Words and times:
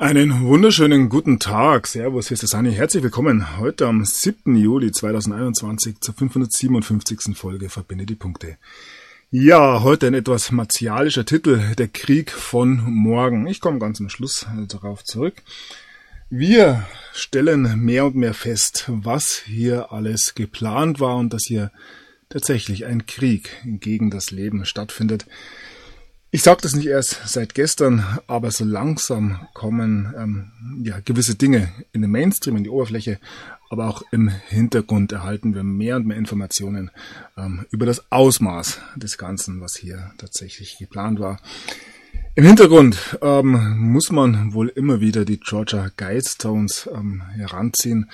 Einen 0.00 0.46
wunderschönen 0.46 1.10
guten 1.10 1.38
Tag. 1.40 1.86
Servus, 1.86 2.28
hier 2.28 2.34
ist 2.36 2.40
der 2.40 2.48
Sani. 2.48 2.72
Herzlich 2.72 3.02
willkommen 3.02 3.58
heute 3.58 3.86
am 3.86 4.02
7. 4.02 4.56
Juli 4.56 4.92
2021 4.92 6.00
zur 6.00 6.14
557. 6.14 7.36
Folge 7.36 7.68
Verbinde 7.68 8.06
die 8.06 8.14
Punkte. 8.14 8.56
Ja, 9.30 9.82
heute 9.82 10.06
ein 10.06 10.14
etwas 10.14 10.52
martialischer 10.52 11.26
Titel, 11.26 11.74
der 11.76 11.88
Krieg 11.88 12.30
von 12.30 12.82
morgen. 12.82 13.46
Ich 13.46 13.60
komme 13.60 13.78
ganz 13.78 14.00
am 14.00 14.08
Schluss 14.08 14.46
darauf 14.68 15.04
zurück. 15.04 15.34
Wir 16.30 16.86
stellen 17.12 17.84
mehr 17.84 18.06
und 18.06 18.16
mehr 18.16 18.32
fest, 18.32 18.86
was 18.88 19.42
hier 19.44 19.92
alles 19.92 20.34
geplant 20.34 20.98
war 21.00 21.16
und 21.16 21.34
dass 21.34 21.44
hier 21.44 21.72
tatsächlich 22.30 22.86
ein 22.86 23.04
Krieg 23.04 23.50
gegen 23.66 24.10
das 24.10 24.30
Leben 24.30 24.64
stattfindet. 24.64 25.26
Ich 26.32 26.44
sage 26.44 26.60
das 26.62 26.74
nicht 26.74 26.86
erst 26.86 27.22
seit 27.26 27.54
gestern, 27.54 28.04
aber 28.28 28.52
so 28.52 28.64
langsam 28.64 29.48
kommen 29.52 30.14
ähm, 30.16 30.84
ja, 30.84 31.00
gewisse 31.00 31.34
Dinge 31.34 31.72
in 31.92 32.02
den 32.02 32.10
Mainstream, 32.12 32.56
in 32.56 32.62
die 32.62 32.70
Oberfläche, 32.70 33.18
aber 33.68 33.88
auch 33.88 34.02
im 34.12 34.28
Hintergrund 34.28 35.10
erhalten 35.10 35.56
wir 35.56 35.64
mehr 35.64 35.96
und 35.96 36.06
mehr 36.06 36.16
Informationen 36.16 36.92
ähm, 37.36 37.66
über 37.72 37.84
das 37.84 38.12
Ausmaß 38.12 38.80
des 38.94 39.18
Ganzen, 39.18 39.60
was 39.60 39.74
hier 39.74 40.12
tatsächlich 40.18 40.78
geplant 40.78 41.18
war. 41.18 41.40
Im 42.36 42.44
Hintergrund 42.44 43.18
ähm, 43.22 43.76
muss 43.78 44.12
man 44.12 44.54
wohl 44.54 44.68
immer 44.68 45.00
wieder 45.00 45.24
die 45.24 45.40
Georgia 45.40 45.90
Guidestones 45.96 46.88
ähm, 46.94 47.22
heranziehen. 47.34 48.08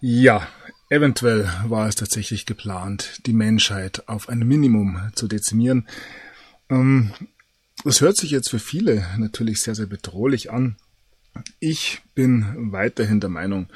Ja, 0.00 0.46
eventuell 0.90 1.48
war 1.66 1.88
es 1.88 1.94
tatsächlich 1.94 2.44
geplant, 2.44 3.20
die 3.24 3.32
Menschheit 3.32 4.06
auf 4.06 4.28
ein 4.28 4.40
Minimum 4.40 5.00
zu 5.14 5.28
dezimieren. 5.28 5.86
Ähm, 6.72 7.12
das 7.84 8.00
hört 8.00 8.16
sich 8.16 8.30
jetzt 8.30 8.50
für 8.50 8.58
viele 8.58 9.06
natürlich 9.18 9.60
sehr, 9.60 9.74
sehr 9.74 9.86
bedrohlich 9.86 10.50
an. 10.50 10.76
Ich 11.60 12.02
bin 12.14 12.72
weiterhin 12.72 13.20
der 13.20 13.30
Meinung, 13.30 13.68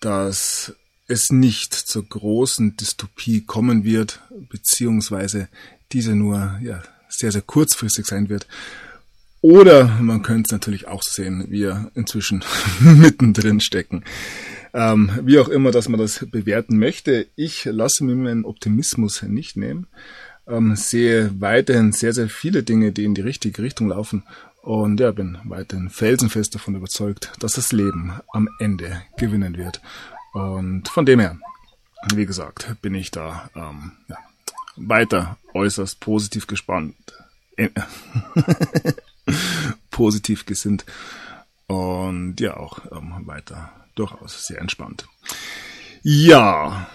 dass 0.00 0.74
es 1.06 1.30
nicht 1.30 1.74
zur 1.74 2.06
großen 2.06 2.76
Dystopie 2.76 3.44
kommen 3.44 3.84
wird, 3.84 4.20
beziehungsweise 4.50 5.48
diese 5.92 6.14
nur 6.14 6.58
ja, 6.62 6.82
sehr, 7.08 7.32
sehr 7.32 7.42
kurzfristig 7.42 8.06
sein 8.06 8.28
wird. 8.28 8.46
Oder 9.40 9.86
man 10.00 10.22
könnte 10.22 10.48
es 10.48 10.52
natürlich 10.52 10.88
auch 10.88 11.02
sehen, 11.02 11.46
wir 11.48 11.90
inzwischen 11.94 12.44
mittendrin 12.80 13.60
stecken. 13.60 14.04
Ähm, 14.74 15.10
wie 15.22 15.38
auch 15.38 15.48
immer, 15.48 15.70
dass 15.70 15.88
man 15.88 16.00
das 16.00 16.26
bewerten 16.30 16.78
möchte. 16.78 17.28
Ich 17.36 17.64
lasse 17.64 18.04
mir 18.04 18.16
meinen 18.16 18.44
Optimismus 18.44 19.22
nicht 19.22 19.56
nehmen 19.56 19.86
ähm, 20.48 20.76
sehe 20.76 21.30
weiterhin 21.40 21.92
sehr, 21.92 22.12
sehr 22.12 22.28
viele 22.28 22.62
Dinge, 22.62 22.92
die 22.92 23.04
in 23.04 23.14
die 23.14 23.20
richtige 23.20 23.62
Richtung 23.62 23.88
laufen. 23.88 24.24
Und 24.62 25.00
ja, 25.00 25.12
bin 25.12 25.38
weiterhin 25.44 25.88
felsenfest 25.88 26.54
davon 26.54 26.74
überzeugt, 26.74 27.32
dass 27.38 27.54
das 27.54 27.72
Leben 27.72 28.12
am 28.32 28.48
Ende 28.58 29.02
gewinnen 29.16 29.56
wird. 29.56 29.80
Und 30.32 30.88
von 30.88 31.06
dem 31.06 31.20
her, 31.20 31.38
wie 32.14 32.26
gesagt, 32.26 32.76
bin 32.82 32.94
ich 32.94 33.10
da 33.10 33.50
ähm, 33.54 33.92
ja, 34.08 34.16
weiter 34.76 35.38
äußerst 35.54 36.00
positiv 36.00 36.46
gespannt. 36.46 36.96
Äh, 37.56 37.70
positiv 39.90 40.46
gesinnt. 40.46 40.84
Und 41.66 42.40
ja, 42.40 42.56
auch 42.56 42.80
ähm, 42.92 43.26
weiter 43.26 43.72
durchaus 43.94 44.46
sehr 44.46 44.60
entspannt. 44.60 45.06
Ja, 46.02 46.88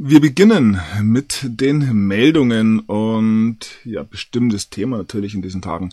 wir 0.00 0.20
beginnen 0.20 0.80
mit 1.02 1.40
den 1.44 2.06
Meldungen 2.06 2.78
und 2.78 3.58
ja, 3.84 4.04
bestimmtes 4.04 4.70
Thema 4.70 4.96
natürlich 4.96 5.34
in 5.34 5.42
diesen 5.42 5.60
Tagen. 5.60 5.90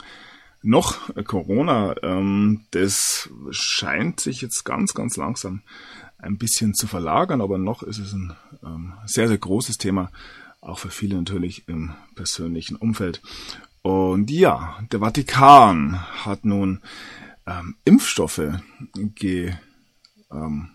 Noch 0.61 1.11
Corona, 1.25 1.95
ähm, 2.03 2.61
das 2.69 3.29
scheint 3.49 4.19
sich 4.19 4.41
jetzt 4.41 4.63
ganz, 4.63 4.93
ganz 4.93 5.17
langsam 5.17 5.63
ein 6.19 6.37
bisschen 6.37 6.75
zu 6.75 6.85
verlagern, 6.85 7.41
aber 7.41 7.57
noch 7.57 7.81
ist 7.81 7.97
es 7.97 8.13
ein 8.13 8.35
ähm, 8.63 8.93
sehr, 9.07 9.27
sehr 9.27 9.39
großes 9.39 9.79
Thema, 9.79 10.11
auch 10.61 10.77
für 10.77 10.91
viele 10.91 11.15
natürlich 11.15 11.67
im 11.67 11.93
persönlichen 12.13 12.75
Umfeld. 12.75 13.23
Und 13.81 14.29
ja, 14.29 14.79
der 14.91 14.99
Vatikan 14.99 15.99
hat 16.25 16.45
nun 16.45 16.81
ähm, 17.47 17.75
Impfstoffe 17.85 18.51
ge, 18.93 19.53
ähm, 20.31 20.69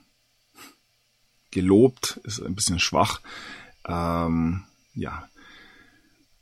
gelobt, 1.51 2.21
ist 2.25 2.41
ein 2.41 2.55
bisschen 2.55 2.79
schwach, 2.79 3.21
ähm, 3.87 4.65
ja, 4.95 5.29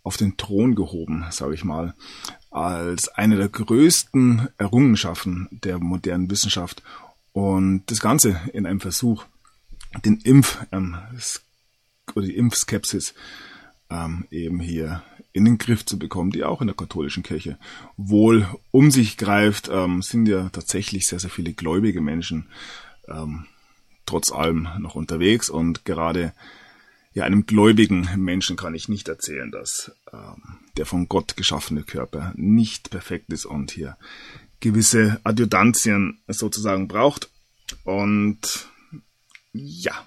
auf 0.02 0.16
den 0.16 0.36
Thron 0.36 0.74
gehoben, 0.74 1.24
sage 1.30 1.54
ich 1.54 1.64
mal, 1.64 1.94
als 2.50 3.08
eine 3.08 3.36
der 3.36 3.48
größten 3.48 4.48
Errungenschaften 4.56 5.48
der 5.50 5.78
modernen 5.78 6.30
Wissenschaft. 6.30 6.82
Und 7.32 7.84
das 7.86 8.00
Ganze 8.00 8.40
in 8.52 8.66
einem 8.66 8.80
Versuch, 8.80 9.26
den 10.04 10.18
Impf 10.20 10.58
ähm, 10.72 10.96
oder 12.14 12.26
die 12.26 12.36
Impfskepsis 12.36 13.14
ähm, 13.90 14.26
eben 14.30 14.60
hier 14.60 15.02
in 15.32 15.44
den 15.44 15.58
Griff 15.58 15.84
zu 15.84 15.98
bekommen, 15.98 16.30
die 16.30 16.44
auch 16.44 16.60
in 16.60 16.66
der 16.66 16.76
katholischen 16.76 17.22
Kirche 17.22 17.58
wohl 17.96 18.48
um 18.70 18.90
sich 18.90 19.16
greift, 19.16 19.68
ähm, 19.70 20.02
sind 20.02 20.26
ja 20.26 20.48
tatsächlich 20.48 21.06
sehr, 21.06 21.20
sehr 21.20 21.30
viele 21.30 21.52
gläubige 21.52 22.00
Menschen, 22.00 22.48
ähm, 23.08 23.46
trotz 24.08 24.32
allem 24.32 24.68
noch 24.78 24.94
unterwegs 24.94 25.50
und 25.50 25.84
gerade 25.84 26.32
ja, 27.12 27.24
einem 27.24 27.46
gläubigen 27.46 28.08
Menschen 28.16 28.56
kann 28.56 28.74
ich 28.74 28.88
nicht 28.88 29.08
erzählen, 29.08 29.50
dass 29.50 29.92
ähm, 30.12 30.58
der 30.76 30.86
von 30.86 31.08
Gott 31.08 31.36
geschaffene 31.36 31.82
Körper 31.82 32.32
nicht 32.36 32.90
perfekt 32.90 33.32
ist 33.32 33.44
und 33.44 33.70
hier 33.70 33.96
gewisse 34.60 35.20
Adjudantien 35.24 36.20
sozusagen 36.28 36.86
braucht. 36.86 37.28
Und 37.84 38.68
ja, 39.52 40.06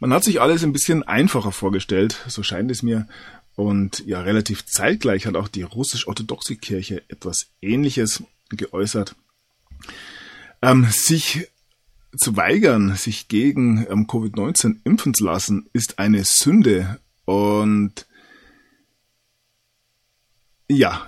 man 0.00 0.12
hat 0.12 0.24
sich 0.24 0.40
alles 0.40 0.62
ein 0.64 0.72
bisschen 0.72 1.02
einfacher 1.02 1.52
vorgestellt, 1.52 2.24
so 2.28 2.42
scheint 2.42 2.70
es 2.70 2.82
mir. 2.82 3.08
Und 3.54 4.04
ja, 4.06 4.20
relativ 4.20 4.66
zeitgleich 4.66 5.26
hat 5.26 5.34
auch 5.34 5.48
die 5.48 5.62
russisch-orthodoxe 5.62 6.56
Kirche 6.56 7.02
etwas 7.08 7.48
Ähnliches 7.60 8.22
geäußert. 8.50 9.16
Ähm, 10.62 10.86
sich 10.90 11.48
zu 12.16 12.36
weigern, 12.36 12.94
sich 12.96 13.28
gegen 13.28 13.86
ähm, 13.88 14.06
Covid-19 14.06 14.78
impfen 14.84 15.14
zu 15.14 15.24
lassen, 15.24 15.68
ist 15.72 15.98
eine 15.98 16.24
Sünde. 16.24 16.98
Und 17.24 18.06
ja, 20.68 21.06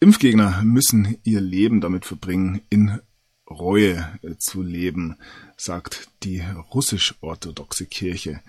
Impfgegner 0.00 0.62
müssen 0.62 1.16
ihr 1.24 1.40
Leben 1.40 1.80
damit 1.80 2.04
verbringen, 2.04 2.60
in 2.70 3.00
Reue 3.48 4.18
äh, 4.22 4.36
zu 4.38 4.62
leben, 4.62 5.16
sagt 5.56 6.08
die 6.22 6.42
russisch-orthodoxe 6.72 7.86
Kirche, 7.86 8.40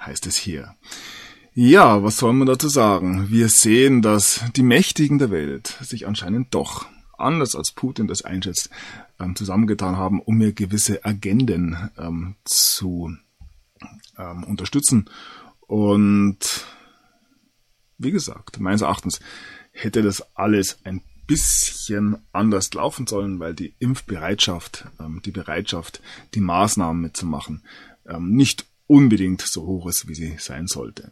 heißt 0.00 0.26
es 0.26 0.36
hier. 0.36 0.74
Ja, 1.54 2.02
was 2.02 2.16
soll 2.16 2.32
man 2.32 2.48
dazu 2.48 2.68
sagen? 2.68 3.30
Wir 3.30 3.48
sehen, 3.48 4.02
dass 4.02 4.44
die 4.56 4.64
Mächtigen 4.64 5.18
der 5.18 5.30
Welt 5.30 5.78
sich 5.82 6.06
anscheinend 6.06 6.52
doch 6.52 6.86
anders 7.18 7.54
als 7.54 7.72
Putin 7.72 8.06
das 8.06 8.22
einschätzt, 8.22 8.70
ähm, 9.20 9.36
zusammengetan 9.36 9.96
haben, 9.96 10.20
um 10.20 10.36
mir 10.36 10.52
gewisse 10.52 11.04
Agenden 11.04 11.90
ähm, 11.98 12.36
zu 12.44 13.16
ähm, 14.18 14.44
unterstützen. 14.44 15.10
Und 15.60 16.64
wie 17.98 18.10
gesagt, 18.10 18.60
meines 18.60 18.82
Erachtens 18.82 19.20
hätte 19.72 20.02
das 20.02 20.36
alles 20.36 20.78
ein 20.84 21.02
bisschen 21.26 22.18
anders 22.32 22.72
laufen 22.74 23.06
sollen, 23.06 23.40
weil 23.40 23.54
die 23.54 23.74
Impfbereitschaft, 23.78 24.86
ähm, 25.00 25.22
die 25.24 25.30
Bereitschaft, 25.30 26.00
die 26.34 26.40
Maßnahmen 26.40 27.00
mitzumachen, 27.00 27.62
ähm, 28.06 28.34
nicht 28.34 28.66
unbedingt 28.86 29.40
so 29.40 29.64
hoch 29.66 29.86
ist, 29.88 30.08
wie 30.08 30.14
sie 30.14 30.36
sein 30.38 30.66
sollte. 30.66 31.10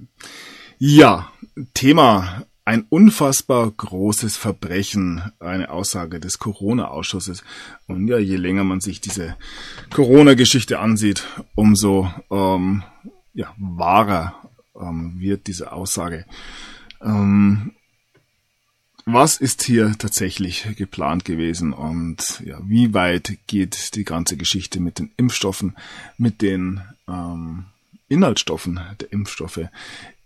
Ja, 0.79 1.33
Thema 1.75 2.45
ein 2.65 2.87
unfassbar 2.89 3.71
großes 3.71 4.37
Verbrechen, 4.37 5.33
eine 5.41 5.71
Aussage 5.71 6.21
des 6.21 6.39
Corona-Ausschusses. 6.39 7.43
Und 7.89 8.07
ja, 8.07 8.19
je 8.19 8.37
länger 8.37 8.65
man 8.65 8.81
sich 8.81 9.01
diese 9.01 9.37
Corona-Geschichte 9.91 10.79
ansieht, 10.79 11.27
umso 11.55 12.11
ähm, 12.31 12.85
ja, 13.35 13.53
wahrer 13.59 14.35
ähm, 14.81 15.15
wird 15.19 15.49
diese 15.49 15.73
Aussage. 15.73 16.25
Ähm, 17.03 17.73
was 19.05 19.39
ist 19.39 19.65
hier 19.65 19.97
tatsächlich 19.99 20.77
geplant 20.77 21.25
gewesen 21.25 21.73
und 21.73 22.41
ja, 22.45 22.61
wie 22.65 22.95
weit 22.95 23.37
geht 23.49 23.97
die 23.97 24.05
ganze 24.05 24.37
Geschichte 24.37 24.79
mit 24.79 25.01
den 25.01 25.11
Impfstoffen, 25.17 25.77
mit 26.19 26.41
den 26.41 26.83
ähm, 27.09 27.65
Inhaltsstoffen 28.13 28.81
der 29.01 29.13
Impfstoffe? 29.13 29.61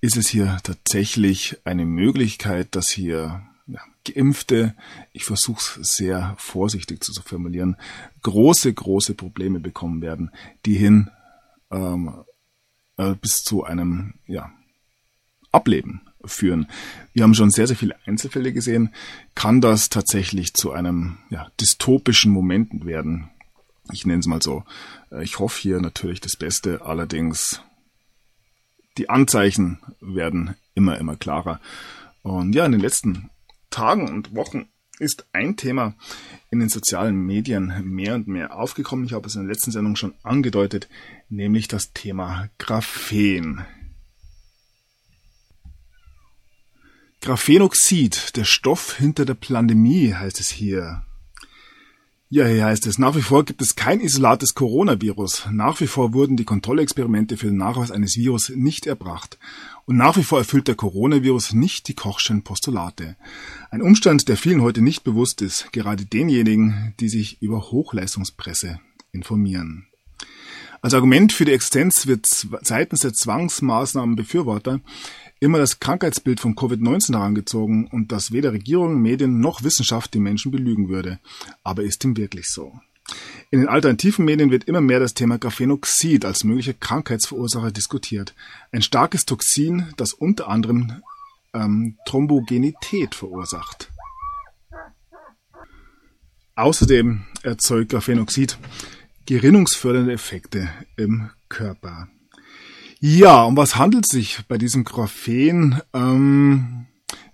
ist 0.01 0.17
es 0.17 0.29
hier 0.29 0.59
tatsächlich 0.63 1.59
eine 1.65 1.85
Möglichkeit, 1.85 2.77
dass 2.77 2.91
hier 2.91 3.43
ja, 3.67 3.81
Geimpfte, 4.05 4.75
ich 5.13 5.25
versuche 5.25 5.81
es 5.81 5.97
sehr 5.97 6.35
vorsichtig 6.39 7.03
zu 7.03 7.13
formulieren, 7.23 7.77
große, 8.23 8.73
große 8.73 9.15
Probleme 9.15 9.59
bekommen 9.59 10.03
werden, 10.03 10.31
die 10.65 10.75
hin 10.75 11.11
ähm, 11.73 12.15
äh, 12.97 13.15
bis 13.15 13.43
zu 13.43 13.65
einem 13.65 14.15
ja, 14.27 14.53
Ableben 15.51 16.03
führen. 16.25 16.69
Wir 17.13 17.25
haben 17.25 17.35
schon 17.35 17.51
sehr, 17.51 17.67
sehr 17.67 17.77
viele 17.77 17.97
Einzelfälle 18.07 18.53
gesehen. 18.53 18.95
Kann 19.35 19.61
das 19.61 19.89
tatsächlich 19.89 20.55
zu 20.55 20.71
einem 20.71 21.19
ja, 21.31 21.51
dystopischen 21.61 22.31
Moment 22.31 22.85
werden? 22.85 23.31
Ich 23.93 24.07
nenne 24.07 24.21
es 24.21 24.27
mal 24.27 24.43
so. 24.43 24.65
Äh, 25.11 25.25
ich 25.25 25.41
hoffe 25.41 25.61
hier 25.61 25.81
natürlich 25.81 26.21
das 26.21 26.37
Beste, 26.37 26.83
allerdings 26.83 27.61
die 28.99 29.09
Anzeichen 29.09 29.79
werden 30.01 30.57
immer, 30.75 30.99
immer 30.99 31.17
klarer. 31.17 31.61
Und 32.23 32.55
ja, 32.55 32.67
in 32.67 32.73
den 32.73 32.81
letzten 32.81 33.31
Tagen 33.71 34.09
und 34.09 34.35
Wochen 34.35 34.69
ist 34.99 35.27
ein 35.33 35.57
Thema 35.57 35.95
in 36.51 36.61
den 36.61 36.69
sozialen 36.69 37.17
Medien 37.17 37.83
mehr 37.85 38.15
und 38.15 38.29
mehr 38.29 38.57
aufgekommen. 38.57 39.05
Ich 39.05 39.13
habe 39.13 39.27
es 39.27 39.35
in 39.35 39.43
der 39.43 39.53
letzten 39.53 39.71
Sendung 39.71 39.97
schon 39.97 40.15
angedeutet, 40.23 40.89
nämlich 41.29 41.69
das 41.69 41.93
Thema 41.93 42.49
Graphen. 42.59 43.65
Graphenoxid, 47.21 48.37
der 48.37 48.45
Stoff 48.45 48.97
hinter 48.97 49.25
der 49.25 49.35
Pandemie, 49.35 50.15
heißt 50.15 50.41
es 50.41 50.49
hier. 50.49 51.06
Ja, 52.29 52.45
hier 52.45 52.65
heißt 52.65 52.89
es, 52.89 52.99
nach 52.99 53.15
wie 53.15 53.23
vor 53.23 53.45
gibt 53.45 53.63
es 53.63 53.77
kein 53.77 54.01
Isolat 54.01 54.43
des 54.43 54.57
Coronavirus. 54.57 55.47
Nach 55.53 55.81
wie 55.81 55.87
vor 55.87 56.13
wurden 56.13 56.37
die 56.37 56.45
Kontrollexperimente 56.45 57.37
für 57.37 57.47
den 57.47 57.57
Nachweis 57.57 57.93
eines 57.93 58.17
Virus 58.17 58.49
nicht 58.49 58.87
erbracht. 58.87 59.39
Und 59.85 59.97
nach 59.97 60.17
wie 60.17 60.25
vor 60.25 60.39
erfüllt 60.39 60.67
der 60.67 60.75
Coronavirus 60.75 61.53
nicht 61.53 61.87
die 61.87 61.95
Kochschen 61.95 62.43
Postulate. 62.43 63.15
Ein 63.71 63.81
Umstand, 63.81 64.27
der 64.27 64.37
vielen 64.37 64.61
heute 64.61 64.83
nicht 64.83 65.05
bewusst 65.05 65.41
ist, 65.41 65.73
gerade 65.73 66.05
denjenigen, 66.05 66.95
die 66.99 67.09
sich 67.09 67.41
über 67.43 67.71
Hochleistungspresse 67.71 68.81
informieren. 69.13 69.87
Als 70.83 70.95
Argument 70.95 71.33
für 71.33 71.45
die 71.45 71.53
Existenz 71.53 72.09
wird 72.09 72.27
seitens 72.27 73.01
der 73.01 73.13
Zwangsmaßnahmenbefürworter 73.13 74.81
immer 75.41 75.59
das 75.59 75.81
Krankheitsbild 75.81 76.41
von 76.41 76.55
Covid-19 76.55 77.15
herangezogen 77.15 77.87
und 77.89 78.13
dass 78.13 78.33
weder 78.33 78.53
Regierung, 78.53 79.01
Medien 79.01 79.41
noch 79.41 79.63
Wissenschaft 79.63 80.15
die 80.15 80.21
Menschen 80.21 80.51
belügen 80.51 80.89
würde. 80.89 81.19
Aber 81.63 81.83
ist 81.83 82.05
dem 82.05 82.17
wirklich 82.17 82.49
so? 82.49 82.73
In 83.51 83.61
den 83.61 83.69
alternativen 83.69 84.25
Medien 84.25 84.51
wird 84.51 84.65
immer 84.65 84.81
mehr 84.81 84.99
das 84.99 85.15
Thema 85.15 85.39
Graphenoxid 85.39 86.25
als 86.25 86.43
möglicher 86.43 86.75
Krankheitsverursacher 86.75 87.71
diskutiert. 87.71 88.35
Ein 88.73 88.83
starkes 88.83 89.25
Toxin, 89.25 89.93
das 89.97 90.13
unter 90.13 90.49
anderem 90.49 91.03
ähm, 91.55 91.97
Thrombogenität 92.07 93.15
verursacht. 93.15 93.93
Außerdem 96.57 97.25
erzeugt 97.43 97.91
Graphenoxid 97.91 98.59
gerinnungsfördernde 99.27 100.13
Effekte 100.13 100.71
im 100.97 101.31
Körper. 101.49 102.09
Ja, 103.09 103.45
um 103.45 103.57
was 103.57 103.77
handelt 103.77 104.05
es 104.05 104.11
sich 104.11 104.41
bei 104.49 104.59
diesem 104.59 104.83
Graphen? 104.83 105.81
Ähm, 105.93 106.87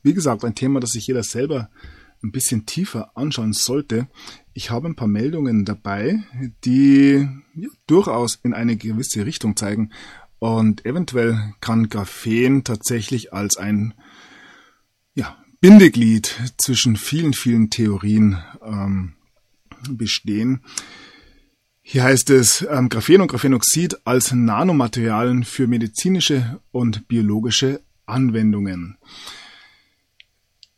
wie 0.03 0.13
gesagt, 0.13 0.45
ein 0.45 0.55
Thema, 0.55 0.81
das 0.81 0.91
sich 0.91 1.07
jeder 1.07 1.23
selber 1.23 1.71
ein 2.23 2.31
bisschen 2.31 2.67
tiefer 2.67 3.17
anschauen 3.17 3.55
sollte. 3.55 4.07
Ich 4.53 4.71
habe 4.71 4.87
ein 4.87 4.97
paar 4.97 5.09
Meldungen 5.09 5.65
dabei, 5.65 6.25
die 6.67 7.27
ja, 7.55 7.69
durchaus 7.87 8.39
in 8.43 8.53
eine 8.53 8.77
gewisse 8.77 9.25
Richtung 9.25 9.57
zeigen. 9.57 9.93
Und 10.39 10.85
eventuell 10.85 11.55
kann 11.63 11.89
Graphen 11.89 12.65
tatsächlich 12.65 13.33
als 13.33 13.57
ein 13.57 13.95
ja, 15.15 15.39
Bindeglied 15.63 16.53
zwischen 16.59 16.97
vielen, 16.97 17.33
vielen 17.33 17.71
Theorien 17.71 18.37
ähm, 18.63 19.15
bestehen. 19.89 20.61
Hier 21.85 22.05
heißt 22.05 22.31
es 22.31 22.63
ähm, 22.71 22.89
Graphen 22.89 23.21
und 23.21 23.29
Graphenoxid 23.29 24.07
als 24.07 24.33
Nanomaterialien 24.33 25.43
für 25.43 25.67
medizinische 25.67 26.61
und 26.71 27.09
biologische 27.09 27.81
Anwendungen. 28.07 28.97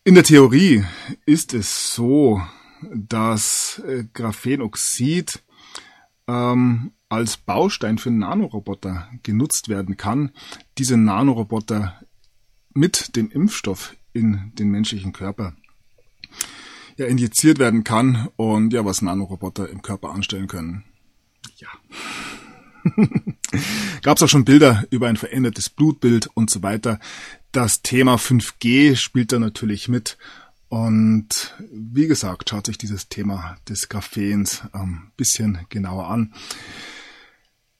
In 0.02 0.14
der 0.14 0.24
Theorie 0.24 0.84
ist 1.26 1.52
es 1.52 1.94
so, 1.94 2.40
dass 2.92 3.82
äh, 3.86 4.04
Graphenoxid 4.14 5.42
ähm, 6.26 6.92
als 7.10 7.36
Baustein 7.36 7.98
für 7.98 8.10
Nanoroboter 8.10 9.08
genutzt 9.22 9.68
werden 9.68 9.98
kann. 9.98 10.30
Diese 10.78 10.96
Nanoroboter 10.96 12.00
mit 12.72 13.14
dem 13.14 13.30
Impfstoff 13.30 13.94
in 14.14 14.52
den 14.58 14.70
menschlichen 14.70 15.12
Körper 15.12 15.54
ja, 16.96 17.06
injiziert 17.06 17.58
werden 17.58 17.84
kann 17.84 18.28
und 18.36 18.72
ja, 18.72 18.86
was 18.86 19.02
Nanoroboter 19.02 19.68
im 19.68 19.82
Körper 19.82 20.10
anstellen 20.10 20.48
können 20.48 20.84
ja. 21.56 21.68
Gab 24.02 24.16
es 24.16 24.22
auch 24.22 24.28
schon 24.28 24.44
Bilder 24.44 24.84
über 24.90 25.08
ein 25.08 25.16
verändertes 25.16 25.70
Blutbild 25.70 26.28
und 26.34 26.50
so 26.50 26.62
weiter. 26.62 27.00
Das 27.52 27.82
Thema 27.82 28.16
5G 28.16 28.96
spielt 28.96 29.32
da 29.32 29.38
natürlich 29.38 29.88
mit. 29.88 30.18
Und 30.68 31.54
wie 31.70 32.08
gesagt, 32.08 32.50
schaut 32.50 32.66
sich 32.66 32.78
dieses 32.78 33.08
Thema 33.08 33.56
des 33.68 33.88
Graphens 33.88 34.62
ein 34.72 35.12
bisschen 35.16 35.58
genauer 35.68 36.08
an. 36.08 36.34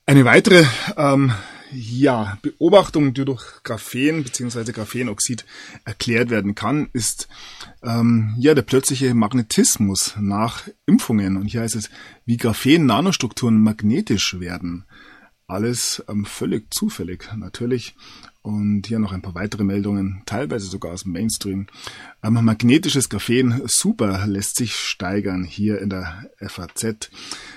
Eine 0.05 0.23
weitere 0.23 0.65
ähm, 0.95 1.33
ja, 1.71 2.37
Beobachtung, 2.41 3.13
die 3.13 3.25
durch 3.25 3.63
Graphen 3.63 4.23
bzw. 4.23 4.71
Graphenoxid 4.71 5.45
erklärt 5.83 6.29
werden 6.29 6.55
kann, 6.55 6.89
ist 6.93 7.27
ähm, 7.83 8.35
ja 8.37 8.53
der 8.53 8.61
plötzliche 8.61 9.13
Magnetismus 9.13 10.15
nach 10.19 10.67
Impfungen. 10.85 11.37
Und 11.37 11.47
hier 11.47 11.61
heißt 11.61 11.75
es, 11.75 11.89
wie 12.25 12.37
Graphen-Nanostrukturen 12.37 13.61
magnetisch 13.61 14.39
werden. 14.39 14.85
Alles 15.47 16.03
ähm, 16.07 16.25
völlig 16.25 16.73
zufällig 16.73 17.29
natürlich. 17.35 17.95
Und 18.45 18.85
hier 18.85 18.99
noch 18.99 19.11
ein 19.11 19.23
paar 19.23 19.33
weitere 19.33 19.63
Meldungen, 19.63 20.21
teilweise 20.27 20.67
sogar 20.67 20.93
aus 20.93 21.01
dem 21.01 21.13
Mainstream. 21.13 21.65
Ähm, 22.21 22.33
magnetisches 22.45 23.09
Graphen 23.09 23.63
super 23.65 24.27
lässt 24.27 24.55
sich 24.55 24.75
steigern 24.75 25.43
hier 25.43 25.81
in 25.81 25.89
der 25.89 26.29
FAZ. 26.39 27.09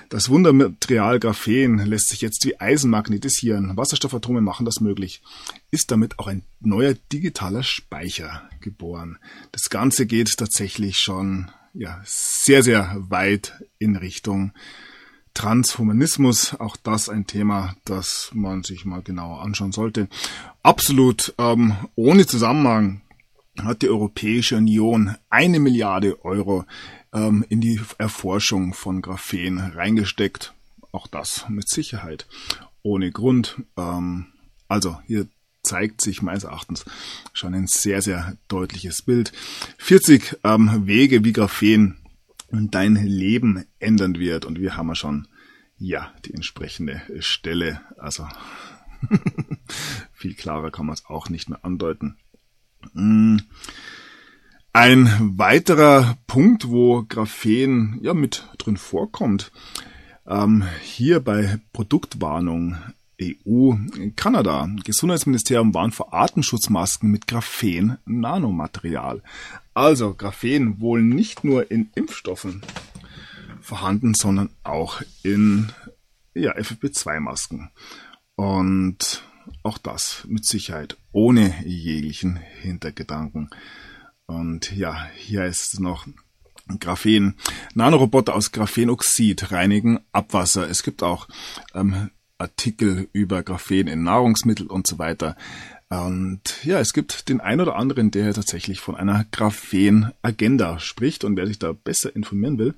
Das 0.09 0.29
Wundermaterial 0.29 1.19
Graphen 1.19 1.77
lässt 1.85 2.09
sich 2.09 2.21
jetzt 2.21 2.43
wie 2.43 2.59
Eisen 2.59 2.89
magnetisieren. 2.89 3.77
Wasserstoffatome 3.77 4.41
machen 4.41 4.65
das 4.65 4.79
möglich. 4.79 5.21
Ist 5.69 5.91
damit 5.91 6.17
auch 6.17 6.25
ein 6.25 6.41
neuer 6.59 6.95
digitaler 7.13 7.61
Speicher 7.61 8.49
geboren. 8.59 9.19
Das 9.51 9.69
Ganze 9.69 10.07
geht 10.07 10.37
tatsächlich 10.37 10.97
schon 10.97 11.51
ja, 11.75 12.01
sehr, 12.03 12.63
sehr 12.63 12.95
weit 12.97 13.63
in 13.77 13.95
Richtung 13.95 14.53
Transhumanismus, 15.33 16.55
auch 16.59 16.75
das 16.77 17.09
ein 17.09 17.27
Thema, 17.27 17.75
das 17.85 18.31
man 18.33 18.63
sich 18.63 18.85
mal 18.85 19.01
genauer 19.01 19.41
anschauen 19.41 19.71
sollte. 19.71 20.07
Absolut 20.63 21.33
ähm, 21.37 21.75
ohne 21.95 22.25
Zusammenhang 22.25 23.01
hat 23.63 23.81
die 23.81 23.89
Europäische 23.89 24.57
Union 24.57 25.15
eine 25.29 25.59
Milliarde 25.59 26.23
Euro 26.23 26.65
ähm, 27.13 27.45
in 27.49 27.61
die 27.61 27.79
Erforschung 27.97 28.73
von 28.73 29.01
Graphen 29.01 29.59
reingesteckt. 29.59 30.53
Auch 30.91 31.07
das 31.07 31.45
mit 31.49 31.69
Sicherheit 31.69 32.27
ohne 32.81 33.11
Grund. 33.11 33.61
Ähm, 33.77 34.27
also 34.67 34.99
hier 35.07 35.27
zeigt 35.63 36.01
sich 36.01 36.21
meines 36.21 36.45
Erachtens 36.45 36.85
schon 37.33 37.53
ein 37.53 37.67
sehr, 37.67 38.01
sehr 38.01 38.37
deutliches 38.47 39.01
Bild. 39.01 39.31
40 39.77 40.39
ähm, 40.43 40.87
Wege, 40.87 41.23
wie 41.23 41.33
Graphen 41.33 41.97
dein 42.51 42.95
Leben 42.95 43.65
ändern 43.79 44.19
wird. 44.19 44.45
Und 44.45 44.59
wir 44.59 44.77
haben 44.77 44.89
ja 44.89 44.95
schon, 44.95 45.27
ja, 45.77 46.13
die 46.25 46.33
entsprechende 46.33 47.01
Stelle. 47.19 47.81
Also 47.97 48.27
viel 50.13 50.35
klarer 50.35 50.71
kann 50.71 50.85
man 50.85 50.93
es 50.93 51.05
auch 51.05 51.29
nicht 51.29 51.49
mehr 51.49 51.63
andeuten. 51.63 52.17
Mm. 52.93 53.37
Ein 54.71 55.09
weiterer 55.37 56.17
Punkt, 56.27 56.69
wo 56.69 57.03
Graphen 57.03 57.99
ja 58.03 58.13
mit 58.13 58.47
drin 58.59 58.77
vorkommt, 58.77 59.51
ähm, 60.27 60.63
hier 60.83 61.19
bei 61.19 61.59
Produktwarnung 61.73 62.77
EU, 63.21 63.73
Kanada. 64.15 64.69
Gesundheitsministerium 64.85 65.73
warnt 65.73 65.95
vor 65.95 66.13
Atemschutzmasken 66.13 67.09
mit 67.09 67.27
Graphen-Nanomaterial. 67.27 69.23
Also 69.79 70.13
Graphen 70.13 70.81
wohl 70.81 71.01
nicht 71.01 71.45
nur 71.45 71.71
in 71.71 71.89
Impfstoffen 71.95 72.63
vorhanden, 73.61 74.13
sondern 74.13 74.49
auch 74.61 75.01
in 75.23 75.71
ja, 76.33 76.53
FFP2-Masken. 76.53 77.71
Und 78.35 79.23
auch 79.63 79.77
das 79.77 80.25
mit 80.27 80.43
Sicherheit 80.43 80.97
ohne 81.13 81.55
jeglichen 81.65 82.35
Hintergedanken. 82.61 83.51
Und 84.25 84.75
ja, 84.75 85.07
hier 85.15 85.45
ist 85.45 85.73
es 85.73 85.79
noch 85.79 86.05
Graphen. 86.81 87.35
Nanoroboter 87.73 88.35
aus 88.35 88.51
Graphenoxid 88.51 89.53
reinigen 89.53 90.01
Abwasser. 90.11 90.69
Es 90.69 90.83
gibt 90.83 91.03
auch 91.03 91.29
ähm, 91.73 92.09
Artikel 92.37 93.07
über 93.13 93.43
Graphen 93.43 93.87
in 93.87 94.03
Nahrungsmittel 94.03 94.67
und 94.67 94.87
so 94.87 94.99
weiter. 94.99 95.37
Und 95.89 96.63
ja, 96.63 96.79
es 96.79 96.93
gibt 96.93 97.29
den 97.29 97.41
ein 97.41 97.59
oder 97.59 97.75
anderen, 97.75 98.11
der 98.11 98.33
tatsächlich 98.33 98.79
von 98.79 98.95
einer 98.95 99.25
Graphen-Agenda 99.31 100.79
spricht. 100.79 101.23
Und 101.23 101.35
wer 101.35 101.47
sich 101.47 101.57
da 101.57 101.71
besser 101.73 102.15
informieren 102.15 102.59
will, 102.59 102.75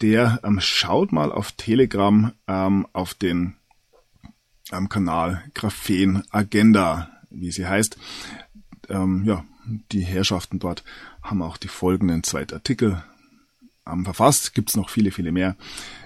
der 0.00 0.40
ähm, 0.42 0.60
schaut 0.60 1.12
mal 1.12 1.30
auf 1.30 1.52
Telegram 1.52 2.32
ähm, 2.48 2.86
auf 2.92 3.14
den 3.14 3.54
ähm, 4.72 4.88
Kanal 4.88 5.44
Graphen 5.54 6.24
Agenda, 6.30 7.10
wie 7.30 7.52
sie 7.52 7.66
heißt. 7.66 7.96
ähm, 8.88 9.22
ja, 9.24 9.44
die 9.92 10.02
Herrschaften 10.02 10.58
dort 10.58 10.82
haben 11.22 11.42
auch 11.42 11.56
die 11.56 11.68
folgenden 11.68 12.24
zwei 12.24 12.46
Artikel 12.48 13.02
ähm, 13.86 14.04
verfasst. 14.04 14.54
Gibt's 14.54 14.76
noch 14.76 14.90
viele, 14.90 15.12
viele 15.12 15.32
mehr. 15.32 15.56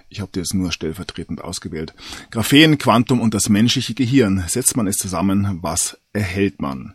Ich 0.08 0.20
habe 0.20 0.30
jetzt 0.36 0.54
nur 0.54 0.72
stellvertretend 0.72 1.42
ausgewählt. 1.42 1.94
Graphen, 2.30 2.78
Quantum 2.78 3.20
und 3.20 3.34
das 3.34 3.48
menschliche 3.48 3.94
Gehirn. 3.94 4.44
Setzt 4.46 4.76
man 4.76 4.86
es 4.86 4.96
zusammen, 4.96 5.58
was 5.62 5.98
erhält 6.12 6.60
man? 6.60 6.94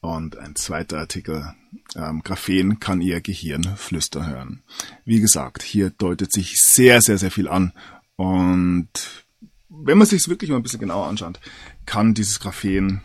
Und 0.00 0.36
ein 0.36 0.54
zweiter 0.54 0.98
Artikel, 0.98 1.54
ähm, 1.96 2.22
Graphen 2.22 2.78
kann 2.78 3.00
ihr 3.00 3.20
Gehirn 3.20 3.64
flüstern 3.76 4.26
hören. 4.26 4.62
Wie 5.04 5.20
gesagt, 5.20 5.62
hier 5.62 5.90
deutet 5.90 6.32
sich 6.32 6.60
sehr, 6.60 7.00
sehr, 7.00 7.18
sehr 7.18 7.30
viel 7.30 7.48
an. 7.48 7.72
Und 8.16 8.88
wenn 9.68 9.98
man 9.98 10.06
sich 10.06 10.20
es 10.20 10.28
wirklich 10.28 10.50
mal 10.50 10.56
ein 10.56 10.62
bisschen 10.62 10.80
genauer 10.80 11.06
anschaut, 11.06 11.40
kann 11.86 12.14
dieses 12.14 12.38
Graphen 12.38 13.00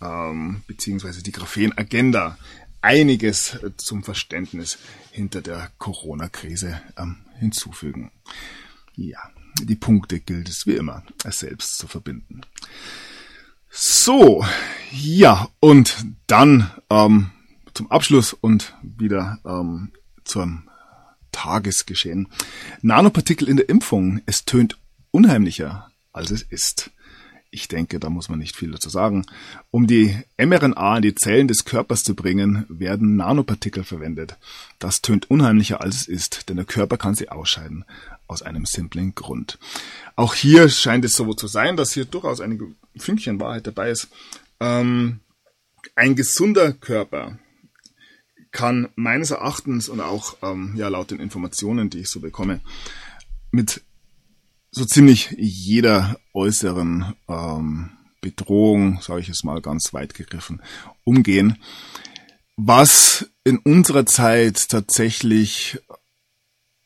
ähm, 0.00 0.62
beziehungsweise 0.66 1.22
die 1.22 1.32
Graphen-Agenda 1.32 2.38
einiges 2.82 3.58
zum 3.76 4.02
Verständnis 4.02 4.78
hinter 5.10 5.42
der 5.42 5.70
Corona-Krise 5.78 6.80
ähm, 6.96 7.18
hinzufügen. 7.38 8.10
Ja, 9.00 9.30
die 9.62 9.76
Punkte 9.76 10.20
gilt 10.20 10.50
es 10.50 10.66
wie 10.66 10.74
immer, 10.74 11.02
es 11.24 11.38
selbst 11.38 11.78
zu 11.78 11.88
verbinden. 11.88 12.42
So, 13.70 14.44
ja, 14.92 15.48
und 15.58 16.04
dann 16.26 16.70
ähm, 16.90 17.30
zum 17.72 17.90
Abschluss 17.90 18.34
und 18.34 18.74
wieder 18.82 19.38
ähm, 19.46 19.92
zum 20.24 20.68
Tagesgeschehen. 21.32 22.28
Nanopartikel 22.82 23.48
in 23.48 23.56
der 23.56 23.70
Impfung. 23.70 24.20
Es 24.26 24.44
tönt 24.44 24.76
unheimlicher, 25.12 25.90
als 26.12 26.30
es 26.30 26.42
ist. 26.42 26.90
Ich 27.52 27.66
denke, 27.66 27.98
da 27.98 28.10
muss 28.10 28.28
man 28.28 28.38
nicht 28.38 28.54
viel 28.54 28.70
dazu 28.70 28.90
sagen. 28.90 29.24
Um 29.70 29.86
die 29.86 30.16
mRNA 30.36 30.96
in 30.96 31.02
die 31.02 31.14
Zellen 31.14 31.48
des 31.48 31.64
Körpers 31.64 32.04
zu 32.04 32.14
bringen, 32.14 32.66
werden 32.68 33.16
Nanopartikel 33.16 33.82
verwendet. 33.82 34.36
Das 34.78 35.00
tönt 35.00 35.30
unheimlicher 35.30 35.80
als 35.80 36.02
es 36.02 36.08
ist, 36.08 36.48
denn 36.48 36.56
der 36.56 36.64
Körper 36.64 36.96
kann 36.96 37.16
sie 37.16 37.28
ausscheiden. 37.28 37.84
Aus 38.30 38.42
einem 38.42 38.64
simplen 38.64 39.16
Grund. 39.16 39.58
Auch 40.14 40.34
hier 40.34 40.68
scheint 40.68 41.04
es 41.04 41.14
so 41.14 41.34
zu 41.34 41.48
sein, 41.48 41.76
dass 41.76 41.92
hier 41.92 42.04
durchaus 42.04 42.40
einige 42.40 42.68
Fünkchen 42.96 43.40
Wahrheit 43.40 43.66
dabei 43.66 43.90
ist. 43.90 44.06
Ähm, 44.60 45.18
ein 45.96 46.14
gesunder 46.14 46.72
Körper 46.72 47.40
kann 48.52 48.88
meines 48.94 49.32
Erachtens 49.32 49.88
und 49.88 50.00
auch 50.00 50.36
ähm, 50.42 50.74
ja 50.76 50.86
laut 50.86 51.10
den 51.10 51.18
Informationen, 51.18 51.90
die 51.90 51.98
ich 51.98 52.08
so 52.08 52.20
bekomme, 52.20 52.60
mit 53.50 53.82
so 54.70 54.84
ziemlich 54.84 55.34
jeder 55.36 56.16
äußeren 56.32 57.14
ähm, 57.26 57.90
Bedrohung, 58.20 59.00
sage 59.02 59.22
ich 59.22 59.28
es 59.28 59.42
mal 59.42 59.60
ganz 59.60 59.92
weit 59.92 60.14
gegriffen, 60.14 60.62
umgehen. 61.02 61.56
Was 62.56 63.28
in 63.42 63.58
unserer 63.58 64.06
Zeit 64.06 64.68
tatsächlich 64.68 65.80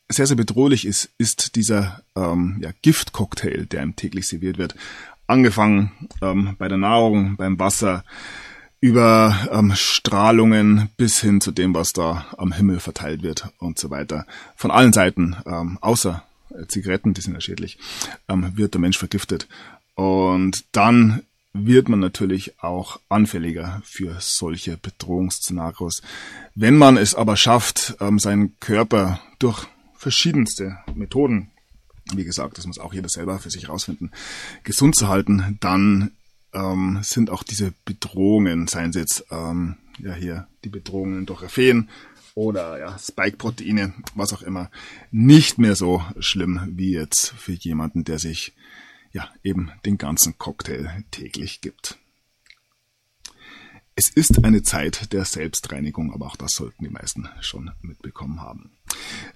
sehr, 0.09 0.27
sehr 0.27 0.37
bedrohlich 0.37 0.85
ist, 0.85 1.09
ist 1.17 1.55
dieser 1.55 2.01
ähm, 2.15 2.59
ja, 2.61 2.71
Giftcocktail, 2.81 3.65
der 3.65 3.83
ihm 3.83 3.95
täglich 3.95 4.27
serviert 4.27 4.57
wird. 4.57 4.75
Angefangen 5.27 5.91
ähm, 6.21 6.55
bei 6.57 6.67
der 6.67 6.77
Nahrung, 6.77 7.35
beim 7.37 7.59
Wasser, 7.59 8.03
über 8.79 9.35
ähm, 9.51 9.73
Strahlungen 9.75 10.89
bis 10.97 11.19
hin 11.19 11.41
zu 11.41 11.51
dem, 11.51 11.73
was 11.73 11.93
da 11.93 12.27
am 12.37 12.51
Himmel 12.51 12.79
verteilt 12.79 13.23
wird 13.23 13.49
und 13.57 13.79
so 13.79 13.89
weiter. 13.89 14.27
Von 14.55 14.69
allen 14.69 14.93
Seiten, 14.93 15.35
ähm, 15.47 15.79
außer 15.81 16.23
Zigaretten, 16.67 17.13
die 17.13 17.21
sind 17.21 17.33
ja 17.33 17.41
schädlich, 17.41 17.79
ähm, 18.27 18.55
wird 18.55 18.75
der 18.75 18.81
Mensch 18.81 18.99
vergiftet. 18.99 19.47
Und 19.95 20.65
dann 20.71 21.23
wird 21.53 21.89
man 21.89 21.99
natürlich 21.99 22.61
auch 22.61 22.99
anfälliger 23.07 23.81
für 23.85 24.17
solche 24.19 24.77
Bedrohungsszenarios. 24.77 26.01
Wenn 26.53 26.77
man 26.77 26.97
es 26.97 27.15
aber 27.15 27.37
schafft, 27.37 27.95
ähm, 28.01 28.19
seinen 28.19 28.59
Körper 28.59 29.19
durch 29.39 29.65
verschiedenste 29.97 30.77
Methoden, 30.93 31.51
wie 32.13 32.23
gesagt, 32.23 32.57
das 32.57 32.67
muss 32.67 32.79
auch 32.79 32.93
jeder 32.93 33.09
selber 33.09 33.39
für 33.39 33.49
sich 33.49 33.63
herausfinden, 33.63 34.11
gesund 34.63 34.95
zu 34.95 35.07
halten, 35.07 35.57
dann 35.59 36.11
ähm, 36.53 36.99
sind 37.01 37.29
auch 37.29 37.43
diese 37.43 37.73
Bedrohungen, 37.83 38.67
seien 38.67 38.93
sie 38.93 38.99
jetzt 38.99 39.25
ähm, 39.31 39.77
ja 39.99 40.13
hier 40.13 40.47
die 40.63 40.69
Bedrohungen 40.69 41.25
durch 41.25 41.41
Graphen 41.41 41.89
oder 42.35 42.77
ja, 42.79 42.97
Spike-Proteine, 42.97 43.93
was 44.13 44.33
auch 44.33 44.41
immer, 44.41 44.69
nicht 45.11 45.57
mehr 45.57 45.75
so 45.75 46.03
schlimm 46.19 46.61
wie 46.73 46.91
jetzt 46.91 47.33
für 47.37 47.53
jemanden, 47.53 48.03
der 48.03 48.19
sich 48.19 48.53
ja 49.11 49.29
eben 49.43 49.71
den 49.85 49.97
ganzen 49.97 50.37
Cocktail 50.37 51.03
täglich 51.11 51.61
gibt. 51.61 51.97
Es 53.97 54.09
ist 54.09 54.43
eine 54.43 54.61
Zeit 54.61 55.13
der 55.13 55.23
Selbstreinigung, 55.23 56.13
aber 56.13 56.25
auch 56.25 56.35
das 56.35 56.51
sollten 56.51 56.83
die 56.83 56.89
meisten 56.89 57.29
schon 57.39 57.71
mitbekommen 57.81 58.41
haben. 58.41 58.71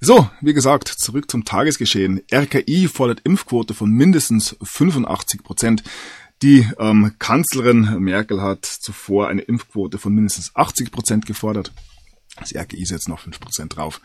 So, 0.01 0.29
wie 0.41 0.53
gesagt, 0.53 0.89
zurück 0.89 1.31
zum 1.31 1.45
Tagesgeschehen. 1.45 2.21
RKI 2.29 2.89
fordert 2.89 3.21
Impfquote 3.21 3.73
von 3.73 3.89
mindestens 3.89 4.57
85 4.61 5.43
Prozent. 5.43 5.83
Die 6.41 6.67
ähm, 6.77 7.15
Kanzlerin 7.19 7.99
Merkel 7.99 8.41
hat 8.41 8.65
zuvor 8.65 9.29
eine 9.29 9.41
Impfquote 9.43 9.97
von 9.97 10.13
mindestens 10.13 10.53
80 10.53 10.91
Prozent 10.91 11.25
gefordert. 11.25 11.71
Das 12.37 12.53
RKI 12.53 12.85
setzt 12.85 13.07
noch 13.07 13.19
5 13.19 13.39
Prozent 13.39 13.77
drauf. 13.77 14.01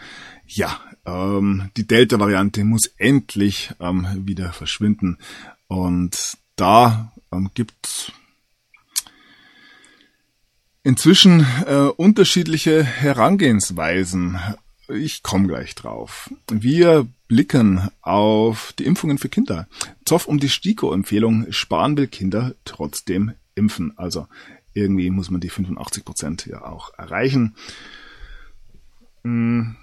Ja, 0.46 0.80
ähm, 1.04 1.70
die 1.76 1.86
Delta-Variante 1.86 2.62
muss 2.62 2.92
endlich 2.96 3.72
ähm, 3.80 4.06
wieder 4.24 4.52
verschwinden. 4.52 5.18
Und 5.66 6.38
da 6.54 7.12
ähm, 7.32 7.50
gibt 7.54 8.12
inzwischen 10.84 11.44
äh, 11.66 11.88
unterschiedliche 11.96 12.84
Herangehensweisen. 12.84 14.38
Ich 14.88 15.22
komme 15.22 15.48
gleich 15.48 15.74
drauf. 15.74 16.30
Wir 16.48 17.08
blicken 17.26 17.88
auf 18.02 18.74
die 18.78 18.84
Impfungen 18.84 19.18
für 19.18 19.30
Kinder. 19.30 19.66
Zoff 20.04 20.26
um 20.26 20.38
die 20.38 20.50
STIKO-Empfehlung, 20.50 21.50
sparen 21.50 21.96
will 21.96 22.06
Kinder 22.06 22.54
trotzdem 22.66 23.32
impfen. 23.54 23.94
Also 23.96 24.28
irgendwie 24.74 25.08
muss 25.08 25.30
man 25.30 25.40
die 25.40 25.48
85 25.48 26.04
Prozent 26.04 26.46
ja 26.46 26.62
auch 26.64 26.92
erreichen. 26.98 27.56
Hm. 29.22 29.76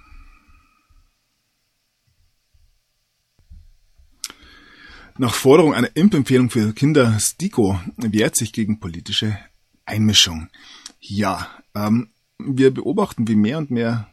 Nach 5.18 5.34
Forderung 5.34 5.74
einer 5.74 5.96
Impfempfehlung 5.96 6.50
für 6.52 6.74
Kinder 6.74 7.20
STIKO 7.20 7.80
wehrt 7.98 8.36
sich 8.36 8.54
gegen 8.54 8.80
politische 8.80 9.38
Einmischung. 9.86 10.50
Ja, 11.02 11.50
ähm, 11.74 12.12
wir 12.38 12.72
beobachten, 12.72 13.28
wie 13.28 13.36
mehr 13.36 13.58
und 13.58 13.72
mehr 13.72 14.08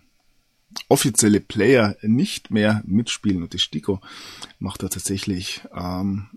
offizielle 0.89 1.41
Player 1.41 1.97
nicht 2.03 2.51
mehr 2.51 2.83
mitspielen 2.87 3.43
und 3.43 3.53
die 3.53 3.59
STIKO 3.59 4.01
macht 4.59 4.83
da 4.83 4.89
tatsächlich, 4.89 5.63
ähm, 5.75 6.29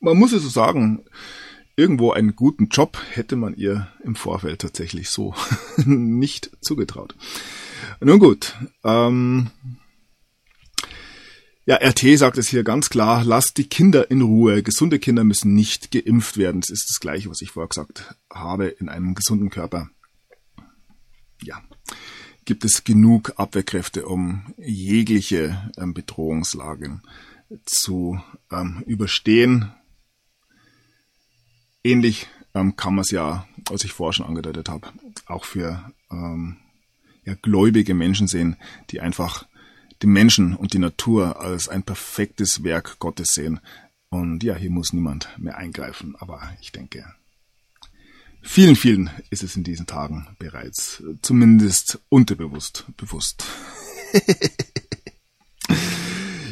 man 0.00 0.16
muss 0.16 0.32
es 0.32 0.42
so 0.42 0.48
sagen, 0.48 1.04
irgendwo 1.76 2.12
einen 2.12 2.36
guten 2.36 2.68
Job 2.68 2.98
hätte 3.12 3.36
man 3.36 3.54
ihr 3.54 3.88
im 4.02 4.16
Vorfeld 4.16 4.62
tatsächlich 4.62 5.10
so 5.10 5.34
nicht 5.84 6.50
zugetraut. 6.60 7.14
Nun 8.00 8.18
gut, 8.18 8.56
ähm, 8.82 9.50
ja, 11.64 11.76
RT 11.76 12.18
sagt 12.18 12.38
es 12.38 12.48
hier 12.48 12.64
ganz 12.64 12.90
klar, 12.90 13.24
lasst 13.24 13.56
die 13.56 13.68
Kinder 13.68 14.10
in 14.10 14.20
Ruhe. 14.20 14.62
Gesunde 14.62 14.98
Kinder 14.98 15.22
müssen 15.22 15.54
nicht 15.54 15.92
geimpft 15.92 16.36
werden. 16.36 16.60
Das 16.60 16.70
ist 16.70 16.90
das 16.90 16.98
Gleiche, 16.98 17.30
was 17.30 17.40
ich 17.40 17.52
vorher 17.52 17.68
gesagt 17.68 18.16
habe, 18.32 18.66
in 18.66 18.88
einem 18.88 19.14
gesunden 19.14 19.48
Körper. 19.48 19.88
Ja, 21.42 21.62
gibt 22.44 22.64
es 22.64 22.84
genug 22.84 23.34
Abwehrkräfte, 23.36 24.06
um 24.06 24.54
jegliche 24.58 25.70
ähm, 25.76 25.94
Bedrohungslage 25.94 27.00
zu 27.64 28.20
ähm, 28.50 28.82
überstehen. 28.86 29.72
Ähnlich 31.84 32.28
ähm, 32.54 32.76
kann 32.76 32.94
man 32.94 33.02
es 33.02 33.10
ja, 33.10 33.46
was 33.68 33.84
ich 33.84 33.92
vorher 33.92 34.12
schon 34.12 34.26
angedeutet 34.26 34.68
habe, 34.68 34.88
auch 35.26 35.44
für 35.44 35.92
ähm, 36.10 36.56
ja, 37.24 37.34
gläubige 37.34 37.94
Menschen 37.94 38.26
sehen, 38.26 38.56
die 38.90 39.00
einfach 39.00 39.46
die 40.02 40.06
Menschen 40.08 40.54
und 40.56 40.72
die 40.74 40.78
Natur 40.78 41.40
als 41.40 41.68
ein 41.68 41.82
perfektes 41.82 42.64
Werk 42.64 42.98
Gottes 42.98 43.28
sehen. 43.28 43.60
Und 44.10 44.42
ja, 44.42 44.54
hier 44.56 44.70
muss 44.70 44.92
niemand 44.92 45.28
mehr 45.38 45.56
eingreifen. 45.56 46.16
Aber 46.18 46.42
ich 46.60 46.72
denke, 46.72 47.06
vielen, 48.42 48.76
vielen 48.76 49.10
ist 49.30 49.42
es 49.42 49.56
in 49.56 49.64
diesen 49.64 49.86
Tagen 49.86 50.26
bereits 50.38 51.02
zumindest 51.22 52.00
unterbewusst 52.08 52.84
bewusst. 52.96 53.44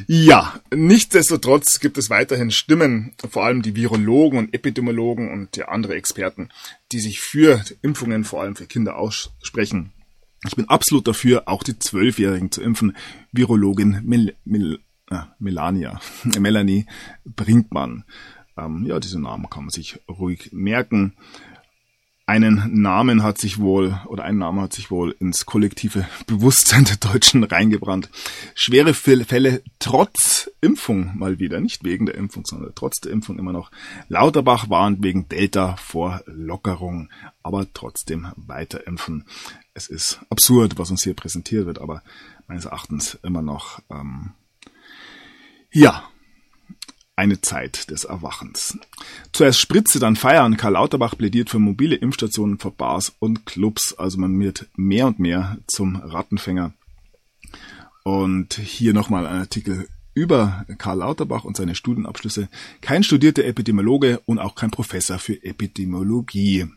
ja, 0.07 0.61
nichtsdestotrotz 0.75 1.80
gibt 1.80 1.99
es 1.99 2.09
weiterhin 2.09 2.50
Stimmen, 2.50 3.14
vor 3.28 3.45
allem 3.45 3.62
die 3.62 3.76
Virologen 3.76 4.38
und 4.38 4.54
Epidemiologen 4.54 5.30
und 5.30 5.57
die 5.57 5.64
andere 5.64 5.97
Experten, 5.97 6.49
die 6.92 7.00
sich 7.00 7.21
für 7.21 7.62
Impfungen 7.83 8.25
vor 8.25 8.42
allem 8.42 8.57
für 8.57 8.66
Kinder 8.66 8.97
aussprechen. 8.97 9.92
Ich 10.47 10.56
bin 10.56 10.68
absolut 10.68 11.06
dafür, 11.06 11.42
auch 11.47 11.62
die 11.62 11.78
Zwölfjährigen 11.78 12.50
zu 12.50 12.62
impfen. 12.62 12.97
Virologin 13.32 14.00
Mel 14.04 14.35
Mel 14.44 14.80
äh, 15.11 15.23
Melania, 15.38 16.00
Melanie 16.38 16.87
Brinkmann. 17.25 18.04
Ähm, 18.56 18.85
ja, 18.87 18.99
diesen 19.00 19.23
Namen 19.23 19.50
kann 19.50 19.64
man 19.64 19.70
sich 19.70 19.99
ruhig 20.09 20.50
merken. 20.52 21.14
Einen 22.30 22.80
Namen 22.80 23.25
hat 23.25 23.38
sich 23.38 23.58
wohl, 23.58 23.99
oder 24.06 24.22
ein 24.22 24.38
Name 24.38 24.62
hat 24.62 24.72
sich 24.72 24.88
wohl 24.88 25.16
ins 25.18 25.46
kollektive 25.46 26.06
Bewusstsein 26.28 26.84
der 26.84 26.94
Deutschen 26.94 27.42
reingebrannt. 27.42 28.08
Schwere 28.54 28.94
Fälle 28.94 29.64
trotz 29.80 30.49
Impfung 30.60 31.18
mal 31.18 31.40
wieder, 31.40 31.58
nicht 31.58 31.82
wegen 31.82 32.06
der 32.06 32.14
Impfung, 32.14 32.44
sondern 32.46 32.70
trotz 32.76 33.00
der 33.00 33.10
Impfung 33.10 33.40
immer 33.40 33.50
noch. 33.50 33.72
Lauterbach 34.08 34.70
warnt 34.70 35.02
wegen 35.02 35.28
Delta 35.28 35.75
vor 35.75 36.22
Lockerung, 36.26 37.10
aber 37.42 37.66
trotzdem 37.75 38.28
weiter 38.37 38.87
impfen. 38.87 39.25
Es 39.75 39.88
ist 39.88 40.20
absurd, 40.30 40.78
was 40.78 40.92
uns 40.92 41.02
hier 41.02 41.14
präsentiert 41.14 41.66
wird, 41.66 41.80
aber 41.80 42.00
meines 42.46 42.64
Erachtens 42.64 43.18
immer 43.25 43.42
noch, 43.42 43.80
ähm, 43.90 44.34
ja, 45.72 46.08
eine 47.20 47.42
Zeit 47.42 47.90
des 47.90 48.04
Erwachens. 48.04 48.78
Zuerst 49.32 49.60
Spritze, 49.60 49.98
dann 49.98 50.16
Feiern. 50.16 50.56
Karl 50.56 50.72
Lauterbach 50.72 51.16
plädiert 51.16 51.50
für 51.50 51.58
mobile 51.58 51.94
Impfstationen 51.94 52.58
für 52.58 52.70
Bars 52.70 53.12
und 53.18 53.44
Clubs. 53.44 53.92
Also 53.92 54.18
man 54.18 54.40
wird 54.40 54.66
mehr 54.74 55.06
und 55.06 55.18
mehr 55.18 55.58
zum 55.66 55.96
Rattenfänger. 55.96 56.72
Und 58.04 58.54
hier 58.54 58.94
nochmal 58.94 59.26
ein 59.26 59.40
Artikel 59.40 59.86
über 60.14 60.64
Karl 60.78 60.98
Lauterbach 60.98 61.44
und 61.44 61.58
seine 61.58 61.74
Studienabschlüsse. 61.74 62.48
Kein 62.80 63.02
studierter 63.02 63.44
Epidemiologe 63.44 64.20
und 64.24 64.38
auch 64.38 64.54
kein 64.54 64.70
Professor 64.70 65.18
für 65.18 65.44
Epidemiologie. 65.44 66.68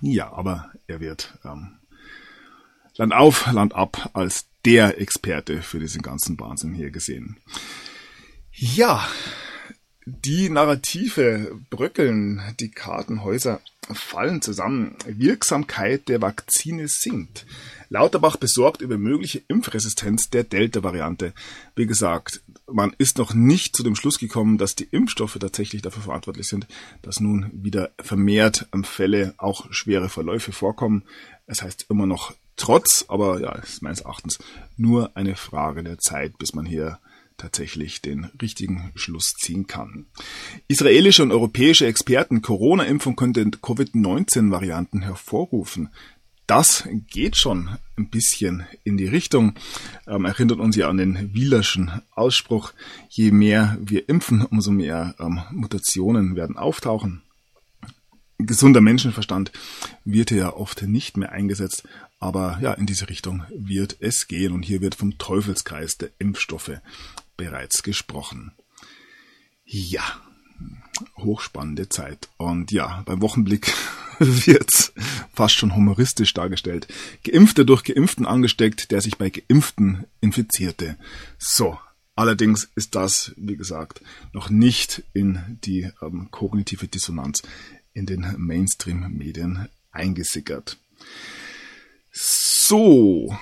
Ja, 0.00 0.32
aber 0.32 0.70
er 0.86 1.00
wird 1.00 1.38
ähm, 1.44 1.76
Land 2.96 3.12
auf, 3.12 3.52
Land 3.52 3.74
ab 3.74 4.10
als 4.14 4.46
der 4.64 4.98
Experte 5.00 5.60
für 5.60 5.78
diesen 5.78 6.00
ganzen 6.00 6.40
Wahnsinn 6.40 6.72
hier 6.72 6.90
gesehen. 6.90 7.36
Ja, 8.52 9.06
die 10.06 10.48
Narrative 10.48 11.58
bröckeln, 11.68 12.40
die 12.60 12.70
Kartenhäuser 12.70 13.60
fallen 13.92 14.40
zusammen. 14.40 14.96
Wirksamkeit 15.04 16.08
der 16.08 16.22
Vakzine 16.22 16.86
sinkt. 16.86 17.44
Lauterbach 17.88 18.36
besorgt 18.36 18.82
über 18.82 18.98
mögliche 18.98 19.42
Impfresistenz 19.48 20.30
der 20.30 20.44
Delta-Variante. 20.44 21.32
Wie 21.74 21.86
gesagt, 21.86 22.40
man 22.70 22.94
ist 22.98 23.18
noch 23.18 23.34
nicht 23.34 23.76
zu 23.76 23.82
dem 23.82 23.96
Schluss 23.96 24.18
gekommen, 24.18 24.58
dass 24.58 24.76
die 24.76 24.88
Impfstoffe 24.90 25.38
tatsächlich 25.40 25.82
dafür 25.82 26.02
verantwortlich 26.02 26.48
sind, 26.48 26.68
dass 27.02 27.20
nun 27.20 27.50
wieder 27.52 27.90
vermehrt 28.00 28.68
Fälle 28.84 29.34
auch 29.38 29.72
schwere 29.72 30.08
Verläufe 30.08 30.52
vorkommen. 30.52 31.02
Es 31.46 31.62
heißt 31.62 31.86
immer 31.90 32.06
noch 32.06 32.32
trotz, 32.56 33.04
aber 33.08 33.40
ja, 33.40 33.52
ist 33.56 33.82
meines 33.82 34.00
Erachtens 34.00 34.38
nur 34.76 35.16
eine 35.16 35.34
Frage 35.36 35.82
der 35.82 35.98
Zeit, 35.98 36.38
bis 36.38 36.54
man 36.54 36.64
hier 36.64 36.98
tatsächlich 37.36 38.02
den 38.02 38.24
richtigen 38.40 38.92
Schluss 38.94 39.34
ziehen 39.38 39.66
kann. 39.66 40.06
Israelische 40.68 41.22
und 41.22 41.32
europäische 41.32 41.86
Experten, 41.86 42.42
Corona-Impfung 42.42 43.16
könnte 43.16 43.44
Covid-19-Varianten 43.50 45.02
hervorrufen. 45.02 45.90
Das 46.46 46.88
geht 47.10 47.36
schon 47.36 47.70
ein 47.96 48.08
bisschen 48.08 48.66
in 48.84 48.96
die 48.96 49.08
Richtung. 49.08 49.54
Ähm, 50.06 50.24
erinnert 50.24 50.60
uns 50.60 50.76
ja 50.76 50.88
an 50.88 50.96
den 50.96 51.34
Wielerschen 51.34 51.90
Ausspruch, 52.12 52.72
je 53.08 53.32
mehr 53.32 53.76
wir 53.80 54.08
impfen, 54.08 54.42
umso 54.42 54.70
mehr 54.70 55.16
ähm, 55.18 55.40
Mutationen 55.50 56.36
werden 56.36 56.56
auftauchen. 56.56 57.22
Gesunder 58.38 58.80
Menschenverstand 58.80 59.50
wird 60.04 60.30
ja 60.30 60.52
oft 60.52 60.82
nicht 60.82 61.16
mehr 61.16 61.32
eingesetzt, 61.32 61.84
aber 62.20 62.58
ja, 62.60 62.74
in 62.74 62.86
diese 62.86 63.08
Richtung 63.08 63.44
wird 63.50 63.96
es 64.00 64.28
gehen 64.28 64.52
und 64.52 64.62
hier 64.62 64.82
wird 64.82 64.94
vom 64.94 65.16
Teufelskreis 65.16 65.96
der 65.96 66.10
Impfstoffe 66.18 66.80
bereits 67.36 67.82
gesprochen. 67.82 68.52
Ja, 69.64 70.20
hochspannende 71.16 71.88
Zeit. 71.88 72.28
Und 72.36 72.72
ja, 72.72 73.02
beim 73.06 73.20
Wochenblick 73.20 73.72
wird 74.18 74.92
fast 75.32 75.54
schon 75.54 75.74
humoristisch 75.74 76.32
dargestellt. 76.34 76.88
Geimpfter 77.24 77.64
durch 77.64 77.84
Geimpften 77.84 78.26
angesteckt, 78.26 78.90
der 78.90 79.00
sich 79.00 79.18
bei 79.18 79.30
Geimpften 79.30 80.06
infizierte. 80.20 80.96
So, 81.38 81.78
allerdings 82.14 82.70
ist 82.74 82.94
das, 82.94 83.32
wie 83.36 83.56
gesagt, 83.56 84.00
noch 84.32 84.50
nicht 84.50 85.02
in 85.12 85.58
die 85.64 85.90
ähm, 86.00 86.28
kognitive 86.30 86.88
Dissonanz 86.88 87.42
in 87.92 88.06
den 88.06 88.34
Mainstream-Medien 88.38 89.68
eingesickert. 89.90 90.78
So, 92.12 93.36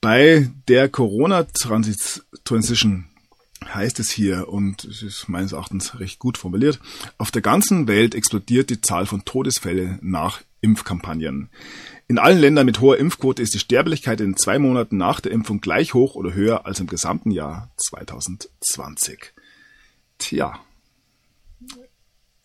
Bei 0.00 0.50
der 0.66 0.88
Corona-Transition 0.88 3.04
heißt 3.66 4.00
es 4.00 4.10
hier, 4.10 4.48
und 4.48 4.84
es 4.84 5.02
ist 5.02 5.28
meines 5.28 5.52
Erachtens 5.52 6.00
recht 6.00 6.18
gut 6.18 6.38
formuliert, 6.38 6.80
auf 7.18 7.30
der 7.30 7.42
ganzen 7.42 7.86
Welt 7.86 8.14
explodiert 8.14 8.70
die 8.70 8.80
Zahl 8.80 9.04
von 9.04 9.26
Todesfällen 9.26 9.98
nach 10.00 10.40
Impfkampagnen. 10.62 11.50
In 12.08 12.18
allen 12.18 12.38
Ländern 12.38 12.64
mit 12.64 12.80
hoher 12.80 12.96
Impfquote 12.96 13.42
ist 13.42 13.52
die 13.52 13.58
Sterblichkeit 13.58 14.22
in 14.22 14.38
zwei 14.38 14.58
Monaten 14.58 14.96
nach 14.96 15.20
der 15.20 15.32
Impfung 15.32 15.60
gleich 15.60 15.92
hoch 15.92 16.14
oder 16.14 16.32
höher 16.32 16.64
als 16.64 16.80
im 16.80 16.86
gesamten 16.86 17.30
Jahr 17.30 17.70
2020. 17.76 19.34
Tja, 20.16 20.58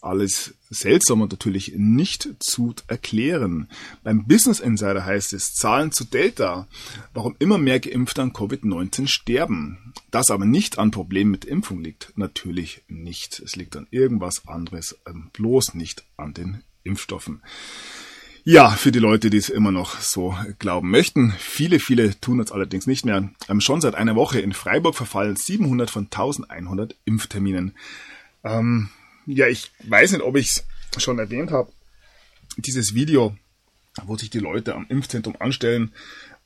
alles 0.05 0.55
seltsam 0.69 1.21
und 1.21 1.31
natürlich 1.31 1.73
nicht 1.75 2.29
zu 2.39 2.73
erklären. 2.87 3.67
Beim 4.03 4.27
Business 4.27 4.59
Insider 4.59 5.05
heißt 5.05 5.33
es 5.33 5.53
Zahlen 5.53 5.91
zu 5.91 6.05
Delta, 6.05 6.67
warum 7.13 7.35
immer 7.39 7.57
mehr 7.57 7.79
Geimpfte 7.79 8.21
an 8.21 8.33
Covid-19 8.33 9.07
sterben. 9.07 9.93
Das 10.11 10.29
aber 10.29 10.45
nicht 10.45 10.77
an 10.79 10.91
Problemen 10.91 11.31
mit 11.31 11.45
Impfung 11.45 11.81
liegt, 11.81 12.13
natürlich 12.15 12.83
nicht. 12.87 13.39
Es 13.39 13.55
liegt 13.55 13.75
an 13.75 13.87
irgendwas 13.91 14.47
anderes, 14.47 14.97
ähm, 15.07 15.29
bloß 15.33 15.73
nicht 15.73 16.03
an 16.17 16.33
den 16.33 16.63
Impfstoffen. 16.83 17.41
Ja, 18.47 18.69
für 18.69 18.91
die 18.91 18.99
Leute, 18.99 19.31
die 19.31 19.37
es 19.37 19.49
immer 19.49 19.71
noch 19.71 19.99
so 19.99 20.35
glauben 20.59 20.91
möchten. 20.91 21.33
Viele, 21.39 21.79
viele 21.79 22.19
tun 22.19 22.39
es 22.39 22.51
allerdings 22.51 22.85
nicht 22.85 23.03
mehr. 23.03 23.31
Ähm, 23.49 23.59
schon 23.59 23.81
seit 23.81 23.95
einer 23.95 24.15
Woche 24.15 24.39
in 24.39 24.53
Freiburg 24.53 24.93
verfallen 24.93 25.35
700 25.35 25.89
von 25.89 26.03
1100 26.03 26.95
Impfterminen. 27.05 27.73
Ähm, 28.43 28.89
ja, 29.25 29.47
ich 29.47 29.71
weiß 29.83 30.11
nicht, 30.11 30.21
ob 30.21 30.35
ich 30.35 30.63
es 30.95 31.03
schon 31.03 31.19
erwähnt 31.19 31.51
habe. 31.51 31.71
Dieses 32.57 32.93
Video, 32.93 33.35
wo 34.03 34.17
sich 34.17 34.29
die 34.29 34.39
Leute 34.39 34.75
am 34.75 34.85
Impfzentrum 34.89 35.35
anstellen 35.39 35.93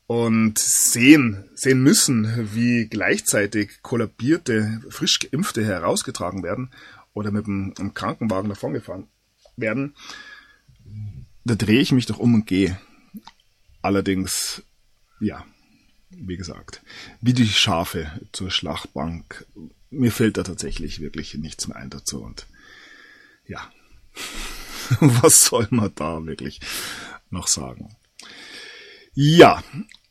und 0.06 0.58
sehen, 0.58 1.48
sehen 1.54 1.82
müssen, 1.82 2.54
wie 2.54 2.86
gleichzeitig 2.86 3.82
kollabierte, 3.82 4.80
frisch 4.90 5.20
geimpfte 5.20 5.64
herausgetragen 5.64 6.42
werden 6.42 6.70
oder 7.12 7.30
mit 7.30 7.46
einem, 7.46 7.94
Krankenwagen 7.94 8.48
davongefahren 8.48 9.06
werden. 9.56 9.94
Da 11.44 11.54
drehe 11.54 11.80
ich 11.80 11.92
mich 11.92 12.06
doch 12.06 12.18
um 12.18 12.34
und 12.34 12.46
gehe. 12.46 12.78
Allerdings, 13.82 14.62
ja, 15.20 15.44
wie 16.10 16.36
gesagt, 16.36 16.82
wie 17.20 17.32
die 17.32 17.46
Schafe 17.46 18.10
zur 18.32 18.50
Schlachtbank. 18.50 19.46
Mir 19.90 20.12
fällt 20.12 20.36
da 20.36 20.42
tatsächlich 20.42 21.00
wirklich 21.00 21.34
nichts 21.34 21.68
mehr 21.68 21.76
ein 21.76 21.90
dazu 21.90 22.22
und 22.22 22.46
ja, 23.50 23.70
was 25.00 25.44
soll 25.44 25.66
man 25.70 25.92
da 25.94 26.24
wirklich 26.24 26.60
noch 27.30 27.48
sagen? 27.48 27.96
Ja, 29.12 29.62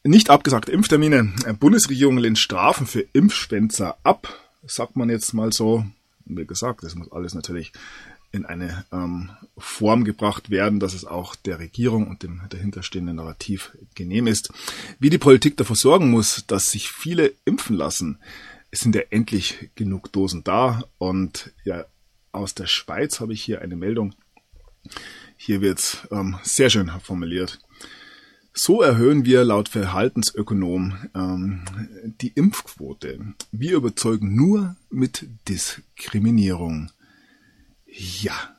nicht 0.04 0.30
abgesagte 0.30 0.72
Impftermine. 0.72 1.34
Bundesregierung 1.60 2.18
lehnt 2.18 2.38
Strafen 2.38 2.86
für 2.86 3.02
Impfschwänzer 3.02 3.98
ab, 4.04 4.28
sagt 4.66 4.96
man 4.96 5.10
jetzt 5.10 5.34
mal 5.34 5.52
so. 5.52 5.86
Wie 6.26 6.46
gesagt, 6.46 6.84
das 6.84 6.96
muss 6.96 7.12
alles 7.12 7.34
natürlich 7.34 7.72
in 8.32 8.46
eine 8.46 8.86
ähm, 8.92 9.32
Form 9.58 10.04
gebracht 10.04 10.52
werden, 10.52 10.80
dass 10.80 10.94
es 10.94 11.06
auch 11.06 11.36
der 11.36 11.60
Regierung 11.60 12.08
und 12.08 12.22
dem 12.22 12.42
dahinterstehenden 12.50 13.16
Narrativ 13.16 13.76
genehm 13.96 14.28
ist. 14.28 14.52
Wie 15.00 15.10
die 15.10 15.18
Politik 15.18 15.58
dafür 15.58 15.76
sorgen 15.76 16.12
muss, 16.12 16.44
dass 16.46 16.70
sich 16.70 16.92
viele 16.92 17.34
impfen 17.46 17.76
lassen. 17.76 18.20
Es 18.70 18.82
sind 18.82 18.94
ja 18.94 19.02
endlich 19.10 19.72
genug 19.74 20.12
Dosen 20.12 20.44
da 20.44 20.84
und 21.00 21.52
ja, 21.64 21.86
aus 22.32 22.54
der 22.56 22.68
Schweiz 22.68 23.20
habe 23.20 23.34
ich 23.34 23.42
hier 23.42 23.62
eine 23.62 23.76
Meldung. 23.76 24.16
Hier 25.38 25.62
wird 25.62 26.08
ähm, 26.12 26.38
sehr 26.44 26.70
schön 26.70 26.90
formuliert. 27.02 27.60
So 28.54 28.82
erhöhen 28.82 29.26
wir 29.26 29.46
laut 29.46 29.70
Verhaltensökonom 29.70 30.98
ähm, 31.16 31.64
die 32.22 32.30
Impfquote. 32.30 33.34
Wir 33.52 33.78
überzeugen 33.78 34.36
nur 34.36 34.76
mit 34.90 35.28
Diskriminierung. 35.48 36.92
Ja, 37.86 38.58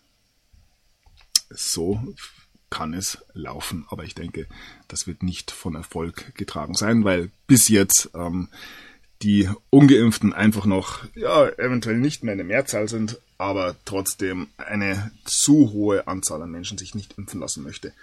so 1.50 2.14
kann 2.70 2.94
es 2.94 3.18
laufen. 3.34 3.84
Aber 3.90 4.04
ich 4.04 4.14
denke, 4.14 4.46
das 4.88 5.06
wird 5.06 5.22
nicht 5.22 5.50
von 5.50 5.74
Erfolg 5.74 6.34
getragen 6.34 6.74
sein, 6.74 7.04
weil 7.04 7.30
bis 7.46 7.68
jetzt 7.68 8.10
ähm, 8.14 8.48
die 9.22 9.50
Ungeimpften 9.68 10.32
einfach 10.32 10.64
noch, 10.64 11.04
ja, 11.14 11.48
eventuell 11.58 11.98
nicht 11.98 12.24
mehr 12.24 12.32
eine 12.32 12.44
Mehrzahl 12.44 12.88
sind, 12.88 13.20
aber 13.40 13.74
trotzdem 13.86 14.48
eine 14.58 15.12
zu 15.24 15.72
hohe 15.72 16.06
Anzahl 16.06 16.42
an 16.42 16.50
Menschen 16.50 16.76
sich 16.76 16.94
nicht 16.94 17.16
impfen 17.16 17.40
lassen 17.40 17.62
möchte. 17.62 17.94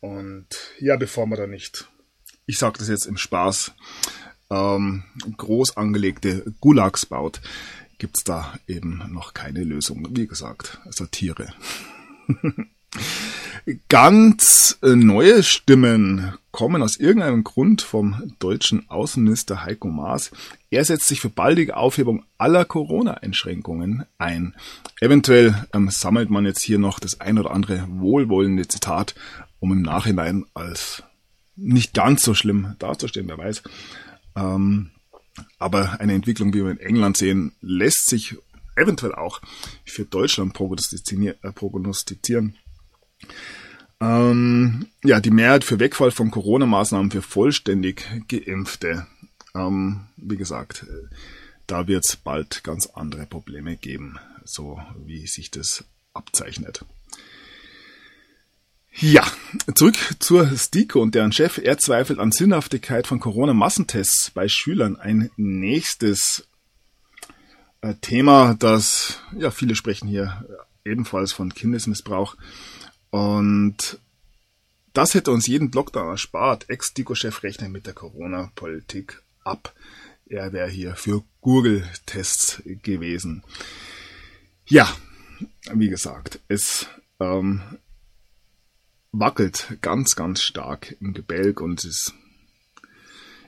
Und 0.00 0.46
ja, 0.80 0.96
bevor 0.96 1.26
man 1.26 1.38
da 1.38 1.46
nicht, 1.46 1.88
ich 2.46 2.58
sage 2.58 2.78
das 2.78 2.88
jetzt 2.88 3.06
im 3.06 3.16
Spaß, 3.16 3.72
ähm, 4.50 5.04
groß 5.36 5.76
angelegte 5.76 6.52
Gulags 6.60 7.06
baut, 7.06 7.40
gibt's 7.98 8.24
da 8.24 8.58
eben 8.66 9.00
noch 9.12 9.32
keine 9.32 9.62
Lösung. 9.62 10.08
Wie 10.10 10.26
gesagt, 10.26 10.80
Satire. 10.90 11.54
Ganz 13.88 14.78
äh, 14.82 14.96
neue 14.96 15.42
Stimmen 15.42 16.34
kommen 16.50 16.82
aus 16.82 16.96
irgendeinem 16.96 17.44
Grund 17.44 17.82
vom 17.82 18.34
deutschen 18.38 18.88
Außenminister 18.88 19.64
Heiko 19.64 19.88
Maas. 19.88 20.30
Er 20.70 20.84
setzt 20.84 21.08
sich 21.08 21.20
für 21.20 21.28
baldige 21.28 21.76
Aufhebung 21.76 22.24
aller 22.38 22.64
Corona-Einschränkungen 22.64 24.06
ein. 24.18 24.54
Eventuell 25.00 25.54
ähm, 25.72 25.90
sammelt 25.90 26.30
man 26.30 26.46
jetzt 26.46 26.62
hier 26.62 26.78
noch 26.78 26.98
das 26.98 27.20
ein 27.20 27.38
oder 27.38 27.50
andere 27.50 27.86
wohlwollende 27.88 28.66
Zitat, 28.66 29.14
um 29.60 29.72
im 29.72 29.82
Nachhinein 29.82 30.46
als 30.54 31.02
nicht 31.56 31.92
ganz 31.94 32.22
so 32.22 32.34
schlimm 32.34 32.74
dazustehen, 32.78 33.28
wer 33.28 33.38
weiß. 33.38 33.62
Ähm, 34.36 34.90
aber 35.58 36.00
eine 36.00 36.14
Entwicklung, 36.14 36.54
wie 36.54 36.64
wir 36.64 36.70
in 36.70 36.80
England 36.80 37.16
sehen, 37.16 37.52
lässt 37.60 38.08
sich 38.08 38.36
eventuell 38.76 39.14
auch 39.14 39.40
für 39.84 40.04
Deutschland 40.04 40.58
äh, 40.58 41.52
prognostizieren. 41.52 42.56
Ähm, 44.00 44.86
ja, 45.04 45.20
die 45.20 45.30
Mehrheit 45.30 45.64
für 45.64 45.78
Wegfall 45.78 46.10
von 46.10 46.30
Corona-Maßnahmen 46.30 47.10
für 47.10 47.22
vollständig 47.22 48.06
Geimpfte. 48.28 49.06
Ähm, 49.54 50.06
wie 50.16 50.36
gesagt, 50.36 50.86
da 51.66 51.86
wird 51.86 52.04
es 52.08 52.16
bald 52.16 52.64
ganz 52.64 52.86
andere 52.86 53.26
Probleme 53.26 53.76
geben, 53.76 54.18
so 54.44 54.80
wie 55.04 55.26
sich 55.26 55.50
das 55.50 55.84
abzeichnet. 56.14 56.84
Ja, 58.92 59.24
zurück 59.76 59.94
zur 60.18 60.56
STIKO 60.56 61.00
und 61.00 61.14
deren 61.14 61.32
Chef. 61.32 61.58
Er 61.58 61.78
zweifelt 61.78 62.18
an 62.18 62.32
Sinnhaftigkeit 62.32 63.06
von 63.06 63.20
Corona-Massentests 63.20 64.32
bei 64.34 64.48
Schülern. 64.48 64.96
Ein 64.96 65.30
nächstes 65.36 66.48
äh, 67.82 67.94
Thema, 68.00 68.54
das, 68.58 69.20
ja, 69.38 69.50
viele 69.50 69.74
sprechen 69.74 70.08
hier 70.08 70.44
ebenfalls 70.84 71.32
von 71.32 71.54
Kindesmissbrauch. 71.54 72.36
Und 73.10 73.98
das 74.92 75.14
hätte 75.14 75.30
uns 75.30 75.46
jeden 75.46 75.70
Lockdown 75.72 76.08
erspart. 76.08 76.68
Ex-Diko-Chef 76.68 77.42
rechnet 77.42 77.70
mit 77.70 77.86
der 77.86 77.94
Corona-Politik 77.94 79.22
ab. 79.44 79.74
Er 80.26 80.52
wäre 80.52 80.68
hier 80.68 80.94
für 80.94 81.22
Google-Tests 81.40 82.62
gewesen. 82.64 83.42
Ja, 84.66 84.88
wie 85.72 85.88
gesagt, 85.88 86.40
es 86.48 86.86
ähm, 87.18 87.60
wackelt 89.12 89.78
ganz, 89.80 90.14
ganz 90.14 90.42
stark 90.42 90.96
im 91.00 91.12
Gebälk 91.14 91.60
und 91.60 91.84
es 91.84 91.84
ist 91.84 92.14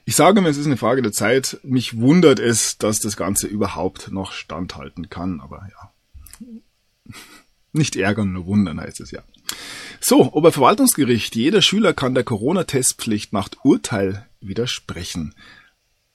ich 0.05 0.17
sage 0.17 0.41
mir, 0.41 0.49
es 0.49 0.57
ist 0.57 0.67
eine 0.67 0.77
Frage 0.77 1.03
der 1.03 1.13
Zeit. 1.13 1.61
Mich 1.63 1.97
wundert 1.97 2.41
es, 2.41 2.77
dass 2.77 2.99
das 2.99 3.17
Ganze 3.17 3.47
überhaupt 3.47 4.11
noch 4.11 4.33
standhalten 4.33 5.11
kann, 5.11 5.41
aber 5.41 5.69
ja. 5.71 6.45
Nicht 7.73 7.97
ärgern, 7.97 8.33
nur 8.33 8.47
wundern 8.47 8.81
heißt 8.81 9.01
es 9.01 9.13
ja. 9.13 9.23
So, 10.01 10.33
Oberverwaltungsgericht. 10.33 11.37
Jeder 11.37 11.63
Schüler 11.63 11.95
kann 11.95 12.15
der 12.15 12.25
Corona-Testpflicht 12.25 13.33
nach 13.33 13.49
Urteil 13.63 14.27
widersprechen. 14.41 15.35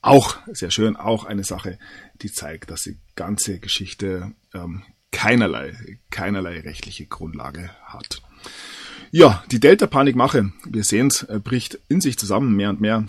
Auch, 0.02 0.38
sehr 0.48 0.72
schön, 0.72 0.96
auch 0.96 1.26
eine 1.26 1.44
Sache, 1.44 1.80
die 2.22 2.32
zeigt, 2.32 2.70
dass 2.70 2.84
die 2.84 2.98
ganze 3.16 3.60
Geschichte 3.60 4.34
ähm, 4.54 4.84
keinerlei, 5.12 6.00
keinerlei 6.10 6.60
rechtliche 6.60 7.08
Grundlage 7.08 7.72
hat. 7.86 8.22
Ja, 9.12 9.44
die 9.52 9.60
Delta-Panikmache, 9.60 10.52
wir 10.66 10.84
sehen 10.84 11.08
es, 11.08 11.24
äh, 11.24 11.40
bricht 11.44 11.80
in 11.88 12.02
sich 12.02 12.18
zusammen 12.18 12.56
mehr 12.56 12.70
und 12.70 12.82
mehr. 12.82 13.06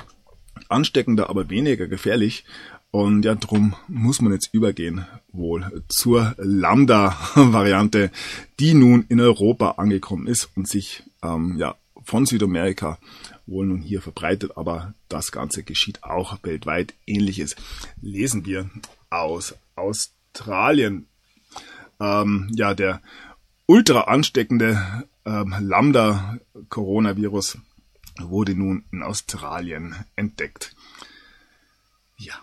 Ansteckender, 0.69 1.29
aber 1.29 1.51
weniger 1.51 1.87
gefährlich. 1.87 2.45
Und 2.91 3.25
ja, 3.25 3.35
drum 3.35 3.75
muss 3.87 4.23
man 4.23 4.33
jetzt 4.33 4.53
übergehen 4.53 5.07
wohl 5.31 5.85
zur 5.89 6.35
Lambda-Variante, 6.39 8.11
die 8.59 8.75
nun 8.75 9.05
in 9.09 9.21
Europa 9.21 9.73
angekommen 9.73 10.27
ist 10.27 10.49
und 10.57 10.67
sich 10.67 11.03
ähm, 11.23 11.57
ja 11.59 11.77
von 12.03 12.25
Südamerika 12.25 12.99
wohl 13.47 13.67
nun 13.67 13.83
hier 13.83 14.01
verbreitet, 14.01 14.57
aber 14.57 14.95
das 15.09 15.31
Ganze 15.33 15.63
geschieht 15.63 16.03
auch 16.03 16.39
weltweit. 16.43 16.95
Ähnliches 17.07 17.57
lesen 18.01 18.47
wir 18.47 18.71
aus 19.11 19.55
Australien. 19.75 21.07
Ähm, 22.01 22.51
ja, 22.55 22.73
der 22.73 23.03
ultra 23.67 24.03
ansteckende 24.03 25.07
ähm, 25.27 25.55
Lambda-Coronavirus 25.61 27.59
wurde 28.19 28.55
nun 28.55 28.85
in 28.91 29.03
Australien 29.03 29.95
entdeckt. 30.17 30.75
Ja. 32.17 32.35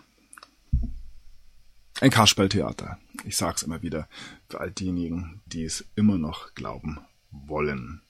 Ein 2.00 2.10
Kasperltheater. 2.10 2.98
Ich 3.24 3.36
sag's 3.36 3.62
immer 3.62 3.82
wieder 3.82 4.08
für 4.48 4.60
all 4.60 4.70
diejenigen, 4.70 5.40
die 5.46 5.64
es 5.64 5.84
immer 5.94 6.18
noch 6.18 6.54
glauben 6.54 6.98
wollen. 7.30 8.02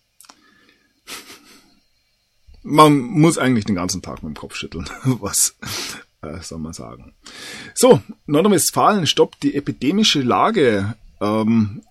Man 2.62 2.98
muss 2.98 3.38
eigentlich 3.38 3.64
den 3.64 3.76
ganzen 3.76 4.02
Tag 4.02 4.24
mit 4.24 4.34
dem 4.34 4.38
Kopf 4.38 4.56
schütteln. 4.56 4.86
Was 5.04 5.56
äh, 6.20 6.40
soll 6.40 6.58
man 6.58 6.72
sagen? 6.72 7.14
So, 7.74 8.02
Nordrhein-Westfalen 8.26 9.06
stoppt 9.06 9.44
die 9.44 9.54
epidemische 9.54 10.20
Lage 10.20 10.96
ähm, 11.20 11.82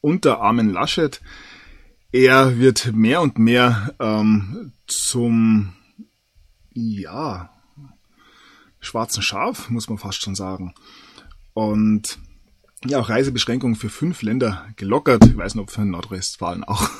unter 0.00 0.40
Armin 0.40 0.70
Laschet. 0.70 1.20
Er 2.10 2.58
wird 2.58 2.92
mehr 2.94 3.20
und 3.20 3.38
mehr 3.38 3.94
ähm, 3.98 4.72
zum, 4.86 5.74
ja, 6.72 7.50
schwarzen 8.80 9.22
Schaf, 9.22 9.68
muss 9.68 9.88
man 9.88 9.98
fast 9.98 10.22
schon 10.22 10.34
sagen. 10.34 10.74
Und 11.54 12.18
ja, 12.84 13.00
auch 13.00 13.08
Reisebeschränkungen 13.08 13.76
für 13.76 13.88
fünf 13.88 14.22
Länder 14.22 14.66
gelockert. 14.76 15.24
Ich 15.24 15.36
weiß 15.36 15.54
nicht, 15.54 15.62
ob 15.62 15.70
für 15.70 15.84
Nordrhein-Westfalen 15.84 16.64
auch. 16.64 16.90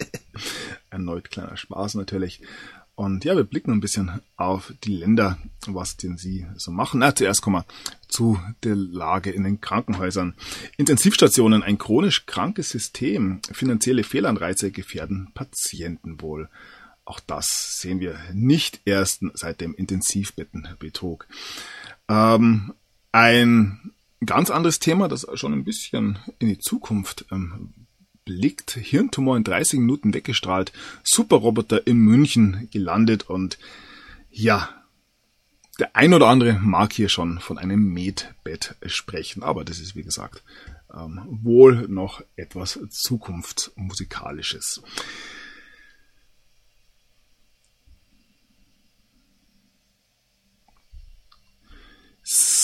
Erneut 0.90 1.30
kleiner 1.30 1.56
Spaß 1.56 1.94
natürlich. 1.94 2.42
Und 2.94 3.24
ja, 3.24 3.34
wir 3.34 3.44
blicken 3.44 3.72
ein 3.72 3.80
bisschen 3.80 4.20
auf 4.36 4.74
die 4.84 4.94
Länder, 4.94 5.38
was 5.66 5.96
denn 5.96 6.18
sie 6.18 6.46
so 6.56 6.70
machen. 6.70 7.00
Na, 7.00 7.14
zuerst 7.14 7.40
kommen 7.40 7.56
wir 7.56 7.64
zu 8.08 8.38
der 8.62 8.76
Lage 8.76 9.30
in 9.30 9.42
den 9.42 9.60
Krankenhäusern. 9.62 10.34
Intensivstationen, 10.76 11.62
ein 11.62 11.78
chronisch 11.78 12.26
krankes 12.26 12.68
System, 12.68 13.40
finanzielle 13.50 14.04
Fehlanreize 14.04 14.70
gefährden 14.70 15.30
Patientenwohl. 15.32 16.50
Auch 17.06 17.20
das 17.20 17.80
sehen 17.80 18.00
wir 18.00 18.18
nicht 18.34 18.82
erst 18.84 19.24
seit 19.32 19.62
dem 19.62 19.74
Intensivbettenbetrug. 19.74 21.26
Ähm, 22.08 22.74
ein 23.12 23.92
ganz 24.24 24.50
anderes 24.50 24.78
Thema, 24.78 25.08
das 25.08 25.26
schon 25.34 25.52
ein 25.52 25.64
bisschen 25.64 26.18
in 26.38 26.48
die 26.48 26.58
Zukunft 26.58 27.26
ähm, 27.30 27.74
blickt. 28.24 28.72
Hirntumor 28.72 29.36
in 29.36 29.44
30 29.44 29.80
Minuten 29.80 30.14
weggestrahlt. 30.14 30.72
Superroboter 31.02 31.86
in 31.86 31.98
München 31.98 32.68
gelandet 32.70 33.28
und 33.28 33.58
ja, 34.30 34.68
der 35.78 35.96
ein 35.96 36.12
oder 36.12 36.28
andere 36.28 36.52
mag 36.60 36.92
hier 36.92 37.08
schon 37.08 37.40
von 37.40 37.58
einem 37.58 37.92
Medbett 37.92 38.76
sprechen, 38.86 39.42
aber 39.42 39.64
das 39.64 39.80
ist 39.80 39.96
wie 39.96 40.02
gesagt 40.02 40.42
ähm, 40.94 41.20
wohl 41.42 41.88
noch 41.88 42.22
etwas 42.36 42.78
Zukunftsmusikalisches. 42.90 44.82
So, 52.22 52.59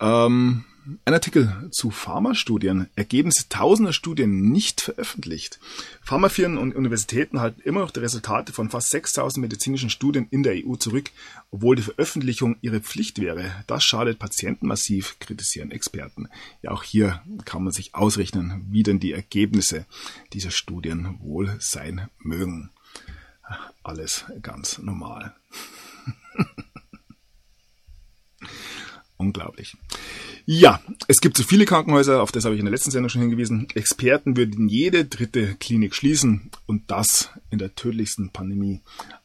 ähm, 0.00 0.64
ein 1.04 1.14
Artikel 1.14 1.68
zu 1.72 1.90
Pharmastudien. 1.90 2.88
Ergebnisse 2.94 3.48
tausender 3.48 3.92
Studien 3.92 4.52
nicht 4.52 4.80
veröffentlicht. 4.80 5.58
Pharmafirmen 6.02 6.58
und 6.58 6.74
Universitäten 6.74 7.40
halten 7.40 7.60
immer 7.62 7.80
noch 7.80 7.90
die 7.90 8.00
Resultate 8.00 8.52
von 8.52 8.70
fast 8.70 8.90
6000 8.90 9.40
medizinischen 9.40 9.90
Studien 9.90 10.28
in 10.30 10.42
der 10.42 10.54
EU 10.64 10.76
zurück, 10.76 11.10
obwohl 11.50 11.74
die 11.74 11.82
Veröffentlichung 11.82 12.56
ihre 12.60 12.80
Pflicht 12.80 13.20
wäre. 13.20 13.50
Das 13.66 13.82
schadet 13.82 14.18
Patienten 14.18 14.66
massiv, 14.66 15.16
kritisieren 15.18 15.70
Experten. 15.70 16.28
Ja, 16.62 16.70
auch 16.70 16.82
hier 16.82 17.22
kann 17.44 17.64
man 17.64 17.72
sich 17.72 17.94
ausrechnen, 17.94 18.64
wie 18.70 18.82
denn 18.82 19.00
die 19.00 19.12
Ergebnisse 19.12 19.86
dieser 20.32 20.50
Studien 20.50 21.18
wohl 21.20 21.56
sein 21.58 22.08
mögen. 22.18 22.70
Alles 23.82 24.26
ganz 24.42 24.78
normal. 24.78 25.34
Unglaublich. 29.16 29.76
Ja, 30.44 30.80
es 31.06 31.20
gibt 31.20 31.36
zu 31.36 31.44
viele 31.44 31.64
Krankenhäuser, 31.64 32.20
auf 32.20 32.32
das 32.32 32.44
habe 32.44 32.54
ich 32.54 32.58
in 32.58 32.64
der 32.64 32.72
letzten 32.72 32.90
Sendung 32.90 33.08
schon 33.08 33.20
hingewiesen. 33.20 33.68
Experten 33.74 34.36
würden 34.36 34.68
jede 34.68 35.04
dritte 35.04 35.54
Klinik 35.54 35.94
schließen 35.94 36.50
und 36.66 36.90
das 36.90 37.30
in 37.50 37.58
der 37.58 37.74
tödlichsten 37.74 38.30
Pandemie 38.30 38.80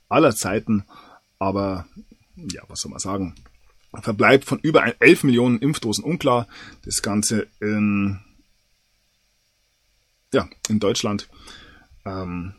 aller 0.07 0.35
Zeiten. 0.35 0.85
Aber 1.39 1.87
ja, 2.35 2.61
was 2.67 2.81
soll 2.81 2.91
man 2.91 2.99
sagen? 2.99 3.35
Verbleib 4.01 4.43
von 4.43 4.59
über 4.59 5.01
11 5.01 5.23
Millionen 5.23 5.59
Impfdosen 5.59 6.03
unklar. 6.03 6.47
Das 6.85 7.01
Ganze 7.01 7.47
in, 7.59 8.19
ja, 10.31 10.47
in 10.67 10.79
Deutschland. 10.79 11.27
Ähm, 12.05 12.53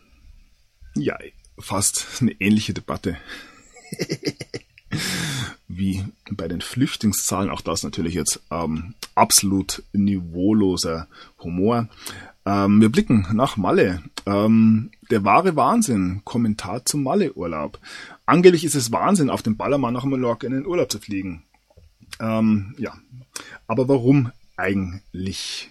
ja, 0.97 1.17
fast 1.59 2.07
eine 2.21 2.33
ähnliche 2.33 2.75
Debatte. 2.75 3.17
wie 5.69 6.05
bei 6.31 6.49
den 6.49 6.61
Flüchtlingszahlen, 6.61 7.51
auch 7.51 7.61
das 7.61 7.83
natürlich 7.83 8.15
jetzt 8.15 8.41
ähm, 8.51 8.95
absolut 9.15 9.83
niveauloser 9.93 11.07
Humor. 11.39 11.89
Ähm, 12.45 12.81
wir 12.81 12.89
blicken 12.89 13.27
nach 13.33 13.57
Malle. 13.57 14.03
Ähm, 14.27 14.91
der 15.11 15.25
wahre 15.25 15.57
Wahnsinn. 15.57 16.23
Kommentar 16.25 16.85
zum 16.85 17.03
Malle-Urlaub. 17.03 17.79
Angeblich 18.27 18.65
ist 18.65 18.75
es 18.75 18.93
Wahnsinn, 18.93 19.31
auf 19.31 19.43
dem 19.43 19.57
Ballermann 19.57 19.95
nach 19.95 20.05
Mallorca 20.05 20.47
in 20.47 20.53
den 20.53 20.67
Urlaub 20.67 20.91
zu 20.91 20.99
fliegen. 20.99 21.45
Ähm, 22.19 22.75
ja, 22.79 22.95
aber 23.67 23.89
warum 23.89 24.33
eigentlich? 24.57 25.71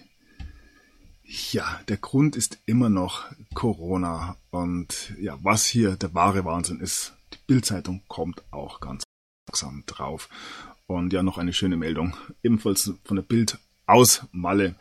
Ja, 1.24 1.80
der 1.88 1.96
Grund 1.96 2.34
ist 2.34 2.58
immer 2.66 2.88
noch 2.88 3.24
Corona. 3.54 4.36
Und 4.50 5.12
ja, 5.20 5.38
was 5.42 5.66
hier 5.66 5.96
der 5.96 6.14
wahre 6.14 6.44
Wahnsinn 6.44 6.80
ist, 6.80 7.12
die 7.32 7.38
Bildzeitung 7.46 8.02
kommt 8.08 8.42
auch 8.50 8.80
ganz 8.80 9.04
langsam 9.50 9.82
drauf. 9.86 10.28
Und 10.86 11.12
ja, 11.12 11.22
noch 11.22 11.38
eine 11.38 11.52
schöne 11.52 11.76
Meldung, 11.76 12.16
ebenfalls 12.42 12.92
von 13.04 13.16
der 13.16 13.22
Bild 13.22 13.58
aus 13.86 14.26
Malle. 14.32 14.76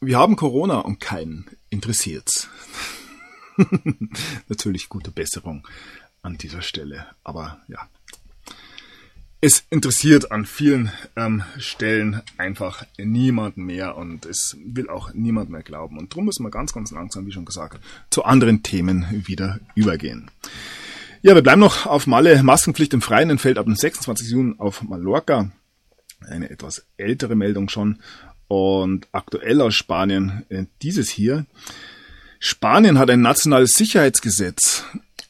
Wir 0.00 0.18
haben 0.18 0.36
Corona 0.36 0.80
und 0.80 1.00
keinen 1.00 1.46
interessiert's. 1.70 2.48
Natürlich 4.48 4.88
gute 4.88 5.10
Besserung 5.10 5.66
an 6.22 6.36
dieser 6.36 6.60
Stelle. 6.60 7.06
Aber 7.22 7.62
ja, 7.68 7.88
es 9.40 9.64
interessiert 9.70 10.30
an 10.30 10.44
vielen 10.44 10.90
ähm, 11.16 11.42
Stellen 11.58 12.20
einfach 12.36 12.84
niemanden 12.98 13.64
mehr 13.64 13.96
und 13.96 14.26
es 14.26 14.56
will 14.62 14.88
auch 14.90 15.14
niemand 15.14 15.48
mehr 15.50 15.62
glauben. 15.62 15.98
Und 15.98 16.12
darum 16.12 16.26
müssen 16.26 16.44
wir 16.44 16.50
ganz, 16.50 16.74
ganz 16.74 16.90
langsam, 16.90 17.26
wie 17.26 17.32
schon 17.32 17.44
gesagt, 17.44 17.80
zu 18.10 18.24
anderen 18.24 18.62
Themen 18.62 19.24
wieder 19.26 19.60
übergehen. 19.74 20.30
Ja, 21.26 21.34
wir 21.34 21.40
bleiben 21.40 21.62
noch 21.62 21.86
auf 21.86 22.06
Malle. 22.06 22.42
Maskenpflicht 22.42 22.92
im 22.92 23.00
Freien 23.00 23.30
entfällt 23.30 23.56
ab 23.56 23.64
dem 23.64 23.74
26. 23.74 24.28
Juni 24.28 24.56
auf 24.58 24.82
Mallorca. 24.82 25.50
Eine 26.20 26.50
etwas 26.50 26.84
ältere 26.98 27.34
Meldung 27.34 27.70
schon. 27.70 28.00
Und 28.46 29.08
aktuell 29.10 29.62
aus 29.62 29.74
Spanien 29.74 30.44
äh, 30.50 30.66
dieses 30.82 31.08
hier. 31.08 31.46
Spanien 32.40 32.98
hat 32.98 33.08
ein 33.08 33.22
nationales 33.22 33.70
Sicherheitsgesetz 33.70 34.84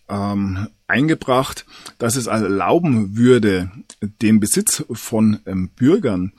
ähm, 0.09 0.67
eingebracht, 0.89 1.65
dass 1.99 2.17
es 2.17 2.27
erlauben 2.27 3.17
würde, 3.17 3.71
den 4.03 4.41
Besitz 4.41 4.85
von 4.91 5.39
ähm, 5.47 5.69
Bürgern 5.77 6.33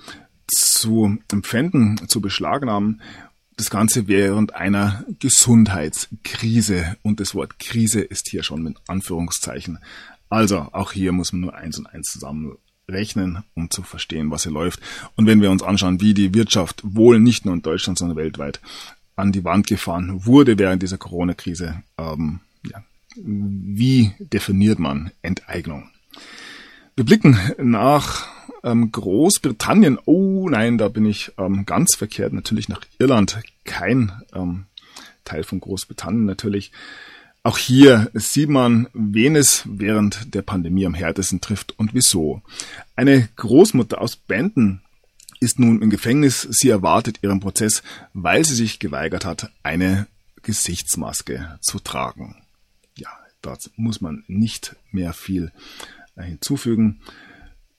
zu 0.48 1.18
empfinden, 1.32 2.10
zu 2.10 2.20
beschlagnahmen. 2.20 3.02
Das 3.58 3.70
Ganze 3.70 4.08
während 4.08 4.54
einer 4.54 5.06
Gesundheitskrise. 5.20 6.98
Und 7.04 7.20
das 7.20 7.36
Wort 7.36 7.58
Krise 7.60 8.02
ist 8.02 8.28
hier 8.30 8.44
schon 8.44 8.64
mit 8.64 8.78
Anführungszeichen. 8.88 9.80
Also 10.30 10.68
auch 10.72 10.92
hier 10.92 11.12
muss 11.12 11.32
man 11.32 11.42
nur 11.42 11.56
eins 11.56 11.78
und 11.78 11.88
eins 11.88 12.12
zusammenrechnen, 12.12 13.44
um 13.54 13.70
zu 13.70 13.84
verstehen, 13.84 14.30
was 14.32 14.44
hier 14.44 14.52
läuft. 14.52 14.82
Und 15.16 15.28
wenn 15.28 15.42
wir 15.42 15.52
uns 15.52 15.64
anschauen, 15.64 16.02
wie 16.02 16.14
die 16.14 16.34
Wirtschaft 16.34 16.82
wohl 16.84 17.20
nicht 17.20 17.46
nur 17.46 17.54
in 17.54 17.62
Deutschland, 17.62 17.98
sondern 17.98 18.18
weltweit 18.18 18.60
an 19.16 19.32
die 19.32 19.46
Wand 19.46 19.68
gefahren 19.68 20.26
wurde 20.26 20.60
während 20.60 20.84
dieser 20.84 20.98
Corona-Krise, 20.98 21.82
ähm, 21.98 22.42
ja, 22.70 22.84
wie 23.16 24.12
definiert 24.20 24.80
man 24.80 25.12
Enteignung? 25.22 25.90
Wir 26.96 27.06
blicken 27.06 27.38
nach 27.58 28.35
ähm, 28.66 28.92
Großbritannien. 28.92 29.98
Oh 30.06 30.50
nein, 30.50 30.78
da 30.78 30.90
bin 30.90 31.06
ich 31.06 31.32
ähm, 31.38 31.66
ganz 31.66 31.96
verkehrt. 31.96 32.34
Natürlich 32.34 32.68
nach 32.68 32.82
Irland. 33.00 33.40
Kein 33.64 34.12
ähm, 34.34 34.66
Teil 35.24 35.44
von 35.44 35.60
Großbritannien 35.62 36.26
natürlich. 36.26 36.72
Auch 37.44 37.58
hier 37.58 38.10
sieht 38.14 38.50
man, 38.50 38.88
wen 38.94 39.36
es 39.36 39.64
während 39.66 40.34
der 40.34 40.42
Pandemie 40.42 40.86
am 40.86 40.96
härtesten 40.96 41.42
trifft 41.42 41.78
und 41.78 41.94
wieso. 41.94 42.42
Eine 42.96 43.30
Großmutter 43.36 44.02
aus 44.02 44.16
Benton 44.16 44.82
ist 45.40 45.60
nun 45.60 45.82
im 45.82 45.90
Gefängnis. 45.90 46.48
Sie 46.50 46.70
erwartet 46.70 47.20
ihren 47.22 47.40
Prozess, 47.40 47.84
weil 48.14 48.44
sie 48.44 48.56
sich 48.56 48.80
geweigert 48.80 49.26
hat, 49.26 49.52
eine 49.62 50.08
Gesichtsmaske 50.42 51.60
zu 51.62 51.80
tragen. 51.80 52.36
Da 53.46 53.56
muss 53.76 54.02
man 54.02 54.24
nicht 54.28 54.76
mehr 54.92 55.14
viel 55.14 55.52
äh, 56.16 56.24
hinzufügen. 56.24 57.02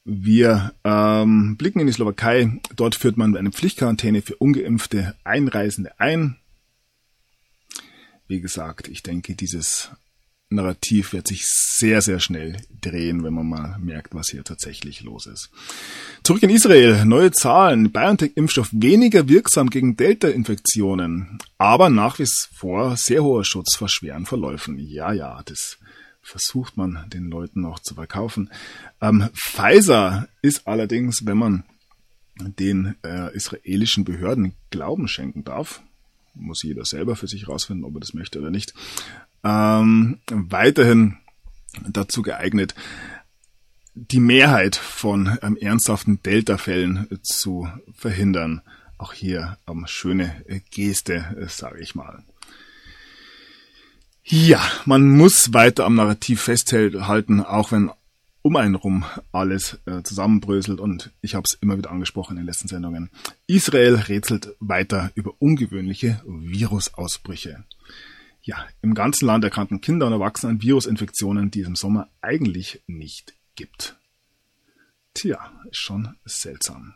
Wir 0.09 0.73
ähm, 0.85 1.57
blicken 1.57 1.81
in 1.81 1.89
die 1.89 1.93
Slowakei. 1.93 2.61
Dort 2.77 2.95
führt 2.95 3.17
man 3.17 3.37
eine 3.37 3.51
Pflichtquarantäne 3.51 4.23
für 4.23 4.37
ungeimpfte 4.37 5.17
Einreisende 5.25 5.99
ein. 5.99 6.37
Wie 8.29 8.41
gesagt, 8.41 8.87
ich 8.87 9.03
denke, 9.03 9.35
dieses 9.35 9.91
Narrativ 10.49 11.13
wird 11.13 11.27
sich 11.27 11.49
sehr, 11.49 12.03
sehr 12.03 12.21
schnell 12.21 12.57
drehen, 12.81 13.25
wenn 13.25 13.35
man 13.35 13.49
mal 13.49 13.79
merkt, 13.81 14.15
was 14.15 14.29
hier 14.29 14.45
tatsächlich 14.45 15.03
los 15.03 15.27
ist. 15.27 15.51
Zurück 16.23 16.45
in 16.45 16.51
Israel. 16.51 17.05
Neue 17.05 17.33
Zahlen. 17.33 17.91
BioNTech-Impfstoff 17.91 18.69
weniger 18.71 19.29
wirksam 19.29 19.71
gegen 19.71 19.97
Delta-Infektionen, 19.97 21.39
aber 21.59 21.91
nach 21.91 22.21
wie 22.21 22.27
vor 22.55 22.97
sehr 22.97 23.25
hoher 23.25 23.45
Schutz 23.45 23.75
vor 23.75 23.89
schweren 23.89 24.25
Verläufen. 24.25 24.79
Ja, 24.79 25.13
ja, 25.13 25.43
das 25.45 25.79
versucht 26.27 26.77
man 26.77 27.09
den 27.09 27.31
Leuten 27.31 27.61
noch 27.61 27.79
zu 27.79 27.95
verkaufen. 27.95 28.51
Ähm, 29.01 29.29
Pfizer 29.33 30.29
ist 30.43 30.67
allerdings, 30.67 31.25
wenn 31.25 31.39
man 31.39 31.65
den 32.39 32.97
äh, 33.05 33.35
israelischen 33.35 34.05
Behörden 34.05 34.55
Glauben 34.71 35.09
schenken 35.09 35.45
darf, 35.45 35.83
muss 36.35 36.63
jeder 36.63 36.85
selber 36.85 37.17
für 37.17 37.29
sich 37.29 37.49
rausfinden, 37.49 37.85
ob 37.85 37.95
er 37.95 38.01
das 38.01 38.13
möchte 38.13 38.41
oder 38.41 38.51
nicht, 38.51 38.75
ähm, 39.45 40.19
weiterhin 40.29 41.17
dazu 41.89 42.23
geeignet, 42.23 42.75
die 43.95 44.21
Mehrheit 44.21 44.77
von 44.77 45.39
ähm, 45.43 45.57
ernsthaften 45.57 46.23
Delta-Fällen 46.23 47.07
zu 47.23 47.69
verhindern. 47.95 48.63
Auch 48.99 49.13
hier 49.13 49.59
ähm, 49.69 49.85
schöne 49.87 50.45
Geste, 50.71 51.37
äh, 51.39 51.49
sage 51.49 51.81
ich 51.81 51.95
mal. 51.95 52.25
Ja, 54.29 54.61
man 54.87 55.09
muss 55.09 55.55
weiter 55.55 55.85
am 55.85 55.95
Narrativ 55.95 56.43
festhalten, 56.43 57.41
auch 57.41 57.71
wenn 57.71 57.93
um 58.43 58.57
einen 58.57 58.75
rum 58.75 59.05
alles 59.31 59.79
äh, 59.87 60.03
zusammenbröselt 60.03 60.81
und 60.81 61.13
ich 61.21 61.37
habe 61.37 61.45
es 61.47 61.55
immer 61.55 61.79
wieder 61.79 61.93
angesprochen 61.93 62.33
in 62.33 62.39
den 62.39 62.47
letzten 62.47 62.67
Sendungen. 62.67 63.09
Israel 63.47 63.95
rätselt 63.95 64.49
weiter 64.59 65.13
über 65.15 65.35
ungewöhnliche 65.39 66.23
Virusausbrüche. 66.27 67.63
Ja, 68.43 68.67
im 68.83 68.95
ganzen 68.95 69.27
Land 69.27 69.45
erkannten 69.45 69.81
Kinder 69.81 70.09
und 70.09 70.13
Erwachsene 70.13 70.51
an 70.51 70.63
Virusinfektionen, 70.63 71.53
die 71.53 71.61
es 71.61 71.69
im 71.69 71.77
Sommer 71.77 72.09
eigentlich 72.21 72.83
nicht 72.89 73.35
gibt. 73.55 73.97
Tja, 75.15 75.53
ist 75.71 75.79
schon 75.79 76.17
seltsam. 76.25 76.95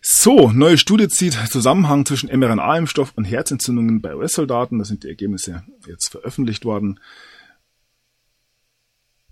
So, 0.00 0.50
neue 0.52 0.78
Studie 0.78 1.08
zieht 1.08 1.34
Zusammenhang 1.50 2.06
zwischen 2.06 2.30
mRNA-Impfstoff 2.30 3.12
und 3.16 3.24
Herzentzündungen 3.24 4.00
bei 4.00 4.14
US-Soldaten. 4.14 4.78
Da 4.78 4.84
sind 4.84 5.04
die 5.04 5.08
Ergebnisse 5.08 5.64
jetzt 5.86 6.10
veröffentlicht 6.10 6.64
worden. 6.64 7.00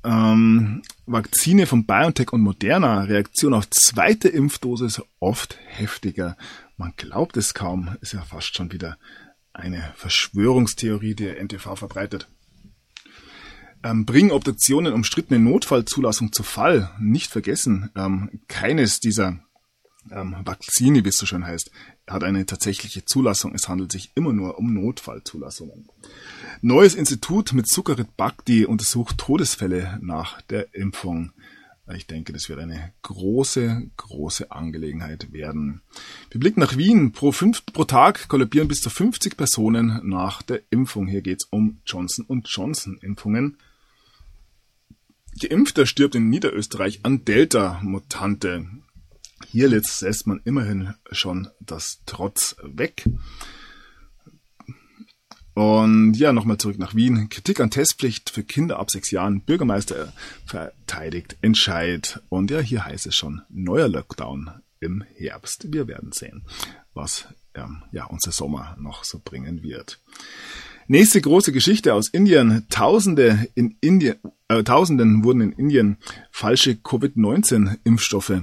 Ähm, 0.04 0.82
Vakzine 1.06 1.66
von 1.66 1.84
BioNTech 1.86 2.32
und 2.32 2.40
Moderna, 2.42 3.02
Reaktion 3.02 3.54
auf 3.54 3.68
zweite 3.70 4.28
Impfdosis 4.28 5.02
oft 5.18 5.58
heftiger 5.66 6.36
man 6.76 6.92
glaubt 6.96 7.36
es 7.36 7.54
kaum, 7.54 7.96
ist 8.00 8.12
ja 8.12 8.22
fast 8.22 8.54
schon 8.54 8.70
wieder 8.72 8.98
eine 9.52 9.94
Verschwörungstheorie, 9.96 11.14
die 11.14 11.24
der 11.24 11.40
NTV 11.40 11.76
verbreitet. 11.76 12.28
Ähm, 13.82 14.04
bringen 14.04 14.30
Obduktionen 14.30 14.92
umstrittene 14.92 15.38
Notfallzulassung 15.38 16.32
zu 16.32 16.42
Fall. 16.42 16.90
Nicht 16.98 17.30
vergessen, 17.30 17.90
ähm, 17.96 18.40
keines 18.48 19.00
dieser 19.00 19.38
ähm, 20.10 20.36
Vakzine, 20.44 21.04
wie 21.04 21.08
es 21.08 21.18
so 21.18 21.26
schön 21.26 21.46
heißt, 21.46 21.70
hat 22.06 22.24
eine 22.24 22.46
tatsächliche 22.46 23.04
Zulassung. 23.04 23.54
Es 23.54 23.68
handelt 23.68 23.92
sich 23.92 24.12
immer 24.14 24.32
nur 24.32 24.58
um 24.58 24.72
Notfallzulassungen. 24.74 25.88
Neues 26.62 26.94
Institut 26.94 27.52
mit 27.52 27.68
Sukarit 27.68 28.16
Bhakti 28.16 28.64
untersucht 28.64 29.18
Todesfälle 29.18 29.98
nach 30.02 30.40
der 30.42 30.74
Impfung. 30.74 31.32
Ich 31.94 32.08
denke, 32.08 32.32
das 32.32 32.48
wird 32.48 32.58
eine 32.58 32.92
große, 33.02 33.90
große 33.96 34.50
Angelegenheit 34.50 35.32
werden. 35.32 35.82
Wir 36.30 36.40
blicken 36.40 36.60
nach 36.60 36.76
Wien. 36.76 37.12
Pro, 37.12 37.30
fünf, 37.30 37.64
pro 37.64 37.84
Tag 37.84 38.26
kollabieren 38.28 38.66
bis 38.66 38.80
zu 38.80 38.90
50 38.90 39.36
Personen 39.36 40.00
nach 40.02 40.42
der 40.42 40.62
Impfung. 40.70 41.06
Hier 41.06 41.22
geht 41.22 41.42
es 41.42 41.48
um 41.50 41.78
Johnson 41.86 42.26
Johnson 42.44 42.98
Impfungen. 43.02 43.58
Geimpfter 45.38 45.86
stirbt 45.86 46.14
in 46.14 46.28
Niederösterreich 46.28 47.00
an 47.04 47.24
Delta-Mutante. 47.24 48.66
Hier 49.46 49.68
lässt 49.68 50.26
man 50.26 50.40
immerhin 50.44 50.94
schon 51.12 51.48
das 51.60 52.00
Trotz 52.06 52.56
weg. 52.62 53.04
Und 55.54 56.14
ja, 56.14 56.34
nochmal 56.34 56.58
zurück 56.58 56.78
nach 56.78 56.94
Wien. 56.94 57.30
Kritik 57.30 57.60
an 57.60 57.70
Testpflicht 57.70 58.28
für 58.28 58.44
Kinder 58.44 58.78
ab 58.78 58.90
sechs 58.90 59.10
Jahren. 59.10 59.40
Bürgermeister 59.40 60.12
verteidigt 60.44 61.38
Entscheid. 61.40 62.20
Und 62.28 62.50
ja, 62.50 62.60
hier 62.60 62.84
heißt 62.84 63.06
es 63.06 63.14
schon 63.14 63.40
neuer 63.48 63.88
Lockdown 63.88 64.50
im 64.80 65.02
Herbst. 65.14 65.72
Wir 65.72 65.88
werden 65.88 66.12
sehen, 66.12 66.44
was 66.92 67.26
ähm, 67.54 67.82
ja 67.90 68.04
unser 68.04 68.32
Sommer 68.32 68.76
noch 68.78 69.04
so 69.04 69.18
bringen 69.24 69.62
wird. 69.62 69.98
Nächste 70.88 71.20
große 71.20 71.52
Geschichte 71.52 71.94
aus 71.94 72.08
Indien. 72.08 72.66
Tausende 72.68 73.48
in 73.54 73.76
Indien, 73.80 74.16
äh, 74.48 74.62
Tausenden 74.62 75.24
wurden 75.24 75.40
in 75.40 75.52
Indien 75.52 75.96
falsche 76.30 76.76
Covid-19-Impfstoffe 76.76 78.42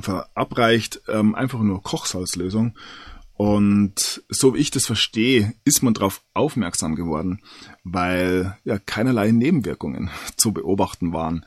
verabreicht, 0.00 1.02
ähm, 1.08 1.34
einfach 1.34 1.60
nur 1.60 1.82
Kochsalzlösung. 1.82 2.76
Und 3.34 4.22
so 4.28 4.54
wie 4.54 4.58
ich 4.58 4.70
das 4.70 4.86
verstehe, 4.86 5.54
ist 5.64 5.82
man 5.82 5.94
darauf 5.94 6.22
aufmerksam 6.34 6.94
geworden, 6.94 7.42
weil 7.82 8.56
ja 8.64 8.78
keinerlei 8.78 9.32
Nebenwirkungen 9.32 10.10
zu 10.36 10.52
beobachten 10.52 11.12
waren. 11.12 11.44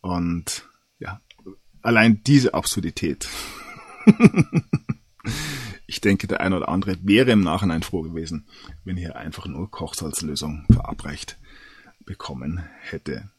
Und 0.00 0.68
ja, 0.98 1.20
allein 1.82 2.22
diese 2.24 2.54
Absurdität. 2.54 3.28
ich 5.86 6.00
denke, 6.00 6.26
der 6.26 6.40
eine 6.40 6.56
oder 6.56 6.68
andere 6.68 6.96
wäre 7.02 7.30
im 7.30 7.40
Nachhinein 7.40 7.82
froh 7.82 8.02
gewesen, 8.02 8.46
wenn 8.84 8.96
hier 8.96 9.16
einfach 9.16 9.46
nur 9.46 9.70
Kochsalzlösung 9.70 10.66
verabreicht 10.70 11.38
bekommen 12.04 12.64
hätte. 12.80 13.30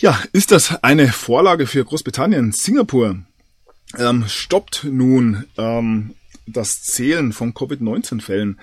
Ja, 0.00 0.18
ist 0.32 0.50
das 0.50 0.82
eine 0.82 1.08
Vorlage 1.08 1.66
für 1.66 1.84
Großbritannien? 1.84 2.52
Singapur 2.52 3.18
ähm, 3.98 4.24
stoppt 4.28 4.84
nun 4.84 5.44
ähm, 5.58 6.14
das 6.46 6.82
Zählen 6.82 7.34
von 7.34 7.52
Covid-19-Fällen. 7.52 8.58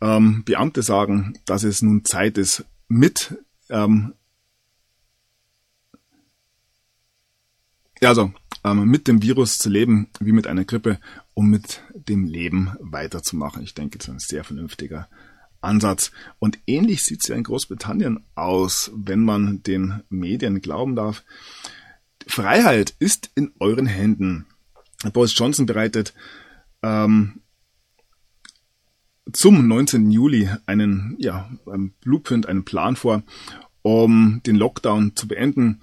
Ähm, 0.00 0.42
Beamte 0.44 0.82
sagen, 0.82 1.38
dass 1.44 1.62
es 1.62 1.82
nun 1.82 2.04
Zeit 2.04 2.36
ist, 2.36 2.64
mit 2.88 3.38
ähm, 3.70 4.14
also 8.00 8.32
ähm, 8.64 8.84
mit 8.88 9.06
dem 9.06 9.22
Virus 9.22 9.58
zu 9.58 9.70
leben, 9.70 10.08
wie 10.18 10.32
mit 10.32 10.48
einer 10.48 10.64
Grippe, 10.64 10.98
um 11.34 11.48
mit 11.48 11.80
dem 11.94 12.24
Leben 12.24 12.72
weiterzumachen. 12.80 13.62
Ich 13.62 13.74
denke, 13.74 13.98
das 13.98 14.08
ist 14.08 14.14
ein 14.14 14.18
sehr 14.18 14.42
vernünftiger 14.42 15.08
Ansatz. 15.62 16.12
Und 16.38 16.58
ähnlich 16.66 17.02
sieht 17.02 17.22
es 17.22 17.28
ja 17.28 17.36
in 17.36 17.44
Großbritannien 17.44 18.24
aus, 18.34 18.90
wenn 18.94 19.24
man 19.24 19.62
den 19.62 20.02
Medien 20.08 20.60
glauben 20.60 20.96
darf. 20.96 21.24
Freiheit 22.26 22.94
ist 22.98 23.30
in 23.34 23.52
euren 23.58 23.86
Händen. 23.86 24.46
Boris 25.12 25.36
Johnson 25.36 25.66
bereitet 25.66 26.14
ähm, 26.82 27.40
zum 29.32 29.66
19. 29.66 30.10
Juli 30.10 30.48
einen, 30.66 31.16
ja, 31.18 31.50
einen 31.66 31.90
Blueprint, 32.00 32.46
einen 32.46 32.64
Plan 32.64 32.96
vor, 32.96 33.22
um 33.82 34.40
den 34.46 34.56
Lockdown 34.56 35.16
zu 35.16 35.28
beenden. 35.28 35.80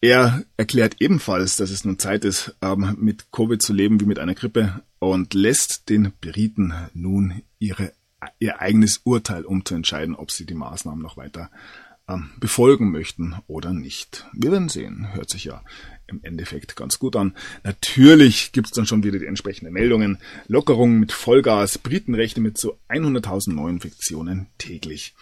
Er 0.00 0.44
erklärt 0.56 0.96
ebenfalls, 1.00 1.56
dass 1.56 1.70
es 1.70 1.84
nun 1.84 1.98
Zeit 1.98 2.24
ist, 2.24 2.54
ähm, 2.62 2.96
mit 3.00 3.32
Covid 3.32 3.60
zu 3.60 3.72
leben 3.72 4.00
wie 4.00 4.04
mit 4.04 4.18
einer 4.18 4.34
Grippe 4.34 4.82
und 4.98 5.34
lässt 5.34 5.88
den 5.88 6.12
Briten 6.20 6.74
nun 6.94 7.42
ihre 7.58 7.92
ihr 8.38 8.60
eigenes 8.60 8.98
Urteil, 9.04 9.44
um 9.44 9.64
zu 9.64 9.74
entscheiden, 9.74 10.14
ob 10.14 10.30
sie 10.30 10.46
die 10.46 10.54
Maßnahmen 10.54 11.02
noch 11.02 11.16
weiter 11.16 11.50
ähm, 12.08 12.30
befolgen 12.38 12.90
möchten 12.90 13.36
oder 13.46 13.72
nicht. 13.72 14.26
Wir 14.32 14.52
werden 14.52 14.68
sehen. 14.68 15.12
Hört 15.14 15.30
sich 15.30 15.44
ja 15.44 15.62
im 16.06 16.20
Endeffekt 16.22 16.76
ganz 16.76 16.98
gut 16.98 17.16
an. 17.16 17.34
Natürlich 17.64 18.52
gibt's 18.52 18.70
dann 18.70 18.86
schon 18.86 19.02
wieder 19.02 19.18
die 19.18 19.26
entsprechenden 19.26 19.72
Meldungen. 19.72 20.18
Lockerungen 20.46 21.00
mit 21.00 21.12
Vollgas, 21.12 21.78
Briten 21.78 22.14
rechnen 22.14 22.44
mit 22.44 22.58
so 22.58 22.78
100.000 22.88 23.54
Neuinfektionen 23.54 24.46
täglich. 24.58 25.14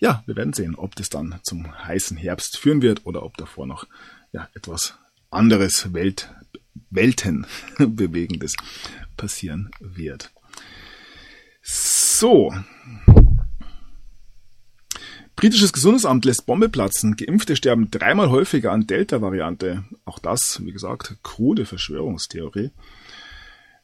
Ja, 0.00 0.22
wir 0.26 0.34
werden 0.36 0.52
sehen, 0.52 0.74
ob 0.74 0.96
das 0.96 1.10
dann 1.10 1.38
zum 1.42 1.72
heißen 1.84 2.16
Herbst 2.16 2.58
führen 2.58 2.82
wird 2.82 3.06
oder 3.06 3.22
ob 3.22 3.36
davor 3.36 3.66
noch 3.66 3.86
ja, 4.32 4.48
etwas 4.54 4.94
anderes 5.30 5.92
Welt, 5.94 6.30
Weltenbewegendes 6.90 8.56
passieren 9.16 9.70
wird. 9.78 10.32
So. 11.62 12.01
Britisches 15.34 15.72
Gesundheitsamt 15.72 16.24
lässt 16.24 16.46
Bombe 16.46 16.68
platzen. 16.68 17.16
Geimpfte 17.16 17.56
sterben 17.56 17.90
dreimal 17.90 18.30
häufiger 18.30 18.70
an 18.70 18.86
Delta-Variante. 18.86 19.84
Auch 20.04 20.18
das, 20.18 20.60
wie 20.64 20.72
gesagt, 20.72 21.16
krude 21.22 21.64
Verschwörungstheorie. 21.66 22.70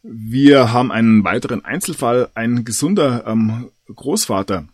Wir 0.02 0.72
haben 0.72 0.92
einen 0.92 1.24
weiteren 1.24 1.64
Einzelfall. 1.64 2.30
Ein 2.34 2.64
gesunder 2.64 3.26
ähm, 3.26 3.70
Großvater 3.86 4.68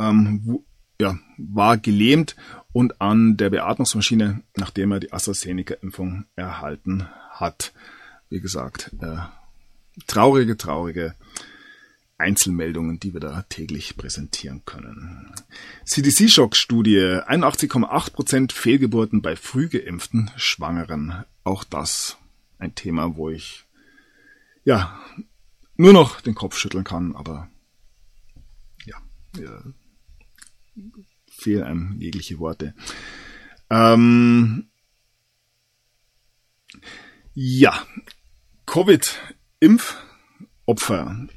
ähm, 0.00 0.40
wo, 0.44 0.64
ja, 1.00 1.18
war 1.36 1.76
gelähmt 1.78 2.36
und 2.72 3.00
an 3.00 3.36
der 3.36 3.50
Beatmungsmaschine, 3.50 4.42
nachdem 4.56 4.92
er 4.92 5.00
die 5.00 5.12
AstraZeneca-Impfung 5.12 6.24
erhalten 6.36 7.06
hat. 7.30 7.72
Wie 8.28 8.40
gesagt, 8.40 8.90
äh, 9.00 9.16
traurige, 10.06 10.56
traurige 10.56 11.14
Einzelmeldungen, 12.20 13.00
die 13.00 13.12
wir 13.12 13.20
da 13.20 13.42
täglich 13.48 13.96
präsentieren 13.96 14.64
können. 14.64 15.32
CDC-Schock-Studie, 15.86 17.22
81,8% 17.26 18.52
Fehlgeburten 18.52 19.22
bei 19.22 19.36
früh 19.36 19.68
geimpften 19.68 20.30
Schwangeren. 20.36 21.24
Auch 21.44 21.64
das 21.64 22.18
ein 22.58 22.74
Thema, 22.74 23.16
wo 23.16 23.30
ich 23.30 23.64
ja 24.64 25.00
nur 25.76 25.92
noch 25.92 26.20
den 26.20 26.34
Kopf 26.34 26.56
schütteln 26.56 26.84
kann, 26.84 27.16
aber 27.16 27.48
ja, 28.84 28.96
ja 29.38 29.62
fehlen 31.30 31.64
einem 31.64 31.96
jegliche 31.98 32.38
Worte. 32.38 32.74
Ähm, 33.70 34.68
ja, 37.34 37.86
Covid-Impfopfer 38.66 41.28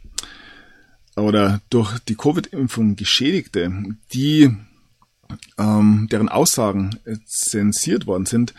oder 1.15 1.61
durch 1.69 1.99
die 1.99 2.15
Covid-Impfung 2.15 2.95
Geschädigte, 2.95 3.71
die 4.13 4.55
ähm, 5.57 6.07
deren 6.11 6.29
Aussagen 6.29 6.99
zensiert 7.25 8.07
worden 8.07 8.25
sind, 8.25 8.53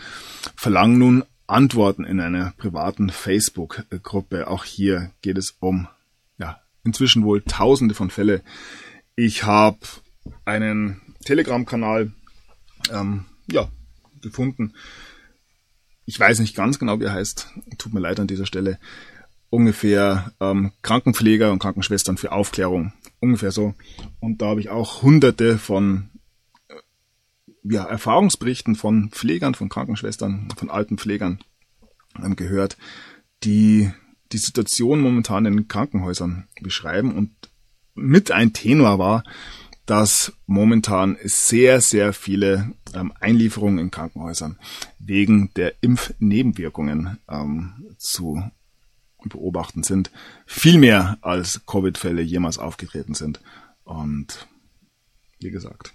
verlangen 0.57 0.99
nun 0.99 1.25
Antworten 1.47 2.05
in 2.05 2.21
einer 2.21 2.53
privaten 2.57 3.11
Facebook-Gruppe. 3.11 4.49
Auch 4.49 4.65
hier 4.65 5.11
geht 5.21 5.39
es 5.39 5.57
um 5.61 5.89
ja, 6.39 6.61
inzwischen 6.85 7.25
wohl 7.25 7.43
tausende 7.43 7.95
von 7.95 8.11
Fälle. 8.11 8.43
Ich 9.15 9.45
habe 9.45 9.79
einen 10.45 11.01
Telegram-Kanal 11.25 12.13
ähm, 12.91 13.27
ja, 13.51 13.69
gefunden. 14.23 14.75
Ich 16.07 16.19
weiß 16.19 16.39
nicht 16.41 16.57
ganz 16.57 16.79
genau, 16.79 17.01
wie 17.01 17.05
er 17.05 17.13
heißt. 17.13 17.49
Tut 17.79 17.95
mir 17.95 18.01
leid 18.01 18.21
an 18.21 18.27
dieser 18.27 18.47
Stelle 18.47 18.79
ungefähr 19.55 20.33
ähm, 20.41 20.73
Krankenpfleger 20.83 21.53
und 21.53 21.61
Krankenschwestern 21.61 22.17
für 22.17 22.33
Aufklärung. 22.33 22.93
Ungefähr 23.21 23.53
so. 23.53 23.75
Und 24.19 24.43
da 24.43 24.47
habe 24.47 24.61
ich 24.61 24.69
auch 24.69 25.03
hunderte 25.03 25.59
von 25.59 26.11
äh, 26.69 26.75
ja, 27.63 27.85
Erfahrungsberichten 27.85 28.75
von 28.75 29.11
Pflegern, 29.11 29.55
von 29.55 29.69
Krankenschwestern, 29.69 30.49
von 30.57 30.71
alten 30.71 30.99
Pflegern 30.99 31.39
ähm, 32.23 32.35
gehört, 32.35 32.77
die 33.45 33.93
die 34.33 34.39
Situation 34.39 35.01
momentan 35.01 35.47
in 35.47 35.69
Krankenhäusern 35.69 36.49
beschreiben 36.61 37.15
und 37.15 37.31
mit 37.95 38.33
ein 38.33 38.53
Tenor 38.53 38.99
war, 38.99 39.23
dass 39.87 40.33
momentan 40.47 41.17
sehr, 41.23 41.81
sehr 41.81 42.13
viele 42.13 42.73
ähm, 42.93 43.13
Einlieferungen 43.21 43.79
in 43.79 43.93
Krankenhäusern 43.93 44.59
wegen 44.99 45.53
der 45.55 45.75
Impfnebenwirkungen 45.83 47.19
ähm, 47.29 47.95
zu 47.99 48.43
beobachten 49.29 49.83
sind. 49.83 50.11
Viel 50.47 50.79
mehr 50.79 51.19
als 51.21 51.63
Covid-Fälle 51.67 52.23
jemals 52.23 52.59
aufgetreten 52.59 53.15
sind. 53.15 53.41
Und 53.85 54.47
wie 55.41 55.51
gesagt, 55.51 55.93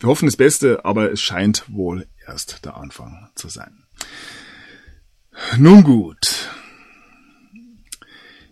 wir 0.00 0.08
hoffen 0.08 0.26
das 0.26 0.36
Beste, 0.36 0.84
aber 0.84 1.12
es 1.12 1.20
scheint 1.20 1.64
wohl 1.68 2.06
erst 2.26 2.64
der 2.64 2.76
Anfang 2.76 3.28
zu 3.34 3.48
sein. 3.48 3.84
Nun 5.56 5.82
gut. 5.82 6.48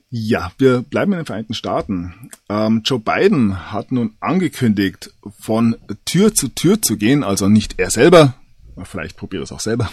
Ja, 0.09 0.53
wir 0.59 0.83
bleiben 0.83 1.13
in 1.13 1.19
den 1.19 1.27
Vereinigten 1.27 1.55
Staaten. 1.55 2.31
Ähm, 2.49 2.83
Joe 2.85 3.01
Biden 3.01 3.73
hat 3.73 3.91
nun 3.91 4.15
angekündigt, 4.21 5.13
von 5.39 5.77
Tür 6.05 6.33
zu 6.33 6.49
Tür 6.49 6.81
zu 6.81 6.97
gehen, 6.97 7.25
also 7.25 7.49
nicht 7.49 7.79
er 7.79 7.91
selber, 7.91 8.35
Vielleicht 8.85 9.17
probiere 9.17 9.43
es 9.43 9.53
auch 9.53 9.61
selber. 9.61 9.91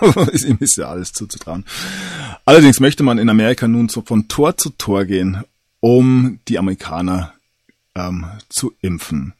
Ihm 0.46 0.58
ist 0.60 0.76
ja 0.76 0.88
alles 0.88 1.12
zuzutrauen. 1.12 1.64
Allerdings 2.44 2.80
möchte 2.80 3.02
man 3.02 3.18
in 3.18 3.28
Amerika 3.28 3.68
nun 3.68 3.88
so 3.88 4.02
von 4.02 4.28
Tor 4.28 4.56
zu 4.56 4.70
Tor 4.70 5.04
gehen, 5.04 5.44
um 5.80 6.40
die 6.48 6.58
Amerikaner 6.58 7.34
ähm, 7.94 8.26
zu 8.48 8.74
impfen. 8.80 9.34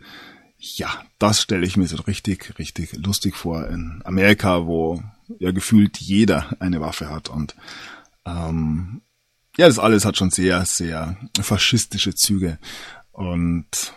Ja, 0.58 1.02
das 1.18 1.42
stelle 1.42 1.66
ich 1.66 1.76
mir 1.76 1.86
so 1.86 1.96
richtig, 2.02 2.58
richtig 2.58 2.94
lustig 3.04 3.36
vor 3.36 3.66
in 3.68 4.00
Amerika, 4.04 4.66
wo 4.66 5.02
ja 5.38 5.50
gefühlt 5.50 5.98
jeder 5.98 6.56
eine 6.60 6.80
Waffe 6.80 7.10
hat 7.10 7.28
und 7.28 7.54
ähm, 8.24 9.02
ja, 9.56 9.66
das 9.66 9.78
alles 9.78 10.04
hat 10.04 10.16
schon 10.16 10.30
sehr, 10.30 10.64
sehr 10.64 11.16
faschistische 11.40 12.14
Züge 12.14 12.58
und 13.12 13.92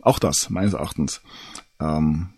auch 0.00 0.18
das 0.18 0.50
meines 0.50 0.72
Erachtens 0.72 1.20
ähm, 1.80 2.30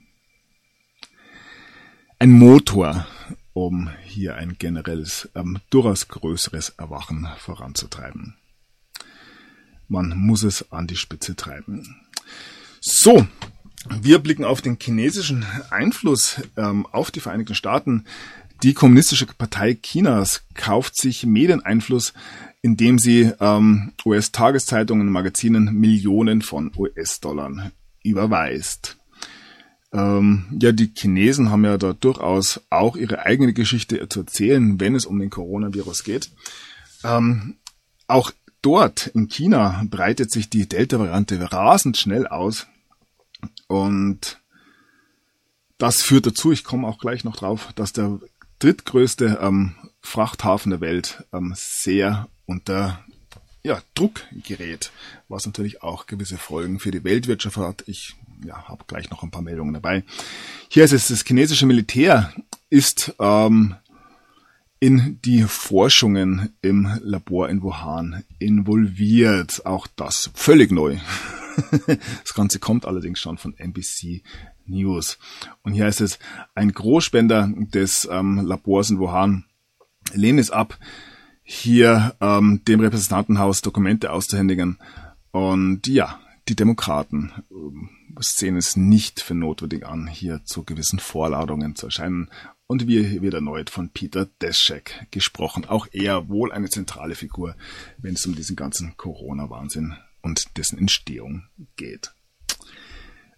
ein 2.19 2.33
Motor, 2.33 3.07
um 3.53 3.91
hier 4.05 4.37
ein 4.37 4.57
generelles, 4.59 5.29
ähm, 5.35 5.59
durchaus 5.71 6.09
größeres 6.09 6.71
Erwachen 6.71 7.29
voranzutreiben. 7.39 8.35
man 9.91 10.19
muss 10.19 10.43
es 10.43 10.71
an 10.71 10.87
die 10.87 10.97
Spitze 10.97 11.35
treiben. 11.35 11.97
So, 12.81 13.27
wir 13.89 14.19
blicken 14.19 14.45
auf 14.45 14.61
den 14.61 14.77
chinesischen 14.79 15.47
Einfluss 15.71 16.43
ähm, 16.59 16.85
auf 16.93 17.11
die 17.11 17.21
Vereinigten 17.21 17.55
Staaten. 17.55 18.05
Die 18.63 18.75
Kommunistische 18.75 19.25
Partei 19.27 19.79
Chinas 19.81 20.45
kauft 20.53 21.01
sich 21.01 21.25
Medieneinfluss, 21.25 22.13
indem 22.61 22.99
sie 22.99 23.33
ähm, 23.41 23.93
US-Tageszeitungen 24.05 25.07
und 25.07 25.13
Magazinen 25.13 25.73
Millionen 25.73 26.43
von 26.43 26.71
US-Dollar 26.77 27.71
überweist. 28.03 28.98
Ähm, 29.93 30.59
ja, 30.61 30.73
die 30.73 30.93
Chinesen 30.95 31.51
haben 31.51 31.65
ja 31.65 31.79
da 31.79 31.95
durchaus 31.95 32.61
auch 32.71 32.97
ihre 32.97 33.21
eigene 33.25 33.53
Geschichte 33.53 34.07
zu 34.09 34.21
erzählen, 34.21 34.79
wenn 34.81 34.95
es 34.95 35.07
um 35.07 35.19
den 35.19 35.31
Coronavirus 35.31 36.05
geht. 36.05 36.31
Ähm, 37.05 37.57
auch 38.07 38.33
dort 38.61 39.07
in 39.09 39.29
China 39.29 39.85
breitet 39.89 40.31
sich 40.31 40.51
die 40.51 40.69
Delta-Variante 40.69 41.53
rasend 41.53 41.97
schnell 41.97 42.27
aus. 42.27 42.67
Und 43.67 44.41
das 45.79 46.03
führt 46.03 46.27
dazu, 46.27 46.53
ich 46.53 46.65
komme 46.65 46.87
auch 46.87 46.99
gleich 46.99 47.25
noch 47.25 47.37
drauf, 47.37 47.73
dass 47.75 47.93
der 47.93 48.21
drittgrößte 48.59 49.39
ähm, 49.41 49.75
Frachthafen 50.01 50.71
der 50.71 50.81
Welt 50.81 51.25
ähm, 51.33 51.55
sehr 51.57 52.29
unter 52.47 53.05
ja, 53.63 53.81
Druck 53.95 54.23
gerät, 54.47 54.91
was 55.29 55.47
natürlich 55.47 55.83
auch 55.83 56.07
gewisse 56.07 56.39
Folgen 56.39 56.81
für 56.81 56.91
die 56.91 57.05
Weltwirtschaft 57.05 57.59
hat. 57.59 57.85
Ich 57.87 58.17
ja, 58.45 58.69
habe 58.69 58.85
gleich 58.87 59.11
noch 59.11 59.23
ein 59.23 59.31
paar 59.31 59.43
Meldungen 59.43 59.75
dabei. 59.75 60.05
Hier 60.69 60.85
ist 60.85 60.93
es, 60.93 61.09
das 61.09 61.25
chinesische 61.25 61.67
Militär 61.67 62.33
ist 62.71 63.15
ähm, 63.19 63.77
in 64.81 65.19
die 65.25 65.43
Forschungen 65.43 66.55
im 66.63 66.89
Labor 67.03 67.49
in 67.49 67.63
Wuhan 67.63 68.25
involviert. 68.39 69.67
Auch 69.67 69.87
das 69.87 70.31
völlig 70.35 70.71
neu. 70.71 70.99
Das 72.23 72.35
Ganze 72.35 72.61
kommt 72.61 72.87
allerdings 72.87 73.19
schon 73.19 73.37
von 73.37 73.53
NBC 73.59 74.23
News. 74.67 75.19
Und 75.63 75.73
hier 75.73 75.89
ist 75.89 76.01
es, 76.01 76.21
ein 76.55 76.73
Großspender 76.73 77.53
des 77.57 78.09
ähm, 78.09 78.47
Labors 78.47 78.91
in 78.91 79.01
Wuhan 79.01 79.45
lehnt 80.13 80.39
es 80.39 80.53
ab, 80.53 80.79
hier 81.43 82.15
ähm, 82.21 82.63
dem 82.69 82.79
Repräsentantenhaus 82.79 83.61
Dokumente 83.63 84.13
auszuhändigen. 84.13 84.79
Und 85.33 85.89
ja, 85.89 86.21
die 86.49 86.57
Demokraten 86.57 87.33
ähm, 87.51 87.91
sehen 88.21 88.57
es 88.57 88.77
nicht 88.77 89.21
für 89.21 89.35
notwendig 89.35 89.87
an, 89.87 90.07
hier 90.07 90.45
zu 90.45 90.65
gewissen 90.65 90.99
Vorladungen 90.99 91.77
zu 91.77 91.87
erscheinen. 91.87 92.31
Und 92.67 92.87
wir 92.87 93.23
wird 93.23 93.35
erneut 93.35 93.71
von 93.71 93.91
Peter 93.91 94.27
Deschek 94.43 95.07
gesprochen. 95.11 95.65
Auch 95.65 95.87
er 95.93 96.29
wohl 96.29 96.53
eine 96.53 96.69
zentrale 96.69 97.15
Figur, 97.15 97.57
wenn 97.97 98.15
es 98.15 98.27
um 98.27 98.35
diesen 98.35 98.57
ganzen 98.57 98.97
Corona-Wahnsinn 98.97 99.97
und 100.21 100.57
dessen 100.57 100.79
Entstehung 100.79 101.45
geht. 101.77 102.13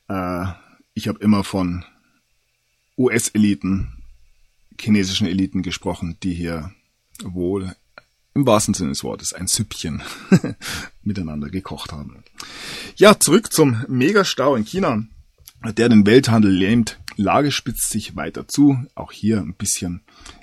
Äh, 0.09 0.47
ich 0.95 1.09
habe 1.09 1.20
immer 1.20 1.45
von 1.45 1.85
US-Eliten, 2.99 4.03
chinesischen 4.78 5.26
Eliten 5.26 5.62
gesprochen, 5.62 6.16
die 6.22 6.35
hier 6.35 6.72
wohl 7.22 7.74
im 8.35 8.47
wahrsten 8.47 8.74
Sinne 8.74 8.91
des 8.91 9.05
Wortes 9.05 9.33
ein 9.33 9.47
Süppchen 9.47 10.03
miteinander 11.03 11.51
gekocht 11.51 11.93
haben. 11.93 12.22
Ja, 12.97 13.18
zurück 13.18 13.53
zum 13.53 13.85
Megastau 13.89 14.55
in 14.57 14.64
China, 14.64 15.03
der 15.64 15.89
den 15.89 16.07
Welthandel 16.07 16.53
lähmt. 16.53 16.99
Lage 17.16 17.51
spitzt 17.51 17.91
sich 17.91 18.16
weiter 18.16 18.49
zu. 18.49 18.78
Auch 18.95 19.12
hier 19.12 19.41
ein 19.41 19.55
bisschen 19.55 20.03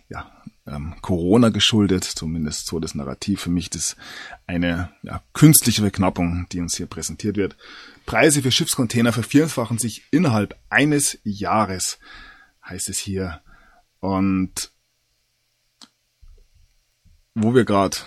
ja, 0.09 0.31
ähm, 0.67 0.95
Corona 1.01 1.49
geschuldet, 1.49 2.03
zumindest 2.03 2.67
so 2.67 2.79
das 2.79 2.93
Narrativ. 2.93 3.41
Für 3.41 3.49
mich 3.49 3.69
das 3.69 3.95
eine 4.45 4.91
ja, 5.01 5.23
künstliche 5.33 5.81
Verknappung, 5.81 6.47
die 6.51 6.59
uns 6.59 6.75
hier 6.75 6.87
präsentiert 6.87 7.37
wird. 7.37 7.55
Preise 8.05 8.41
für 8.41 8.51
Schiffscontainer 8.51 9.13
vervierfachen 9.13 9.79
sich 9.79 10.03
innerhalb 10.11 10.57
eines 10.69 11.19
Jahres, 11.23 11.99
heißt 12.65 12.89
es 12.89 12.99
hier. 12.99 13.41
Und 13.99 14.71
wo 17.39 17.53
wir 17.53 17.65
gerade 17.65 17.97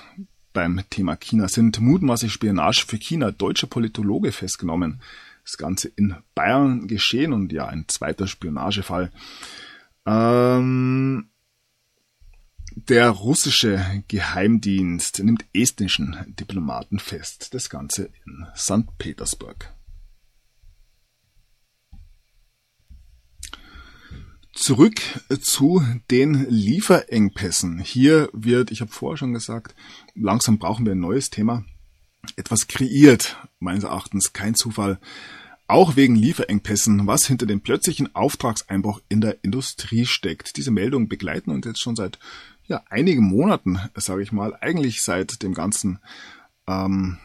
beim 0.53 0.83
Thema 0.91 1.16
China 1.16 1.47
sind, 1.49 1.81
mutmaßlich 1.81 2.33
Spionage 2.33 2.85
für 2.85 2.99
China, 2.99 3.31
deutsche 3.31 3.68
Politologe 3.68 4.33
festgenommen. 4.33 5.01
Das 5.45 5.57
Ganze 5.57 5.89
in 5.89 6.16
Bayern 6.35 6.89
geschehen 6.89 7.33
und 7.33 7.53
ja, 7.53 7.66
ein 7.66 7.85
zweiter 7.87 8.26
Spionagefall. 8.26 9.12
Ähm, 10.05 11.31
der 12.74 13.11
russische 13.11 14.03
Geheimdienst 14.09 15.20
nimmt 15.22 15.45
estnischen 15.53 16.16
Diplomaten 16.39 16.99
fest. 16.99 17.55
Das 17.55 17.70
Ganze 17.70 18.11
in 18.26 18.47
St. 18.57 18.99
Petersburg. 18.99 19.72
Zurück 24.61 25.00
zu 25.40 25.82
den 26.11 26.46
Lieferengpässen. 26.50 27.78
Hier 27.78 28.28
wird, 28.34 28.70
ich 28.70 28.82
habe 28.82 28.92
vorher 28.92 29.16
schon 29.16 29.32
gesagt, 29.32 29.74
langsam 30.14 30.58
brauchen 30.58 30.84
wir 30.84 30.92
ein 30.92 31.00
neues 31.00 31.30
Thema. 31.30 31.64
Etwas 32.36 32.68
kreiert, 32.68 33.38
meines 33.58 33.84
Erachtens 33.84 34.34
kein 34.34 34.54
Zufall. 34.54 35.00
Auch 35.66 35.96
wegen 35.96 36.14
Lieferengpässen, 36.14 37.06
was 37.06 37.26
hinter 37.26 37.46
dem 37.46 37.62
plötzlichen 37.62 38.14
Auftragseinbruch 38.14 39.00
in 39.08 39.22
der 39.22 39.42
Industrie 39.42 40.04
steckt. 40.04 40.58
Diese 40.58 40.70
Meldungen 40.70 41.08
begleiten 41.08 41.52
uns 41.52 41.64
jetzt 41.64 41.80
schon 41.80 41.96
seit 41.96 42.18
ja, 42.66 42.82
einigen 42.90 43.24
Monaten, 43.24 43.80
sage 43.94 44.22
ich 44.22 44.30
mal, 44.30 44.54
eigentlich 44.61 45.00
seit 45.00 45.42
dem 45.42 45.54
ganzen 45.54 46.00
ähm, 46.68 47.16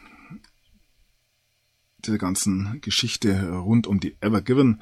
dieser 2.06 2.18
ganzen 2.18 2.80
Geschichte 2.80 3.50
rund 3.50 3.86
um 3.86 4.00
die 4.00 4.16
Ever 4.20 4.40
Given. 4.40 4.80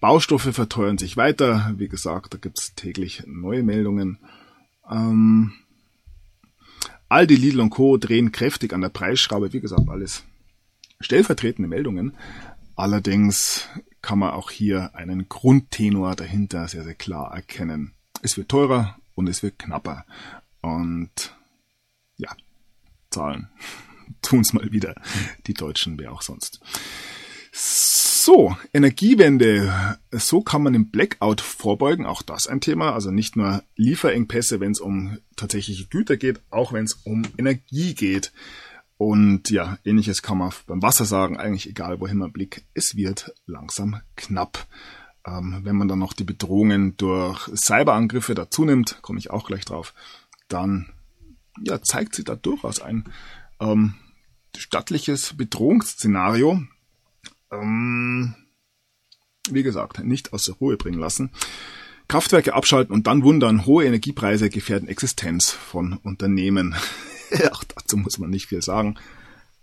Baustoffe 0.00 0.52
verteuern 0.52 0.98
sich 0.98 1.16
weiter. 1.16 1.74
Wie 1.76 1.88
gesagt, 1.88 2.34
da 2.34 2.38
gibt's 2.38 2.74
täglich 2.74 3.24
neue 3.26 3.62
Meldungen. 3.62 4.18
Ähm, 4.90 5.52
Aldi, 7.08 7.36
Lidl 7.36 7.60
und 7.60 7.70
Co. 7.70 7.98
drehen 7.98 8.32
kräftig 8.32 8.72
an 8.72 8.80
der 8.80 8.88
Preisschraube. 8.88 9.52
Wie 9.52 9.60
gesagt, 9.60 9.88
alles 9.88 10.24
stellvertretende 11.00 11.68
Meldungen. 11.68 12.16
Allerdings 12.74 13.68
kann 14.00 14.18
man 14.18 14.30
auch 14.30 14.50
hier 14.50 14.94
einen 14.94 15.28
Grundtenor 15.28 16.16
dahinter 16.16 16.66
sehr, 16.68 16.84
sehr 16.84 16.94
klar 16.94 17.32
erkennen. 17.34 17.92
Es 18.22 18.36
wird 18.36 18.48
teurer 18.48 18.96
und 19.14 19.28
es 19.28 19.42
wird 19.42 19.58
knapper. 19.58 20.04
Und 20.60 21.36
ja, 22.16 22.30
Zahlen 23.10 23.48
tun's 24.20 24.52
mal 24.52 24.72
wieder. 24.72 24.94
Die 25.46 25.54
Deutschen, 25.54 25.98
wer 25.98 26.12
auch 26.12 26.22
sonst. 26.22 26.60
So, 27.52 28.56
Energiewende. 28.72 29.98
So 30.12 30.42
kann 30.42 30.62
man 30.62 30.74
im 30.74 30.90
Blackout 30.90 31.40
vorbeugen. 31.40 32.06
Auch 32.06 32.22
das 32.22 32.46
ein 32.46 32.60
Thema. 32.60 32.92
Also 32.92 33.10
nicht 33.10 33.36
nur 33.36 33.62
Lieferengpässe, 33.76 34.60
wenn 34.60 34.72
es 34.72 34.80
um 34.80 35.18
tatsächliche 35.36 35.86
Güter 35.86 36.16
geht, 36.16 36.40
auch 36.50 36.72
wenn 36.72 36.84
es 36.84 36.94
um 37.04 37.24
Energie 37.36 37.94
geht. 37.94 38.32
Und 38.96 39.50
ja, 39.50 39.78
ähnliches 39.84 40.22
kann 40.22 40.38
man 40.38 40.52
beim 40.66 40.82
Wasser 40.82 41.04
sagen. 41.04 41.36
Eigentlich 41.36 41.68
egal, 41.68 42.00
wohin 42.00 42.18
man 42.18 42.32
blickt. 42.32 42.62
Es 42.74 42.96
wird 42.96 43.34
langsam 43.46 44.00
knapp. 44.16 44.66
Ähm, 45.26 45.60
wenn 45.64 45.76
man 45.76 45.88
dann 45.88 45.98
noch 45.98 46.12
die 46.12 46.24
Bedrohungen 46.24 46.96
durch 46.96 47.50
Cyberangriffe 47.54 48.34
dazu 48.34 48.64
nimmt, 48.64 49.02
komme 49.02 49.18
ich 49.18 49.30
auch 49.30 49.46
gleich 49.46 49.64
drauf, 49.64 49.94
dann 50.48 50.88
ja, 51.60 51.82
zeigt 51.82 52.14
sich 52.14 52.24
da 52.24 52.34
durchaus 52.34 52.80
ein 52.80 53.04
ähm, 53.60 53.94
stattliches 54.56 55.34
Bedrohungsszenario, 55.36 56.62
ähm, 57.50 58.34
wie 59.50 59.62
gesagt, 59.62 60.02
nicht 60.04 60.32
aus 60.32 60.44
der 60.44 60.54
Ruhe 60.56 60.76
bringen 60.76 60.98
lassen. 60.98 61.30
Kraftwerke 62.08 62.54
abschalten 62.54 62.94
und 62.94 63.06
dann 63.06 63.22
wundern, 63.22 63.66
hohe 63.66 63.84
Energiepreise 63.84 64.50
gefährden 64.50 64.88
Existenz 64.88 65.50
von 65.50 65.94
Unternehmen. 65.94 66.74
Auch 67.50 67.64
dazu 67.64 67.96
muss 67.96 68.18
man 68.18 68.30
nicht 68.30 68.46
viel 68.46 68.62
sagen. 68.62 68.96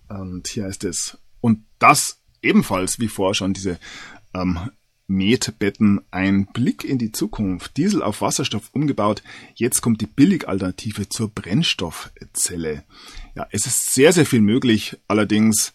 Und 0.08 0.48
hier 0.48 0.66
heißt 0.66 0.84
es, 0.86 1.18
und 1.42 1.66
das 1.78 2.22
ebenfalls 2.42 3.00
wie 3.00 3.08
vorher 3.08 3.36
schon 3.36 3.54
diese 3.54 3.80
ähm, 4.34 4.72
Metbetten, 5.08 6.02
ein 6.12 6.46
Blick 6.48 6.84
in 6.84 6.98
die 6.98 7.12
Zukunft, 7.12 7.78
Diesel 7.78 8.04
auf 8.04 8.22
Wasserstoff 8.22 8.70
umgebaut, 8.74 9.24
jetzt 9.56 9.82
kommt 9.82 10.02
die 10.02 10.08
Billigalternative 10.08 11.10
zur 11.10 11.30
Brennstoffzelle. 11.30 12.84
Ja, 13.36 13.48
es 13.52 13.66
ist 13.66 13.94
sehr, 13.94 14.12
sehr 14.14 14.26
viel 14.26 14.42
möglich, 14.42 14.98
allerdings 15.08 15.74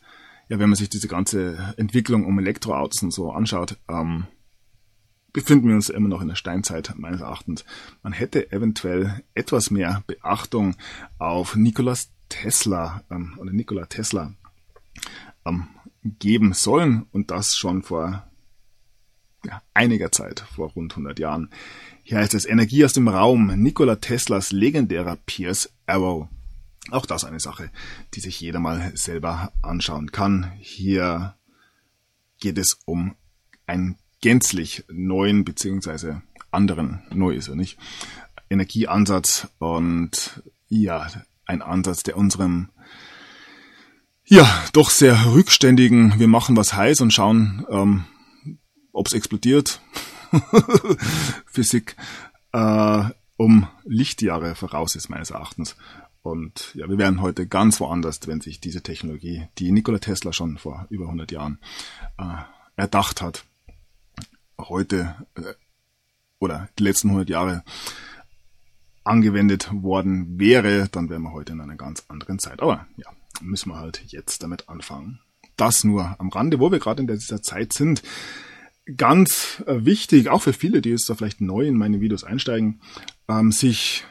ja, 0.49 0.59
wenn 0.59 0.69
man 0.69 0.77
sich 0.77 0.89
diese 0.89 1.09
ganze 1.09 1.75
Entwicklung 1.77 2.27
um 2.27 2.39
Elektroautos 2.39 3.03
und 3.03 3.13
so 3.13 3.33
anschaut, 3.33 3.79
ähm, 3.89 4.27
befinden 5.33 5.69
wir 5.69 5.75
uns 5.75 5.89
immer 5.89 6.09
noch 6.09 6.21
in 6.21 6.29
der 6.29 6.37
Steinzeit 6.37 6.95
meines 6.97 7.21
Erachtens. 7.21 7.65
Man 8.03 8.13
hätte 8.13 8.53
eventuell 8.53 9.23
etwas 9.35 9.71
mehr 9.71 10.05
Beachtung 10.07 10.77
auf 11.19 11.57
Nikolas 11.57 12.11
Tesla 12.29 13.03
ähm, 13.11 13.37
oder 13.39 13.53
Nikola 13.53 13.87
Tesla 13.87 14.35
ähm, 15.45 15.67
geben 16.03 16.53
sollen 16.53 17.07
und 17.11 17.31
das 17.31 17.57
schon 17.57 17.83
vor 17.83 18.29
ja, 19.45 19.61
einiger 19.73 20.13
Zeit, 20.13 20.41
vor 20.41 20.71
rund 20.71 20.93
100 20.93 21.19
Jahren. 21.19 21.51
Hier 22.03 22.19
heißt 22.19 22.35
es 22.35 22.47
Energie 22.47 22.85
aus 22.85 22.93
dem 22.93 23.09
Raum, 23.09 23.47
Nikola 23.47 23.97
Teslas 23.97 24.53
legendärer 24.53 25.17
Pierce 25.27 25.73
Arrow. 25.87 26.29
Auch 26.91 27.07
das 27.07 27.25
eine 27.25 27.41
Sache, 27.41 27.71
die 28.15 28.21
sich 28.21 28.41
jeder 28.41 28.61
mal 28.61 28.93
selber 28.95 29.53
anschauen 29.63 30.13
kann. 30.13 30.53
Hier 30.59 31.37
geht 32.41 32.59
es 32.59 32.79
um 32.85 33.15
einen 33.67 33.97
gänzlich 34.21 34.85
neuen 34.89 35.45
beziehungsweise 35.45 36.23
anderen, 36.51 37.03
neu 37.11 37.35
ist 37.35 37.49
er 37.49 37.57
nicht, 37.57 37.79
Energieansatz 38.51 39.49
und 39.59 40.43
ja, 40.69 41.09
ein 41.47 41.63
Ansatz, 41.63 42.03
der 42.03 42.17
unserem 42.17 42.71
ja, 44.27 44.49
doch 44.73 44.89
sehr 44.89 45.35
rückständigen, 45.35 46.19
wir 46.19 46.29
machen 46.29 46.57
was 46.57 46.75
heiß 46.75 47.03
und 47.03 47.13
schauen, 47.13 47.67
ähm, 47.69 48.05
ob 48.93 49.07
es 49.07 49.13
explodiert, 49.13 49.83
Physik, 51.47 51.97
äh, 52.53 53.05
um 53.37 53.69
Lichtjahre 53.85 54.55
voraus 54.55 54.97
ist 54.97 55.11
meines 55.11 55.31
Erachtens. 55.31 55.77
Und 56.25 56.75
ja, 56.75 56.89
wir 56.89 56.97
wären 56.97 57.21
heute 57.21 57.47
ganz 57.47 57.81
woanders, 57.81 58.27
wenn 58.27 58.41
sich 58.41 58.59
diese 58.59 58.81
Technologie, 58.81 59.47
die 59.59 59.71
Nikola 59.71 59.99
Tesla 59.99 60.33
schon 60.33 60.57
vor 60.57 60.87
über 60.89 61.05
100 61.05 61.31
Jahren 61.31 61.59
äh, 62.17 62.25
erdacht 62.77 63.21
hat, 63.21 63.45
heute 64.59 65.17
äh, 65.35 65.53
oder 66.39 66.71
die 66.79 66.85
letzten 66.85 67.09
100 67.09 67.29
Jahre 67.29 67.63
angewendet 69.05 69.69
worden 69.71 70.39
wäre, 70.41 70.89
dann 70.91 71.11
wären 71.11 71.25
wir 71.25 71.35
heute 71.35 71.53
in 71.53 71.61
einer 71.61 71.77
ganz 71.77 72.05
anderen 72.09 72.39
Zeit. 72.39 72.63
Aber 72.63 72.87
ja, 72.97 73.11
müssen 73.43 73.69
wir 73.69 73.77
halt 73.77 74.03
jetzt 74.07 74.43
damit 74.43 74.71
anfangen. 74.71 75.21
Das 75.57 75.85
nur 75.85 76.19
am 76.19 76.31
Rande, 76.31 76.59
wo 76.59 76.73
wir 76.73 76.79
gerade 76.79 77.03
in 77.03 77.07
dieser 77.07 77.43
Zeit 77.43 77.75
sind. 77.75 78.03
Ganz 78.97 79.63
äh, 79.67 79.85
wichtig, 79.85 80.31
auch 80.31 80.41
für 80.41 80.55
viele, 80.55 80.81
die 80.81 80.89
jetzt 80.89 81.11
da 81.11 81.17
vielleicht 81.17 81.43
neu 81.43 81.67
in 81.67 81.77
meine 81.77 82.01
Videos 82.01 82.25
einsteigen, 82.25 82.81
ähm, 83.29 83.53
sich 83.53 84.07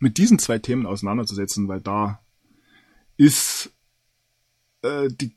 mit 0.00 0.18
diesen 0.18 0.38
zwei 0.38 0.58
Themen 0.58 0.86
auseinanderzusetzen, 0.86 1.68
weil 1.68 1.80
da 1.80 2.20
ist 3.16 3.70
äh, 4.82 5.08
die 5.08 5.36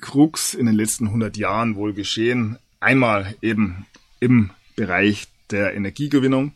Krux 0.00 0.54
in 0.54 0.66
den 0.66 0.76
letzten 0.76 1.06
100 1.06 1.36
Jahren 1.36 1.74
wohl 1.74 1.92
geschehen. 1.92 2.58
Einmal 2.78 3.34
eben 3.42 3.86
im 4.20 4.50
Bereich 4.76 5.26
der 5.50 5.74
Energiegewinnung 5.74 6.52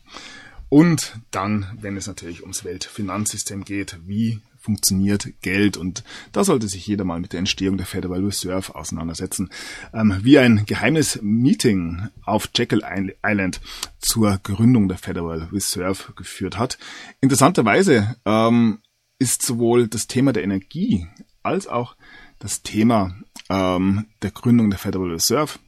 und 0.69 1.19
dann, 1.31 1.77
wenn 1.81 1.97
es 1.97 2.07
natürlich 2.07 2.41
ums 2.41 2.63
Weltfinanzsystem 2.63 3.65
geht, 3.65 3.97
wie 4.05 4.39
funktioniert 4.63 5.27
Geld 5.41 5.75
und 5.75 6.05
da 6.31 6.45
sollte 6.45 6.69
sich 6.69 6.87
jeder 6.87 7.03
mal 7.03 7.19
mit 7.19 7.33
der 7.33 7.39
Entstehung 7.39 7.75
der 7.75 7.85
Federal 7.85 8.23
Reserve 8.23 8.73
auseinandersetzen. 8.73 9.49
Ähm, 9.93 10.19
wie 10.21 10.39
ein 10.39 10.65
geheimes 10.65 11.19
Meeting 11.21 12.07
auf 12.23 12.49
Jekyll 12.55 12.81
Island 13.25 13.59
zur 13.99 14.39
Gründung 14.41 14.87
der 14.87 14.97
Federal 14.97 15.49
Reserve 15.51 16.13
geführt 16.15 16.57
hat. 16.57 16.77
Interessanterweise 17.19 18.15
ähm, 18.25 18.79
ist 19.19 19.41
sowohl 19.41 19.87
das 19.87 20.07
Thema 20.07 20.31
der 20.31 20.43
Energie 20.43 21.07
als 21.43 21.67
auch 21.67 21.97
das 22.39 22.63
Thema 22.63 23.15
ähm, 23.49 24.05
der 24.21 24.31
Gründung 24.31 24.69
der 24.69 24.79
Federal 24.79 25.11
Reserve 25.11 25.59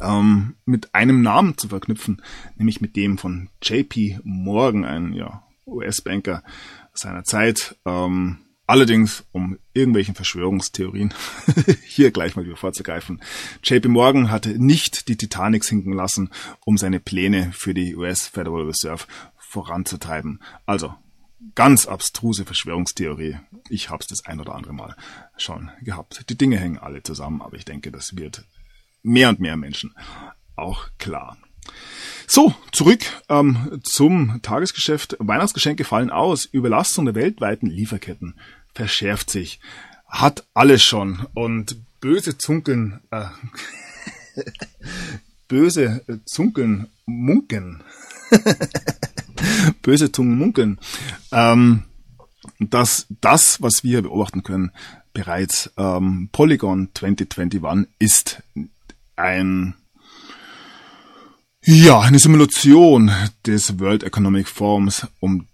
ähm, 0.00 0.56
mit 0.66 0.94
einem 0.94 1.22
Namen 1.22 1.56
zu 1.56 1.68
verknüpfen, 1.68 2.20
nämlich 2.56 2.82
mit 2.82 2.94
dem 2.94 3.16
von 3.16 3.48
JP 3.62 4.20
Morgan, 4.22 4.84
ein 4.84 5.14
ja, 5.14 5.44
US-Banker 5.66 6.42
seiner 6.98 7.24
Zeit. 7.24 7.76
Ähm, 7.84 8.38
allerdings, 8.66 9.24
um 9.32 9.58
irgendwelchen 9.72 10.14
Verschwörungstheorien 10.14 11.14
hier 11.84 12.10
gleich 12.10 12.36
mal 12.36 12.44
wieder 12.44 12.56
vorzugreifen, 12.56 13.22
JP 13.62 13.88
Morgan 13.88 14.30
hatte 14.30 14.50
nicht 14.50 15.08
die 15.08 15.16
Titanic 15.16 15.64
sinken 15.64 15.92
lassen, 15.92 16.30
um 16.64 16.76
seine 16.76 17.00
Pläne 17.00 17.52
für 17.52 17.74
die 17.74 17.96
US 17.96 18.26
Federal 18.26 18.62
Reserve 18.62 19.04
voranzutreiben. 19.36 20.40
Also 20.66 20.94
ganz 21.54 21.86
abstruse 21.86 22.44
Verschwörungstheorie. 22.44 23.38
Ich 23.68 23.90
habe 23.90 24.00
es 24.00 24.08
das 24.08 24.26
ein 24.26 24.40
oder 24.40 24.54
andere 24.54 24.74
Mal 24.74 24.96
schon 25.36 25.70
gehabt. 25.82 26.28
Die 26.28 26.36
Dinge 26.36 26.58
hängen 26.58 26.78
alle 26.78 27.02
zusammen, 27.02 27.42
aber 27.42 27.56
ich 27.56 27.64
denke, 27.64 27.90
das 27.90 28.16
wird 28.16 28.44
mehr 29.02 29.28
und 29.28 29.40
mehr 29.40 29.56
Menschen 29.56 29.94
auch 30.56 30.88
klar. 30.98 31.36
So, 32.30 32.54
zurück 32.72 33.00
ähm, 33.30 33.80
zum 33.82 34.40
Tagesgeschäft. 34.42 35.16
Weihnachtsgeschenke 35.18 35.84
fallen 35.84 36.10
aus. 36.10 36.44
Überlastung 36.44 37.06
der 37.06 37.14
weltweiten 37.14 37.68
Lieferketten 37.68 38.34
verschärft 38.74 39.30
sich. 39.30 39.60
Hat 40.06 40.46
alles 40.52 40.82
schon. 40.82 41.26
Und 41.32 41.78
böse 42.00 42.36
Zunkeln, 42.36 43.00
äh, 43.10 43.24
böse 45.48 46.04
Zunkeln 46.26 46.88
munken. 47.06 47.82
böse 49.82 50.12
Zungen 50.12 50.36
munkeln. 50.36 50.78
Ähm, 51.32 51.84
dass 52.60 53.06
das, 53.22 53.62
was 53.62 53.84
wir 53.84 54.02
beobachten 54.02 54.42
können, 54.42 54.72
bereits 55.14 55.72
ähm, 55.78 56.28
Polygon 56.30 56.90
2021 56.92 57.88
ist 57.98 58.42
ein 59.16 59.74
ja, 61.70 62.00
eine 62.00 62.18
Simulation 62.18 63.10
des 63.44 63.78
World 63.78 64.02
Economic 64.02 64.48
Forums, 64.48 65.06
um, 65.20 65.48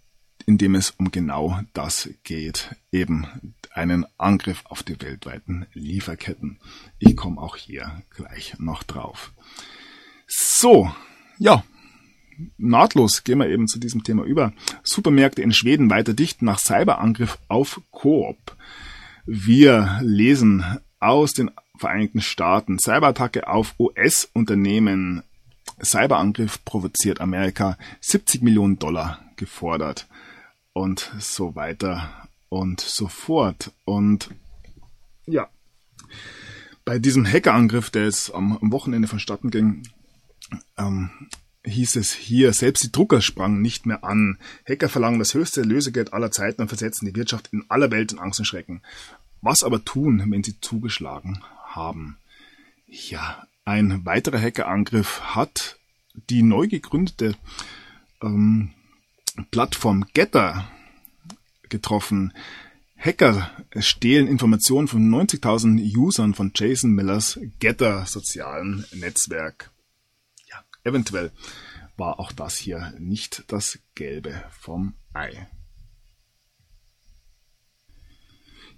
in 0.47 0.59
dem 0.59 0.77
es 0.77 0.91
um 0.91 1.11
genau 1.11 1.59
das 1.73 2.09
geht. 2.23 2.77
Eben 2.93 3.27
einen 3.73 4.07
Angriff 4.17 4.63
auf 4.67 4.85
die 4.85 5.01
weltweiten 5.03 5.67
Lieferketten. 5.73 6.61
Ich 7.01 7.17
komme 7.17 7.41
auch 7.41 7.57
hier 7.57 8.01
gleich 8.11 8.55
noch 8.61 8.85
drauf. 8.85 9.33
So, 10.29 10.89
ja, 11.39 11.65
nahtlos 12.59 13.25
gehen 13.25 13.41
wir 13.41 13.49
eben 13.49 13.67
zu 13.67 13.81
diesem 13.81 14.05
Thema 14.05 14.23
über. 14.23 14.53
Supermärkte 14.85 15.43
in 15.43 15.53
Schweden 15.53 15.91
weiter 15.91 16.15
dicht 16.15 16.43
nach 16.43 16.61
Cyberangriff 16.61 17.39
auf 17.49 17.81
Coop. 17.91 18.57
Wir 19.27 19.99
lesen 20.01 20.65
aus 21.01 21.33
den 21.33 21.51
Vereinigten 21.77 22.21
Staaten. 22.21 22.79
Cyberattacke 22.79 23.49
auf 23.49 23.75
US-Unternehmen. 23.81 25.25
Cyberangriff 25.83 26.65
provoziert 26.65 27.21
Amerika 27.21 27.79
70 28.01 28.43
Millionen 28.43 28.79
Dollar 28.79 29.21
gefordert. 29.37 30.07
Und 30.73 31.13
so 31.21 31.55
weiter 31.55 32.29
und 32.49 32.81
so 32.81 33.07
fort. 33.09 33.73
Und 33.85 34.31
ja, 35.27 35.49
bei 36.85 36.99
diesem 36.99 37.27
Hackerangriff, 37.27 37.91
der 37.91 38.05
jetzt 38.05 38.35
am, 38.35 38.59
Wochenende 38.61 39.09
vonstatten 39.09 39.51
ging, 39.51 39.89
ähm, 40.77 41.11
hieß 41.65 41.97
es 41.97 42.13
hier, 42.13 42.53
selbst 42.53 42.85
die 42.85 42.93
Drucker 42.93 43.21
sprangen 43.21 43.63
nicht 43.63 43.87
mehr 43.87 44.05
an. 44.05 44.39
Hacker 44.69 44.89
verlangen 44.89 45.19
das 45.19 45.35
höchste 45.35 45.63
Lösegeld 45.63 46.13
aller 46.13 46.31
Zeiten 46.31 46.63
und 46.63 46.69
versetzen 46.69 47.07
die 47.07 47.17
Wirtschaft 47.17 47.49
in 47.53 47.65
aller 47.69 47.91
Welt 47.91 48.13
in 48.13 48.19
Angst 48.19 48.39
und 48.39 48.45
Schrecken. 48.45 48.83
Was 49.41 49.63
aber 49.63 49.85
tun, 49.85 50.23
wenn 50.31 50.45
sie 50.45 50.61
zugeschlagen 50.61 51.43
haben. 51.65 52.19
Ja, 52.87 53.47
ein 53.65 54.05
weiterer 54.05 54.41
Hackerangriff 54.41 55.21
hat 55.21 55.79
die 56.31 56.43
neu 56.43 56.69
gegründete 56.69 57.35
ähm, 58.23 58.73
Plattform 59.51 60.07
Getter 60.13 60.71
getroffen. 61.69 62.33
Hacker 62.97 63.51
stehlen 63.79 64.29
Informationen 64.29 64.89
von 64.89 65.09
90.000 65.09 65.97
Usern 65.97 66.35
von 66.35 66.53
Jason 66.55 66.93
Millers 66.93 67.39
Getter 67.59 68.07
sozialen 68.07 68.85
Netzwerk. 68.93 69.71
Ja, 70.49 70.63
eventuell 70.85 71.33
war 71.97 72.21
auch 72.21 72.33
das 72.33 72.57
hier 72.57 72.95
nicht 72.99 73.45
das 73.49 73.79
Gelbe 73.95 74.45
vom 74.51 74.95
Ei. 75.13 75.49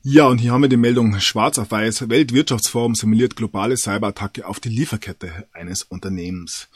Ja, 0.09 0.29
und 0.29 0.39
hier 0.39 0.53
haben 0.53 0.63
wir 0.63 0.69
die 0.69 0.77
Meldung 0.77 1.19
schwarz 1.19 1.59
auf 1.59 1.73
weiß. 1.73 2.09
Weltwirtschaftsforum 2.09 2.95
simuliert 2.95 3.35
globale 3.35 3.77
Cyberattacke 3.77 4.47
auf 4.47 4.61
die 4.61 4.69
Lieferkette 4.69 5.49
eines 5.53 5.83
Unternehmens. 5.83 6.69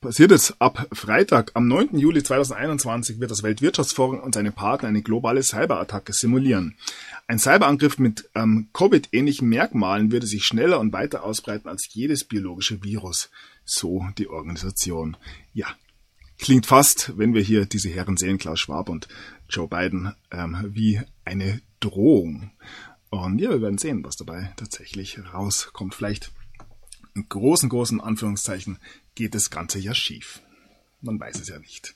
Passiert 0.00 0.32
es 0.32 0.58
ab 0.58 0.88
Freitag, 0.90 1.50
am 1.52 1.68
9. 1.68 1.98
Juli 1.98 2.22
2021, 2.22 3.20
wird 3.20 3.30
das 3.30 3.42
Weltwirtschaftsforum 3.42 4.20
und 4.20 4.34
seine 4.34 4.52
Partner 4.52 4.88
eine 4.88 5.02
globale 5.02 5.42
Cyberattacke 5.42 6.14
simulieren. 6.14 6.78
Ein 7.26 7.38
Cyberangriff 7.38 7.98
mit 7.98 8.30
ähm, 8.34 8.70
Covid-ähnlichen 8.72 9.50
Merkmalen 9.50 10.10
würde 10.10 10.26
sich 10.26 10.46
schneller 10.46 10.80
und 10.80 10.94
weiter 10.94 11.24
ausbreiten 11.24 11.68
als 11.68 11.86
jedes 11.92 12.24
biologische 12.24 12.82
Virus. 12.82 13.28
So 13.66 14.06
die 14.16 14.28
Organisation. 14.28 15.18
Ja, 15.52 15.66
klingt 16.38 16.64
fast, 16.64 17.18
wenn 17.18 17.34
wir 17.34 17.42
hier 17.42 17.66
diese 17.66 17.90
Herren 17.90 18.16
sehen, 18.16 18.38
Klaus 18.38 18.60
Schwab 18.60 18.88
und 18.88 19.08
Joe 19.50 19.68
Biden, 19.68 20.14
ähm, 20.30 20.56
wie 20.70 21.02
eine 21.26 21.60
Drohung. 21.82 22.50
Und 23.10 23.38
ja, 23.38 23.50
wir 23.50 23.60
werden 23.60 23.78
sehen, 23.78 24.02
was 24.04 24.16
dabei 24.16 24.52
tatsächlich 24.56 25.18
rauskommt. 25.34 25.94
Vielleicht 25.94 26.32
in 27.14 27.28
großen, 27.28 27.68
großen 27.68 28.00
Anführungszeichen 28.00 28.78
geht 29.14 29.34
das 29.34 29.50
Ganze 29.50 29.78
ja 29.78 29.94
schief. 29.94 30.40
Man 31.02 31.20
weiß 31.20 31.40
es 31.40 31.48
ja 31.48 31.58
nicht. 31.58 31.94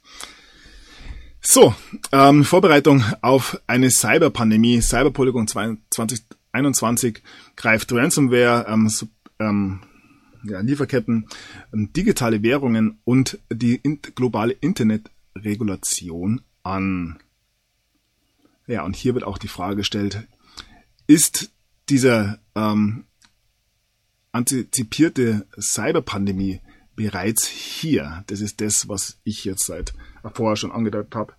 So, 1.40 1.74
ähm, 2.12 2.44
Vorbereitung 2.44 3.04
auf 3.22 3.60
eine 3.66 3.90
Cyberpandemie. 3.90 4.82
Cyberpolygon 4.82 5.46
2021 5.46 7.22
greift 7.54 7.92
Ransomware, 7.92 8.66
ähm, 8.68 8.90
ähm, 9.38 9.80
ja, 10.44 10.60
Lieferketten, 10.60 11.28
ähm, 11.72 11.92
digitale 11.92 12.42
Währungen 12.42 12.98
und 13.04 13.38
die 13.50 13.76
in 13.76 14.00
globale 14.02 14.52
Internetregulation 14.52 16.42
an. 16.62 17.20
Ja, 18.66 18.84
und 18.84 18.96
hier 18.96 19.14
wird 19.14 19.24
auch 19.24 19.38
die 19.38 19.48
Frage 19.48 19.76
gestellt, 19.76 20.26
ist 21.06 21.52
diese 21.88 22.40
ähm, 22.54 23.04
antizipierte 24.32 25.46
Cyberpandemie 25.58 26.60
bereits 26.96 27.46
hier? 27.46 28.24
Das 28.26 28.40
ist 28.40 28.60
das, 28.60 28.88
was 28.88 29.18
ich 29.22 29.44
jetzt 29.44 29.66
seit 29.66 29.94
vorher 30.34 30.56
schon 30.56 30.72
angedeutet 30.72 31.14
habe, 31.14 31.34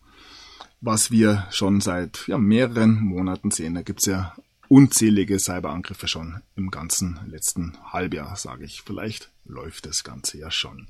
was 0.80 1.12
wir 1.12 1.48
schon 1.52 1.82
seit 1.82 2.28
ja, 2.28 2.38
mehreren 2.38 3.02
Monaten 3.02 3.52
sehen. 3.52 3.74
Da 3.74 3.82
gibt's 3.82 4.06
ja 4.06 4.36
unzählige 4.70 5.40
Cyberangriffe 5.40 6.08
schon 6.08 6.42
im 6.56 6.72
ganzen 6.72 7.20
letzten 7.28 7.78
Halbjahr, 7.92 8.36
sage 8.36 8.66
ich. 8.66 8.82
Vielleicht 8.86 9.30
läuft 9.46 9.86
das 9.86 10.04
Ganze 10.04 10.38
ja 10.38 10.52
schon. 10.52 10.88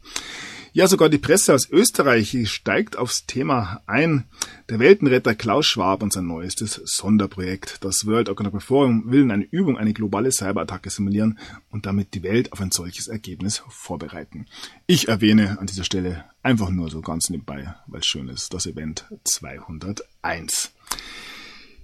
Ja, 0.74 0.88
sogar 0.88 1.10
die 1.10 1.18
Presse 1.18 1.54
aus 1.54 1.70
Österreich 1.70 2.36
steigt 2.50 2.98
aufs 2.98 3.26
Thema 3.26 3.82
ein. 3.86 4.26
Der 4.70 4.80
Weltenretter 4.80 5.36
Klaus 5.36 5.66
Schwab 5.66 6.04
und 6.04 6.14
sein 6.14 6.28
neuestes 6.28 6.82
Sonderprojekt. 6.86 7.84
Das 7.84 8.06
World 8.06 8.30
Economic 8.30 8.62
Forum 8.62 9.04
will 9.12 9.22
in 9.22 9.32
einer 9.32 9.46
Übung 9.52 9.78
eine 9.78 9.94
globale 9.94 10.32
Cyberattacke 10.32 10.90
simulieren 10.90 11.40
und 11.70 11.86
damit 11.86 12.14
die 12.14 12.24
Welt 12.24 12.52
auf 12.54 12.62
ein 12.62 12.72
solches 12.72 13.08
Ergebnis 13.08 13.64
vorbereiten. 13.70 14.46
Ich 14.86 15.08
erwähne 15.08 15.60
an 15.60 15.68
dieser 15.68 15.84
Stelle 15.84 16.26
einfach 16.44 16.70
nur 16.70 16.90
so 16.90 17.02
ganz 17.02 17.30
nebenbei, 17.30 17.76
weil 17.88 18.02
es 18.02 18.08
schön 18.08 18.28
ist, 18.28 18.54
das 18.54 18.66
Event 18.66 19.06
201. 19.24 20.72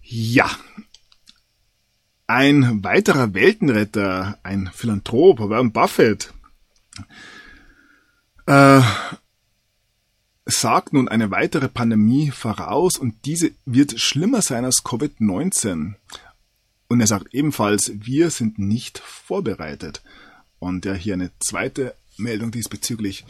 Ja, 0.02 0.50
ein 2.28 2.84
weiterer 2.84 3.34
Weltenretter, 3.34 4.38
ein 4.43 4.69
Philanthrop, 4.74 5.39
Warren 5.39 5.71
Buffett, 5.71 6.34
äh, 8.45 8.82
sagt 10.45 10.93
nun 10.93 11.07
eine 11.07 11.32
weitere 11.32 11.69
Pandemie 11.69 12.32
voraus 12.32 12.97
und 12.97 13.26
diese 13.26 13.51
wird 13.65 13.99
schlimmer 13.99 14.41
sein 14.41 14.65
als 14.65 14.84
Covid-19. 14.84 15.95
Und 16.88 17.01
er 17.01 17.07
sagt 17.07 17.34
ebenfalls, 17.34 17.91
wir 17.95 18.30
sind 18.30 18.59
nicht 18.59 18.99
vorbereitet. 18.99 20.03
Und 20.59 20.86
ja, 20.86 20.93
hier 20.93 21.15
eine 21.15 21.32
zweite 21.39 21.95
Meldung 22.17 22.51
diesbezüglich. 22.51 23.26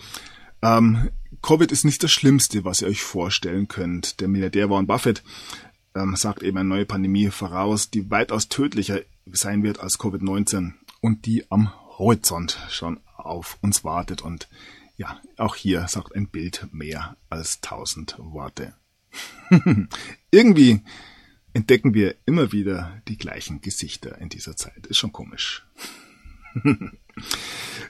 Ähm, 0.61 1.09
Covid 1.41 1.71
ist 1.71 1.85
nicht 1.85 2.03
das 2.03 2.11
Schlimmste, 2.11 2.65
was 2.65 2.81
ihr 2.81 2.87
euch 2.87 3.03
vorstellen 3.03 3.67
könnt. 3.67 4.19
Der 4.19 4.27
Milliardär 4.27 4.69
Warren 4.69 4.87
Buffett 4.87 5.23
ähm, 5.95 6.15
sagt 6.15 6.43
eben 6.43 6.57
eine 6.57 6.69
neue 6.69 6.85
Pandemie 6.85 7.29
voraus, 7.29 7.89
die 7.89 8.09
weitaus 8.09 8.49
tödlicher 8.49 9.01
sein 9.25 9.63
wird 9.63 9.79
als 9.79 9.99
Covid-19 9.99 10.73
und 11.01 11.25
die 11.25 11.49
am 11.51 11.71
Horizont 11.97 12.59
schon 12.69 12.99
auf 13.15 13.57
uns 13.61 13.83
wartet. 13.83 14.21
Und 14.21 14.47
ja, 14.97 15.19
auch 15.37 15.55
hier 15.55 15.87
sagt 15.87 16.15
ein 16.15 16.27
Bild 16.27 16.67
mehr 16.71 17.17
als 17.29 17.61
tausend 17.61 18.15
Worte. 18.17 18.73
Irgendwie 20.31 20.81
entdecken 21.53 21.93
wir 21.93 22.15
immer 22.25 22.51
wieder 22.51 23.01
die 23.07 23.17
gleichen 23.17 23.61
Gesichter 23.61 24.17
in 24.17 24.29
dieser 24.29 24.55
Zeit. 24.55 24.87
Ist 24.87 24.97
schon 24.97 25.11
komisch. 25.11 25.65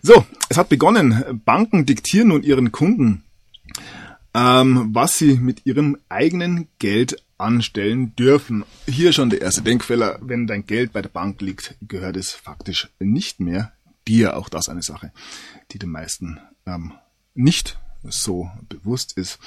so, 0.02 0.26
es 0.50 0.58
hat 0.58 0.70
begonnen. 0.70 1.42
Banken 1.46 1.86
diktieren 1.86 2.30
nun 2.30 2.44
ihren 2.44 2.72
Kunden, 2.72 3.24
ähm, 4.34 4.90
was 4.94 5.18
sie 5.18 5.36
mit 5.36 5.66
ihrem 5.66 5.98
eigenen 6.10 6.68
Geld 6.80 7.24
anstellen 7.44 8.16
dürfen. 8.16 8.64
Hier 8.88 9.14
schon 9.14 9.30
der 9.30 9.42
erste 9.42 9.62
Denkfehler. 9.62 10.20
Wenn 10.22 10.48
dein 10.48 10.66
Geld 10.66 10.94
bei 10.94 11.02
der 11.02 11.10
Bank 11.10 11.42
liegt, 11.42 11.76
gehört 11.82 12.18
es 12.18 12.32
faktisch 12.32 12.90
nicht 13.00 13.40
mehr 13.40 13.72
dir. 14.08 14.38
Auch 14.38 14.50
das 14.50 14.70
eine 14.70 14.82
Sache, 14.82 15.12
die 15.72 15.80
den 15.80 15.92
meisten 15.92 16.40
ähm, 16.66 16.94
nicht 17.36 17.78
so 18.04 18.52
bewusst 18.70 19.18
ist. 19.18 19.40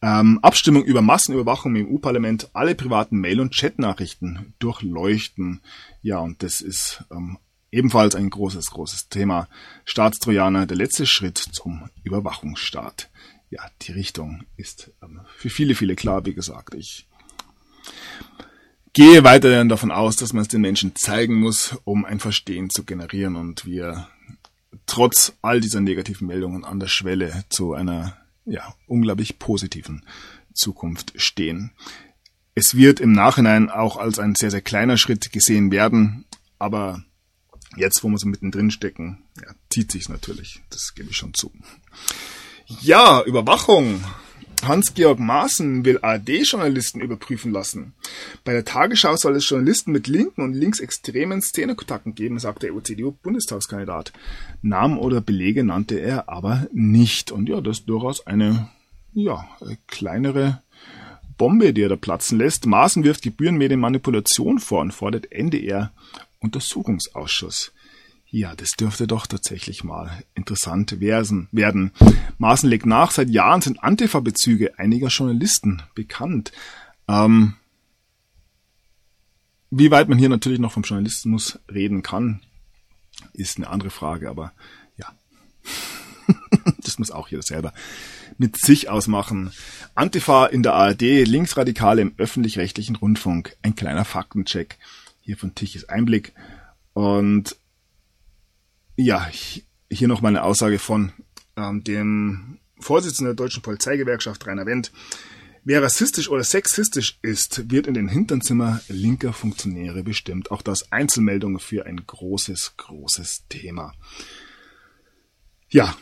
Ähm, 0.00 0.38
Abstimmung 0.42 0.84
über 0.84 1.02
Massenüberwachung 1.02 1.74
im 1.74 1.92
EU-Parlament, 1.92 2.50
alle 2.52 2.74
privaten 2.74 3.18
Mail- 3.18 3.40
und 3.40 3.54
Chatnachrichten 3.54 4.54
durchleuchten. 4.58 5.60
Ja, 6.02 6.18
und 6.18 6.42
das 6.42 6.60
ist 6.60 7.04
ähm, 7.10 7.38
ebenfalls 7.72 8.14
ein 8.14 8.30
großes, 8.30 8.70
großes 8.70 9.08
Thema. 9.08 9.48
Staatstrojaner, 9.84 10.66
der 10.66 10.76
letzte 10.76 11.06
Schritt 11.06 11.38
zum 11.38 11.88
Überwachungsstaat. 12.04 13.10
Ja, 13.50 13.62
die 13.82 13.92
Richtung 13.92 14.44
ist 14.56 14.92
ähm, 15.02 15.20
für 15.36 15.50
viele, 15.50 15.74
viele 15.74 15.96
klar, 15.96 16.24
wie 16.26 16.34
gesagt. 16.34 16.74
Ich 16.74 17.07
gehe 18.92 19.24
weiterhin 19.24 19.68
davon 19.68 19.90
aus, 19.90 20.16
dass 20.16 20.32
man 20.32 20.42
es 20.42 20.48
den 20.48 20.60
Menschen 20.60 20.94
zeigen 20.96 21.34
muss, 21.40 21.76
um 21.84 22.04
ein 22.04 22.20
Verstehen 22.20 22.70
zu 22.70 22.84
generieren 22.84 23.36
und 23.36 23.64
wir 23.64 24.08
trotz 24.86 25.34
all 25.42 25.60
dieser 25.60 25.80
negativen 25.80 26.26
Meldungen 26.26 26.64
an 26.64 26.80
der 26.80 26.88
Schwelle 26.88 27.44
zu 27.48 27.74
einer 27.74 28.16
ja, 28.44 28.74
unglaublich 28.86 29.38
positiven 29.38 30.04
Zukunft 30.54 31.12
stehen. 31.16 31.72
Es 32.54 32.74
wird 32.74 32.98
im 32.98 33.12
Nachhinein 33.12 33.70
auch 33.70 33.98
als 33.98 34.18
ein 34.18 34.34
sehr, 34.34 34.50
sehr 34.50 34.62
kleiner 34.62 34.96
Schritt 34.96 35.30
gesehen 35.30 35.70
werden, 35.70 36.24
aber 36.58 37.04
jetzt, 37.76 38.02
wo 38.02 38.08
wir 38.08 38.18
so 38.18 38.26
mittendrin 38.26 38.70
stecken, 38.70 39.22
ja, 39.40 39.54
zieht 39.70 39.92
sich 39.92 40.08
natürlich. 40.08 40.60
Das 40.70 40.94
gebe 40.94 41.10
ich 41.10 41.16
schon 41.16 41.34
zu. 41.34 41.52
Ja, 42.80 43.22
Überwachung. 43.22 44.02
Hans-Georg 44.64 45.18
Maaßen 45.18 45.84
will 45.84 45.98
ARD-Journalisten 46.02 47.00
überprüfen 47.00 47.52
lassen. 47.52 47.94
Bei 48.44 48.52
der 48.52 48.64
Tagesschau 48.64 49.16
soll 49.16 49.36
es 49.36 49.48
Journalisten 49.48 49.92
mit 49.92 50.08
linken 50.08 50.42
und 50.42 50.52
linksextremen 50.52 51.40
Szenekontakten 51.40 52.14
geben, 52.14 52.38
sagte 52.38 52.66
der 52.66 52.82
CDU-Bundestagskandidat. 52.82 54.12
Namen 54.62 54.98
oder 54.98 55.20
Belege 55.20 55.64
nannte 55.64 55.98
er 55.98 56.28
aber 56.28 56.66
nicht. 56.72 57.30
Und 57.30 57.48
ja, 57.48 57.60
das 57.60 57.80
ist 57.80 57.88
durchaus 57.88 58.26
eine, 58.26 58.68
ja, 59.14 59.48
kleinere 59.86 60.62
Bombe, 61.36 61.72
die 61.72 61.82
er 61.82 61.88
da 61.88 61.96
platzen 61.96 62.38
lässt. 62.38 62.66
Maaßen 62.66 63.04
wirft 63.04 63.22
Gebührenmedienmanipulation 63.22 64.58
vor 64.58 64.80
und 64.80 64.92
fordert 64.92 65.30
NDR 65.30 65.92
Untersuchungsausschuss. 66.40 67.72
Ja, 68.30 68.54
das 68.54 68.72
dürfte 68.72 69.06
doch 69.06 69.26
tatsächlich 69.26 69.84
mal 69.84 70.22
interessant 70.34 71.00
werden. 71.00 71.92
Maaßen 72.36 72.68
legt 72.68 72.84
nach, 72.84 73.10
seit 73.10 73.30
Jahren 73.30 73.62
sind 73.62 73.82
Antifa-Bezüge 73.82 74.78
einiger 74.78 75.08
Journalisten 75.08 75.82
bekannt. 75.94 76.52
Ähm, 77.08 77.54
wie 79.70 79.90
weit 79.90 80.10
man 80.10 80.18
hier 80.18 80.28
natürlich 80.28 80.58
noch 80.58 80.72
vom 80.72 80.82
Journalismus 80.82 81.58
reden 81.72 82.02
kann, 82.02 82.40
ist 83.32 83.56
eine 83.56 83.68
andere 83.68 83.90
Frage, 83.90 84.28
aber 84.28 84.52
ja. 84.98 85.06
das 86.82 86.98
muss 86.98 87.10
auch 87.10 87.28
jeder 87.28 87.42
selber 87.42 87.72
mit 88.36 88.58
sich 88.58 88.90
ausmachen. 88.90 89.52
Antifa 89.94 90.46
in 90.46 90.62
der 90.62 90.74
ARD, 90.74 91.00
Linksradikale 91.00 92.02
im 92.02 92.14
öffentlich-rechtlichen 92.18 92.96
Rundfunk. 92.96 93.56
Ein 93.62 93.74
kleiner 93.74 94.04
Faktencheck 94.04 94.76
hier 95.22 95.38
von 95.38 95.54
Tichys 95.54 95.84
Einblick. 95.86 96.34
Und 96.92 97.56
ja, 98.98 99.28
hier 99.90 100.08
noch 100.08 100.20
mal 100.22 100.28
eine 100.28 100.42
Aussage 100.42 100.80
von 100.80 101.12
ähm, 101.56 101.84
dem 101.84 102.58
Vorsitzenden 102.80 103.36
der 103.36 103.44
Deutschen 103.44 103.62
Polizeigewerkschaft, 103.62 104.46
Rainer 104.46 104.66
Wendt. 104.66 104.92
Wer 105.64 105.82
rassistisch 105.82 106.28
oder 106.28 106.42
sexistisch 106.42 107.18
ist, 107.22 107.70
wird 107.70 107.86
in 107.86 107.94
den 107.94 108.08
Hinterzimmer 108.08 108.80
linker 108.88 109.32
Funktionäre 109.32 110.02
bestimmt. 110.02 110.50
Auch 110.50 110.62
das 110.62 110.90
Einzelmeldungen 110.90 111.60
für 111.60 111.86
ein 111.86 112.06
großes, 112.06 112.74
großes 112.76 113.44
Thema. 113.48 113.94
Ja, 115.68 115.96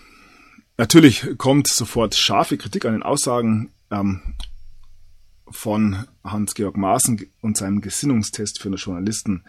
natürlich 0.78 1.26
kommt 1.36 1.68
sofort 1.68 2.14
scharfe 2.14 2.56
Kritik 2.56 2.86
an 2.86 2.92
den 2.92 3.02
Aussagen 3.02 3.72
ähm, 3.90 4.36
von 5.48 6.06
Hans-Georg 6.24 6.76
Maaßen 6.76 7.26
und 7.40 7.56
seinem 7.56 7.80
Gesinnungstest 7.80 8.60
für 8.60 8.68
Journalisten. 8.70 9.44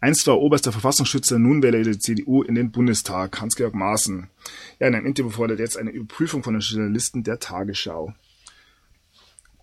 Einst 0.00 0.26
war 0.26 0.40
oberster 0.40 0.72
Verfassungsschützer, 0.72 1.38
nun 1.38 1.62
wählt 1.62 1.74
er 1.74 1.82
die 1.82 1.98
CDU 1.98 2.42
in 2.42 2.54
den 2.54 2.72
Bundestag. 2.72 3.40
Hans-Georg 3.40 3.74
Maaßen. 3.74 4.28
Ja, 4.78 4.88
in 4.88 4.94
einem 4.94 5.06
Interview 5.06 5.30
fordert 5.30 5.58
jetzt 5.58 5.76
eine 5.76 5.90
Überprüfung 5.90 6.42
von 6.42 6.54
den 6.54 6.60
Journalisten 6.60 7.22
der 7.22 7.38
Tagesschau. 7.38 8.14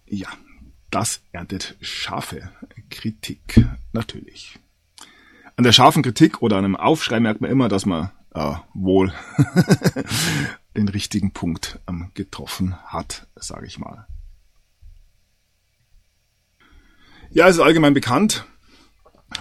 Ja, 0.05 0.29
das 0.91 1.21
erntet 1.31 1.75
scharfe 1.81 2.51
Kritik. 2.89 3.65
Natürlich. 3.93 4.59
An 5.55 5.63
der 5.63 5.71
scharfen 5.71 6.03
Kritik 6.03 6.41
oder 6.41 6.57
an 6.57 6.65
einem 6.65 6.75
Aufschrei 6.75 7.19
merkt 7.19 7.41
man 7.41 7.51
immer, 7.51 7.67
dass 7.67 7.85
man 7.85 8.11
äh, 8.33 8.53
wohl 8.73 9.13
den 10.77 10.87
richtigen 10.87 11.31
Punkt 11.31 11.79
ähm, 11.87 12.11
getroffen 12.13 12.75
hat, 12.85 13.27
sage 13.35 13.65
ich 13.65 13.77
mal. 13.77 14.07
Ja, 17.32 17.47
es 17.47 17.57
ist 17.57 17.61
allgemein 17.61 17.93
bekannt, 17.93 18.45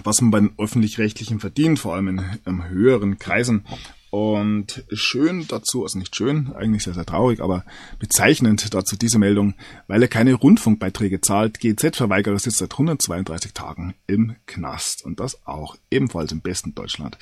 was 0.03 0.21
man 0.21 0.29
bei 0.29 0.39
den 0.39 0.53
öffentlich-rechtlichen 0.59 1.39
verdient, 1.39 1.79
vor 1.79 1.95
allem 1.95 2.07
in, 2.07 2.23
in 2.45 2.69
höheren 2.69 3.17
Kreisen. 3.17 3.65
Und 4.11 4.83
schön 4.91 5.47
dazu, 5.47 5.83
also 5.83 5.97
nicht 5.97 6.15
schön, 6.15 6.53
eigentlich 6.55 6.83
sehr, 6.83 6.93
sehr 6.93 7.05
traurig, 7.05 7.41
aber 7.41 7.65
bezeichnend 7.97 8.73
dazu 8.75 8.95
diese 8.95 9.17
Meldung, 9.17 9.55
weil 9.87 10.03
er 10.03 10.07
keine 10.07 10.35
Rundfunkbeiträge 10.35 11.21
zahlt, 11.21 11.59
GZ-Verweigerer 11.59 12.37
sitzt 12.37 12.57
seit 12.57 12.73
132 12.73 13.53
Tagen 13.53 13.95
im 14.05 14.35
Knast. 14.45 15.03
Und 15.03 15.19
das 15.19 15.47
auch 15.47 15.75
ebenfalls 15.89 16.31
im 16.31 16.41
besten 16.41 16.75
Deutschland 16.75 17.17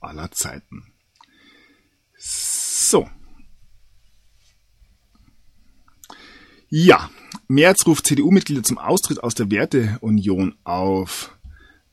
aller 0.00 0.30
Zeiten. 0.32 0.84
So. 2.16 3.08
Ja, 6.74 7.10
Merz 7.48 7.86
ruft 7.86 8.06
CDU-Mitglieder 8.06 8.62
zum 8.62 8.78
Austritt 8.78 9.22
aus 9.22 9.34
der 9.34 9.50
Werteunion 9.50 10.54
auf. 10.64 11.36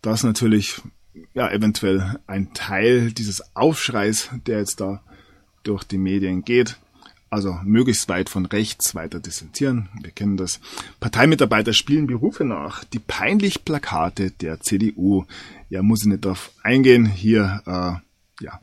Das 0.02 0.24
natürlich 0.24 0.82
ja 1.34 1.52
eventuell 1.52 2.18
ein 2.28 2.54
Teil 2.54 3.12
dieses 3.12 3.54
Aufschreis, 3.58 4.30
der 4.48 4.60
jetzt 4.60 4.80
da 4.80 5.04
durch 5.64 5.84
die 5.84 5.98
Medien 5.98 6.46
geht. 6.46 6.80
Also 7.30 7.60
möglichst 7.66 8.08
weit 8.08 8.30
von 8.30 8.46
rechts 8.46 8.96
weiter 8.96 9.20
dissentieren. 9.20 9.90
Wir 10.02 10.12
kennen 10.12 10.38
das. 10.38 10.62
Parteimitarbeiter 11.02 11.74
spielen 11.74 12.08
Berufe 12.08 12.46
nach. 12.46 12.86
Die 12.86 13.00
peinlich 13.00 13.66
Plakate 13.66 14.32
der 14.32 14.62
CDU. 14.62 15.26
Ja, 15.68 15.84
muss 15.84 16.04
ich 16.04 16.08
nicht 16.08 16.24
darauf 16.24 16.52
eingehen. 16.64 17.06
Hier, 17.06 17.62
äh, 17.66 18.46
ja, 18.46 18.58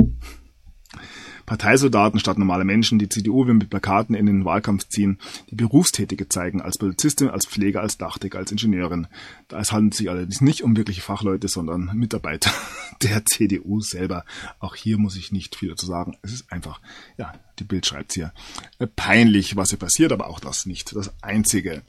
Parteisoldaten 1.46 2.20
statt 2.20 2.38
normaler 2.38 2.64
Menschen. 2.64 2.98
Die 2.98 3.08
CDU 3.08 3.46
will 3.46 3.54
mit 3.54 3.70
Plakaten 3.70 4.14
in 4.14 4.26
den 4.26 4.44
Wahlkampf 4.44 4.88
ziehen, 4.88 5.18
die 5.50 5.54
Berufstätige 5.54 6.28
zeigen, 6.28 6.60
als 6.60 6.76
Polizistin, 6.76 7.30
als 7.30 7.46
Pfleger, 7.46 7.80
als 7.80 7.96
Dachdecker, 7.96 8.38
als 8.38 8.52
Ingenieurin. 8.52 9.06
Da 9.48 9.60
es 9.60 9.72
handelt 9.72 9.94
sich 9.94 10.10
allerdings 10.10 10.40
nicht 10.40 10.62
um 10.62 10.76
wirkliche 10.76 11.00
Fachleute, 11.02 11.48
sondern 11.48 11.92
Mitarbeiter 11.94 12.50
der 13.02 13.24
CDU 13.24 13.80
selber. 13.80 14.24
Auch 14.58 14.74
hier 14.74 14.98
muss 14.98 15.16
ich 15.16 15.32
nicht 15.32 15.56
viel 15.56 15.70
dazu 15.70 15.86
sagen. 15.86 16.16
Es 16.22 16.32
ist 16.32 16.52
einfach, 16.52 16.80
ja, 17.16 17.32
die 17.58 17.64
Bild 17.64 17.86
schreibt 17.86 18.12
hier, 18.12 18.32
äh, 18.78 18.86
peinlich, 18.86 19.56
was 19.56 19.70
hier 19.70 19.78
passiert, 19.78 20.12
aber 20.12 20.28
auch 20.28 20.40
das 20.40 20.66
nicht 20.66 20.94
das 20.94 21.12
Einzige. 21.22 21.82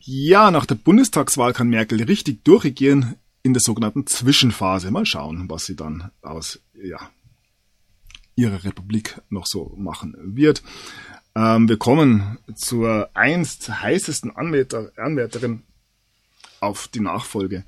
Ja, 0.00 0.50
nach 0.50 0.66
der 0.66 0.76
Bundestagswahl 0.76 1.52
kann 1.52 1.68
Merkel 1.68 2.02
richtig 2.02 2.44
durchregieren 2.44 3.16
in 3.42 3.54
der 3.54 3.62
sogenannten 3.62 4.06
Zwischenphase. 4.06 4.90
Mal 4.90 5.06
schauen, 5.06 5.48
was 5.48 5.66
sie 5.66 5.76
dann 5.76 6.10
aus, 6.20 6.60
ja, 6.74 6.98
ihre 8.36 8.64
Republik 8.64 9.20
noch 9.28 9.46
so 9.46 9.74
machen 9.76 10.14
wird. 10.18 10.62
Ähm, 11.34 11.68
wir 11.68 11.76
kommen 11.76 12.38
zur 12.54 13.10
einst 13.14 13.82
heißesten 13.82 14.36
Anwärter, 14.36 14.92
Anwärterin 14.96 15.62
auf 16.60 16.88
die 16.88 17.00
Nachfolge 17.00 17.64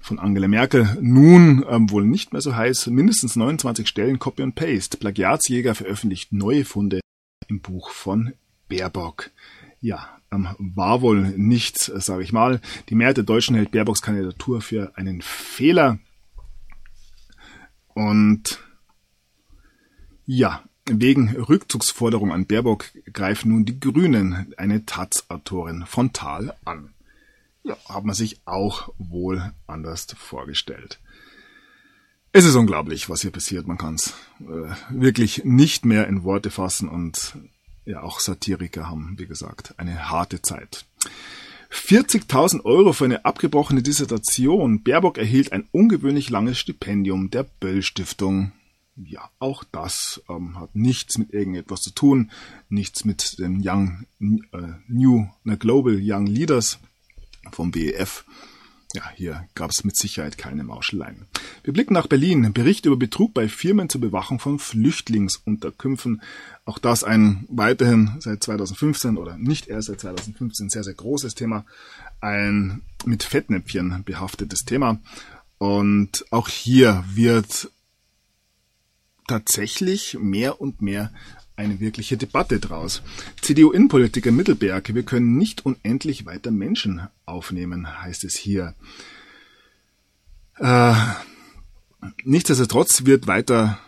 von 0.00 0.18
Angela 0.18 0.48
Merkel. 0.48 0.98
Nun 1.00 1.64
ähm, 1.68 1.90
wohl 1.90 2.04
nicht 2.04 2.32
mehr 2.32 2.42
so 2.42 2.54
heiß. 2.54 2.88
Mindestens 2.88 3.36
29 3.36 3.86
Stellen 3.86 4.18
Copy 4.18 4.42
and 4.42 4.54
Paste. 4.54 4.98
Plagiatsjäger 4.98 5.74
veröffentlicht 5.74 6.32
neue 6.32 6.64
Funde 6.64 7.00
im 7.48 7.60
Buch 7.60 7.90
von 7.90 8.32
Baerbock. 8.68 9.30
Ja, 9.80 10.08
ähm, 10.32 10.48
war 10.58 11.00
wohl 11.00 11.22
nichts, 11.36 11.88
äh, 11.88 12.00
sage 12.00 12.22
ich 12.22 12.32
mal. 12.32 12.60
Die 12.88 12.94
Mehrheit 12.94 13.16
der 13.16 13.24
Deutschen 13.24 13.56
hält 13.56 13.70
Baerbocks 13.70 14.02
Kandidatur 14.02 14.60
für 14.60 14.96
einen 14.96 15.22
Fehler. 15.22 15.98
Und 17.94 18.60
ja, 20.26 20.62
wegen 20.86 21.30
Rückzugsforderung 21.36 22.32
an 22.32 22.46
Baerbock 22.46 22.86
greifen 23.12 23.50
nun 23.50 23.64
die 23.64 23.80
Grünen 23.80 24.54
eine 24.56 24.86
Taz-Autorin 24.86 25.84
Fontal 25.86 26.54
an. 26.64 26.90
Ja, 27.64 27.76
hat 27.88 28.04
man 28.04 28.14
sich 28.14 28.40
auch 28.44 28.92
wohl 28.98 29.52
anders 29.66 30.06
vorgestellt. 30.16 31.00
Es 32.30 32.44
ist 32.44 32.54
unglaublich, 32.54 33.08
was 33.08 33.22
hier 33.22 33.32
passiert. 33.32 33.66
Man 33.66 33.78
kann 33.78 33.94
es 33.94 34.12
äh, 34.40 34.74
wirklich 34.90 35.44
nicht 35.44 35.84
mehr 35.84 36.06
in 36.06 36.22
Worte 36.22 36.50
fassen 36.50 36.88
und 36.88 37.36
ja, 37.84 38.02
auch 38.02 38.20
Satiriker 38.20 38.88
haben, 38.88 39.14
wie 39.18 39.26
gesagt, 39.26 39.74
eine 39.78 40.10
harte 40.10 40.42
Zeit. 40.42 40.84
40.000 41.72 42.64
Euro 42.64 42.92
für 42.92 43.06
eine 43.06 43.24
abgebrochene 43.24 43.82
Dissertation. 43.82 44.82
Baerbock 44.82 45.18
erhielt 45.18 45.52
ein 45.52 45.66
ungewöhnlich 45.72 46.30
langes 46.30 46.58
Stipendium 46.58 47.30
der 47.30 47.44
Böll 47.44 47.82
Stiftung 47.82 48.52
ja, 48.96 49.30
auch 49.38 49.64
das 49.64 50.22
ähm, 50.28 50.58
hat 50.58 50.74
nichts 50.74 51.18
mit 51.18 51.32
irgendetwas 51.32 51.82
zu 51.82 51.90
tun, 51.90 52.30
nichts 52.68 53.04
mit 53.04 53.38
den 53.38 53.60
Young 53.62 54.06
äh, 54.20 54.74
New 54.88 55.28
na, 55.44 55.56
Global 55.56 55.98
Young 56.00 56.26
Leaders 56.26 56.78
vom 57.52 57.70
BEF. 57.70 58.24
Ja, 58.94 59.02
hier 59.14 59.46
gab 59.54 59.72
es 59.72 59.84
mit 59.84 59.96
Sicherheit 59.96 60.38
keine 60.38 60.64
Mauscheleien. 60.64 61.26
Wir 61.64 61.72
blicken 61.74 61.92
nach 61.92 62.06
Berlin. 62.06 62.52
Bericht 62.54 62.86
über 62.86 62.96
Betrug 62.96 63.34
bei 63.34 63.48
Firmen 63.48 63.90
zur 63.90 64.00
Bewachung 64.00 64.38
von 64.38 64.58
Flüchtlingsunterkünften. 64.58 66.22
Auch 66.64 66.78
das 66.78 67.04
ein 67.04 67.44
weiterhin 67.50 68.16
seit 68.20 68.42
2015 68.42 69.18
oder 69.18 69.36
nicht 69.36 69.66
erst 69.66 69.88
seit 69.88 70.00
2015 70.00 70.70
sehr, 70.70 70.84
sehr 70.84 70.94
großes 70.94 71.34
Thema. 71.34 71.66
Ein 72.20 72.80
mit 73.04 73.22
Fettnäpfchen 73.22 74.02
behaftetes 74.04 74.64
Thema. 74.64 75.00
Und 75.58 76.24
auch 76.30 76.48
hier 76.48 77.04
wird 77.12 77.70
tatsächlich 79.26 80.16
mehr 80.20 80.60
und 80.60 80.82
mehr 80.82 81.12
eine 81.56 81.80
wirkliche 81.80 82.16
Debatte 82.16 82.60
draus. 82.60 83.02
CDU-Innenpolitiker 83.40 84.30
Mittelberg, 84.30 84.94
wir 84.94 85.02
können 85.02 85.36
nicht 85.36 85.64
unendlich 85.64 86.26
weiter 86.26 86.50
Menschen 86.50 87.08
aufnehmen, 87.24 88.02
heißt 88.02 88.24
es 88.24 88.36
hier. 88.36 88.74
Äh, 90.58 90.94
nichtsdestotrotz 92.24 93.06
wird 93.06 93.26
weiter, 93.26 93.78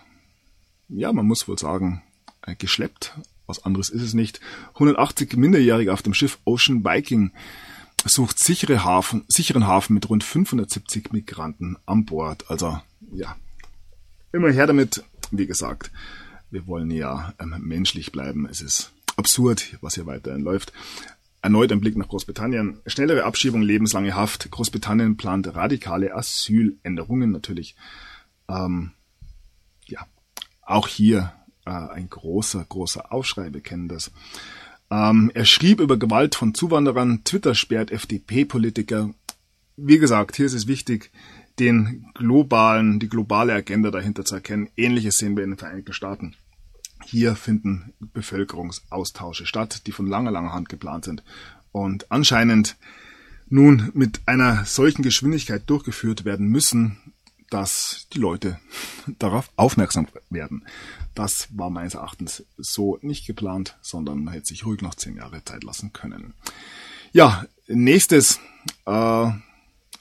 ja, 0.89 1.12
man 1.12 1.26
muss 1.26 1.47
wohl 1.47 1.59
sagen, 1.59 2.03
äh, 2.43 2.55
geschleppt. 2.55 3.18
Was 3.47 3.64
anderes 3.64 3.89
ist 3.89 4.03
es 4.03 4.14
nicht. 4.14 4.41
180 4.74 5.36
Minderjährige 5.36 5.93
auf 5.93 6.03
dem 6.03 6.14
Schiff 6.14 6.39
Ocean 6.45 6.84
Viking 6.84 7.32
sucht 8.05 8.39
sichere 8.39 8.84
Hafen, 8.84 9.24
sicheren 9.28 9.66
Hafen 9.66 9.95
mit 9.95 10.09
rund 10.09 10.22
570 10.22 11.12
Migranten 11.12 11.76
an 11.86 12.05
Bord. 12.05 12.51
Also, 12.51 12.80
ja, 13.12 13.36
immer 14.32 14.51
her 14.51 14.66
damit, 14.66 15.03
wie 15.31 15.47
gesagt, 15.47 15.91
wir 16.51 16.66
wollen 16.66 16.91
ja 16.91 17.35
ähm, 17.39 17.55
menschlich 17.61 18.12
bleiben. 18.12 18.47
Es 18.51 18.61
ist 18.61 18.93
absurd, 19.16 19.76
was 19.81 19.95
hier 19.95 20.07
weiterhin 20.07 20.43
läuft. 20.43 20.72
Erneut 21.41 21.70
ein 21.70 21.81
Blick 21.81 21.97
nach 21.97 22.09
Großbritannien. 22.09 22.79
Schnellere 22.87 23.24
Abschiebung, 23.24 23.62
lebenslange 23.62 24.14
Haft. 24.14 24.51
Großbritannien 24.51 25.16
plant 25.16 25.55
radikale 25.55 26.14
Asyländerungen 26.14 27.31
natürlich. 27.31 27.76
Ähm, 28.49 28.93
ja, 29.87 30.07
auch 30.62 30.89
hier 30.89 31.33
äh, 31.64 31.70
ein 31.70 32.09
großer, 32.11 32.64
großer 32.68 33.12
Aufschrei. 33.12 33.53
Wir 33.53 33.61
kennen 33.61 33.89
das. 33.89 34.11
Ähm, 34.91 35.31
er 35.35 35.45
schrieb 35.45 35.81
über 35.81 35.97
Gewalt 35.97 36.35
von 36.35 36.55
Zuwanderern. 36.55 37.22
Twitter 37.24 37.55
sperrt 37.55 37.91
FDP-Politiker. 37.91 39.11
Wie 39.76 39.99
gesagt, 39.99 40.37
hier 40.37 40.47
ist 40.47 40.55
es 40.55 40.66
wichtig, 40.66 41.12
den 41.59 42.06
globalen, 42.14 43.00
die 43.00 43.09
globale 43.09 43.54
Agenda 43.54 43.90
dahinter 43.90 44.24
zu 44.24 44.36
erkennen. 44.36 44.70
Ähnliches 44.76 45.18
sehen 45.18 45.36
wir 45.36 45.44
in 45.44 45.50
den 45.50 45.59
Vereinigten 45.59 45.92
Staaten. 45.92 46.34
Hier 47.04 47.36
finden 47.36 47.92
Bevölkerungsaustausche 48.00 49.46
statt, 49.46 49.86
die 49.86 49.92
von 49.92 50.06
langer, 50.06 50.30
langer 50.30 50.52
Hand 50.52 50.68
geplant 50.68 51.04
sind 51.04 51.22
und 51.72 52.11
anscheinend 52.11 52.76
nun 53.48 53.90
mit 53.94 54.20
einer 54.26 54.64
solchen 54.64 55.02
Geschwindigkeit 55.02 55.62
durchgeführt 55.66 56.24
werden 56.24 56.48
müssen, 56.48 56.98
dass 57.50 58.09
die 58.12 58.18
Leute 58.18 58.59
darauf 59.18 59.50
aufmerksam 59.56 60.06
werden. 60.28 60.64
Das 61.14 61.48
war 61.56 61.70
meines 61.70 61.94
Erachtens 61.94 62.44
so 62.56 62.98
nicht 63.00 63.26
geplant, 63.26 63.76
sondern 63.80 64.22
man 64.24 64.34
hätte 64.34 64.48
sich 64.48 64.66
ruhig 64.66 64.82
noch 64.82 64.94
zehn 64.94 65.16
Jahre 65.16 65.44
Zeit 65.44 65.64
lassen 65.64 65.92
können. 65.92 66.34
Ja, 67.12 67.46
nächstes 67.66 68.38
äh, 68.86 69.30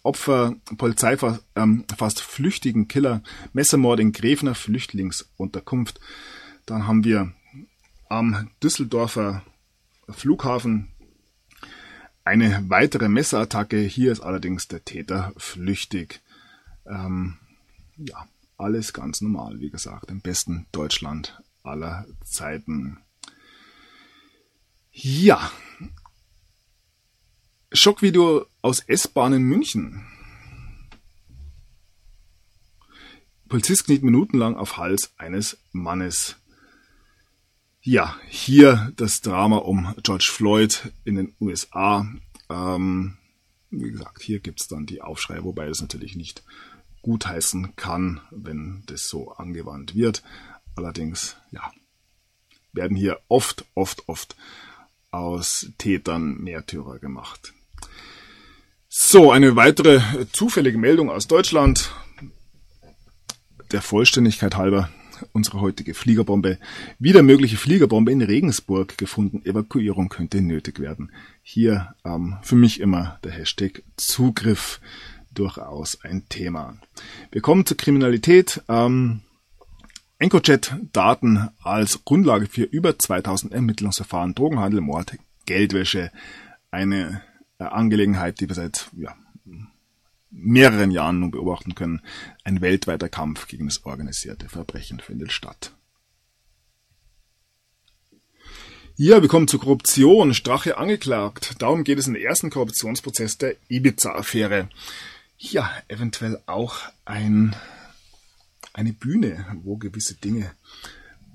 Opfer, 0.08 0.56
Polizei 0.78 1.18
ähm, 1.58 1.84
fast 1.98 2.22
flüchtigen 2.22 2.88
Killer, 2.88 3.22
Messermord 3.52 4.00
in 4.00 4.14
Grefner 4.14 4.56
Flüchtlingsunterkunft. 4.56 6.00
Dann 6.66 6.88
haben 6.88 7.04
wir 7.04 7.34
am 8.08 8.50
Düsseldorfer 8.64 9.44
Flughafen 10.10 10.88
eine 12.24 12.64
weitere 12.70 13.10
Messerattacke. 13.10 13.80
Hier 13.80 14.14
ist 14.14 14.22
allerdings 14.22 14.70
der 14.70 14.86
Täter 14.86 15.34
flüchtig. 15.36 16.22
Ähm, 16.86 17.38
ja, 17.98 18.26
alles 18.58 18.94
ganz 18.94 19.20
normal, 19.20 19.60
wie 19.60 19.70
gesagt, 19.70 20.10
im 20.10 20.22
besten 20.22 20.68
Deutschland 20.72 21.42
aller 21.64 22.06
Zeiten. 22.24 23.00
Ja, 24.92 25.52
Schockvideo 27.72 28.46
aus 28.62 28.80
S-Bahn 28.80 29.34
in 29.34 29.44
München. 29.44 30.06
Polizist 33.50 33.86
kniet 33.86 34.04
minutenlang 34.04 34.56
auf 34.56 34.78
Hals 34.78 35.12
eines 35.18 35.58
Mannes. 35.74 36.38
Ja, 37.82 38.18
hier 38.28 38.92
das 38.96 39.22
Drama 39.22 39.58
um 39.58 39.94
George 40.04 40.30
Floyd 40.32 40.92
in 41.04 41.16
den 41.16 41.36
USA. 41.40 42.08
Ähm, 42.50 43.18
wie 43.70 43.92
gesagt, 43.92 44.22
hier 44.22 44.40
gibt's 44.40 44.68
dann 44.68 44.86
die 44.86 45.02
Aufschrei, 45.02 45.44
wobei 45.44 45.68
das 45.68 45.82
natürlich 45.82 46.16
nicht 46.16 46.44
gutheißen 47.02 47.76
kann, 47.76 48.22
wenn 48.32 48.84
das 48.86 49.08
so 49.08 49.32
angewandt 49.32 49.96
wird. 49.96 50.24
Allerdings, 50.76 51.38
ja, 51.52 51.72
werden 52.74 52.96
hier 52.96 53.20
oft, 53.28 53.66
oft, 53.76 54.08
oft 54.08 54.36
aus 55.12 55.72
Tätern 55.78 56.38
Märtyrer 56.42 57.00
gemacht. 57.00 57.54
So, 59.00 59.32
eine 59.32 59.56
weitere 59.56 60.02
zufällige 60.34 60.80
Meldung 60.80 61.12
aus 61.12 61.28
Deutschland. 61.28 61.92
Der 63.72 63.84
Vollständigkeit 63.84 64.58
halber 64.58 64.90
unsere 65.34 65.62
heutige 65.62 65.94
Fliegerbombe. 65.94 66.58
Wieder 66.98 67.22
mögliche 67.22 67.58
Fliegerbombe 67.58 68.12
in 68.12 68.24
Regensburg 68.24 68.98
gefunden. 68.98 69.46
Evakuierung 69.46 70.10
könnte 70.10 70.42
nötig 70.42 70.80
werden. 70.80 71.12
Hier 71.44 71.94
ähm, 72.04 72.38
für 72.42 72.56
mich 72.56 72.80
immer 72.80 73.20
der 73.24 73.34
Hashtag 73.34 73.84
Zugriff 73.98 74.82
durchaus 75.32 76.04
ein 76.04 76.28
Thema. 76.28 76.76
Wir 77.32 77.42
kommen 77.42 77.68
zur 77.68 77.78
Kriminalität. 77.78 78.64
Ähm, 78.68 79.22
EncroChat-Daten 80.18 81.50
als 81.62 82.04
Grundlage 82.04 82.48
für 82.48 82.64
über 82.64 82.98
2000 82.98 83.54
Ermittlungsverfahren, 83.54 84.34
Drogenhandel, 84.34 84.82
Mord, 84.82 85.16
Geldwäsche. 85.46 86.12
Eine 86.72 87.22
äh, 87.22 87.27
Angelegenheit, 87.60 88.40
die 88.40 88.48
wir 88.48 88.56
seit 88.56 88.90
ja, 88.98 89.16
mehreren 90.30 90.92
Jahren 90.92 91.20
nun 91.20 91.32
beobachten 91.32 91.76
können. 91.76 92.02
Ein 92.44 92.62
weltweiter 92.62 93.10
Kampf 93.10 93.48
gegen 93.48 93.68
das 93.68 93.86
organisierte 93.86 94.50
Verbrechen 94.50 95.00
findet 95.00 95.32
statt. 95.32 95.72
Ja, 99.00 99.22
wir 99.22 99.30
kommen 99.30 99.48
zur 99.48 99.60
Korruption. 99.60 100.34
Strache 100.34 100.78
angeklagt. 100.78 101.56
Darum 101.60 101.84
geht 101.84 102.00
es 102.00 102.08
in 102.08 102.14
der 102.14 102.24
ersten 102.24 102.50
Korruptionsprozess 102.50 103.38
der 103.38 103.56
Ibiza-Affäre. 103.70 104.70
Ja, 105.38 105.72
eventuell 105.88 106.42
auch 106.48 106.78
ein, 107.06 107.56
eine 108.74 108.94
Bühne, 108.94 109.46
wo 109.64 109.78
gewisse 109.78 110.16
Dinge 110.16 110.52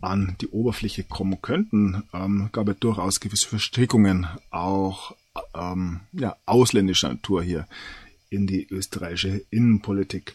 an 0.00 0.36
die 0.40 0.48
Oberfläche 0.48 1.04
kommen 1.04 1.40
könnten. 1.40 2.02
Ähm, 2.12 2.48
gab 2.50 2.68
es 2.68 2.80
durchaus 2.80 3.20
gewisse 3.20 3.48
Verstrickungen, 3.48 4.26
auch 4.50 5.14
ähm, 5.55 6.01
ja, 6.12 6.37
ausländischer 6.47 7.09
Natur 7.09 7.43
hier 7.43 7.66
in 8.30 8.47
die 8.47 8.66
österreichische 8.70 9.45
Innenpolitik. 9.51 10.35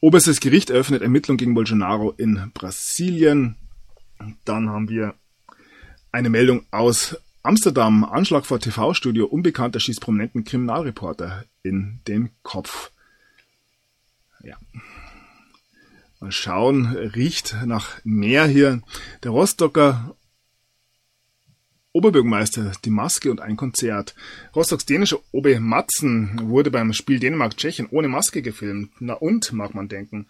Oberstes 0.00 0.40
Gericht 0.40 0.70
eröffnet 0.70 1.02
Ermittlungen 1.02 1.38
gegen 1.38 1.54
Bolsonaro 1.54 2.12
in 2.12 2.50
Brasilien. 2.54 3.56
Dann 4.44 4.70
haben 4.70 4.88
wir 4.88 5.14
eine 6.12 6.30
Meldung 6.30 6.64
aus 6.70 7.16
Amsterdam. 7.42 8.04
Anschlag 8.04 8.46
vor 8.46 8.60
TV-Studio. 8.60 9.26
Unbekannter 9.26 9.80
schießt 9.80 10.00
prominenten 10.00 10.44
Kriminalreporter 10.44 11.44
in 11.62 12.00
den 12.06 12.30
Kopf. 12.42 12.92
Ja. 14.44 14.56
Mal 16.20 16.30
schauen, 16.30 16.86
riecht 16.86 17.56
nach 17.66 17.98
mehr 18.04 18.46
hier. 18.46 18.82
Der 19.24 19.32
Rostocker 19.32 20.14
Oberbürgermeister, 21.92 22.72
die 22.84 22.90
Maske 22.90 23.30
und 23.30 23.40
ein 23.40 23.56
Konzert. 23.56 24.14
Rostocks 24.56 24.86
dänischer 24.86 25.18
Obe 25.30 25.60
Matzen 25.60 26.40
wurde 26.44 26.70
beim 26.70 26.92
Spiel 26.92 27.18
Dänemark-Tschechien 27.18 27.88
ohne 27.90 28.08
Maske 28.08 28.42
gefilmt. 28.42 28.90
Na 28.98 29.14
und, 29.14 29.52
mag 29.52 29.74
man 29.74 29.88
denken. 29.88 30.26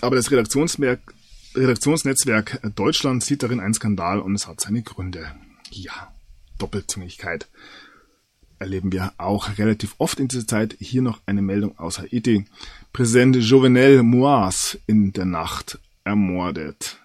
Aber 0.00 0.16
das 0.16 0.30
Redaktionsnetzwerk 0.30 2.70
Deutschland 2.76 3.24
sieht 3.24 3.42
darin 3.42 3.60
einen 3.60 3.74
Skandal 3.74 4.20
und 4.20 4.34
es 4.34 4.46
hat 4.46 4.60
seine 4.60 4.82
Gründe. 4.82 5.34
Ja, 5.70 6.14
Doppelzüngigkeit 6.58 7.48
erleben 8.60 8.92
wir 8.92 9.12
auch 9.16 9.58
relativ 9.58 9.94
oft 9.98 10.20
in 10.20 10.28
dieser 10.28 10.46
Zeit. 10.46 10.76
Hier 10.78 11.02
noch 11.02 11.20
eine 11.26 11.42
Meldung 11.42 11.76
aus 11.78 11.98
Haiti. 11.98 12.44
Präsident 12.92 13.36
Jovenel 13.36 14.02
Moise 14.02 14.78
in 14.86 15.12
der 15.12 15.24
Nacht 15.24 15.78
ermordet. 16.04 16.99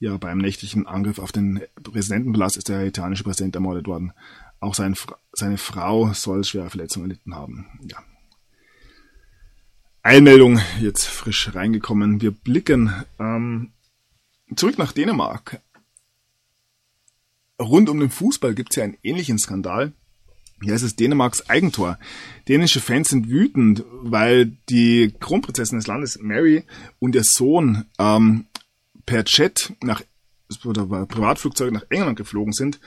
Ja, 0.00 0.16
beim 0.16 0.38
nächtlichen 0.38 0.86
Angriff 0.86 1.18
auf 1.18 1.30
den 1.30 1.60
Präsidentenpalast 1.82 2.56
ist 2.56 2.70
der 2.70 2.78
haitianische 2.78 3.22
Präsident 3.22 3.54
ermordet 3.54 3.86
worden. 3.86 4.12
Auch 4.58 4.74
sein, 4.74 4.96
seine 5.32 5.58
Frau 5.58 6.14
soll 6.14 6.42
schwere 6.42 6.70
Verletzungen 6.70 7.10
erlitten 7.10 7.34
haben. 7.34 7.66
Ja. 7.86 7.98
Eilmeldung 10.02 10.58
jetzt 10.80 11.04
frisch 11.04 11.54
reingekommen. 11.54 12.22
Wir 12.22 12.30
blicken 12.30 12.90
ähm, 13.18 13.72
zurück 14.56 14.78
nach 14.78 14.92
Dänemark. 14.92 15.60
Rund 17.60 17.90
um 17.90 18.00
den 18.00 18.08
Fußball 18.08 18.54
gibt 18.54 18.70
es 18.70 18.76
ja 18.76 18.84
einen 18.84 18.96
ähnlichen 19.02 19.38
Skandal. 19.38 19.92
Hier 20.62 20.74
ist 20.74 20.82
es 20.82 20.96
Dänemarks 20.96 21.48
Eigentor. 21.50 21.98
Dänische 22.48 22.80
Fans 22.80 23.10
sind 23.10 23.28
wütend, 23.28 23.84
weil 24.02 24.56
die 24.70 25.14
Kronprinzessin 25.20 25.78
des 25.78 25.86
Landes, 25.86 26.18
Mary, 26.20 26.64
und 26.98 27.14
ihr 27.14 27.24
Sohn 27.24 27.84
ähm, 27.98 28.46
per 29.06 29.24
Jet 29.26 29.72
nach 29.82 30.02
oder 30.64 30.86
Privatflugzeuge 31.06 31.72
nach 31.72 31.84
England 31.90 32.16
geflogen 32.16 32.52
sind 32.52 32.80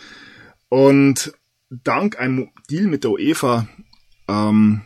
und 0.70 1.34
dank 1.70 2.20
einem 2.20 2.52
Deal 2.70 2.88
mit 2.88 3.04
der 3.04 3.12
UEFA 3.12 3.68
ähm, 4.28 4.82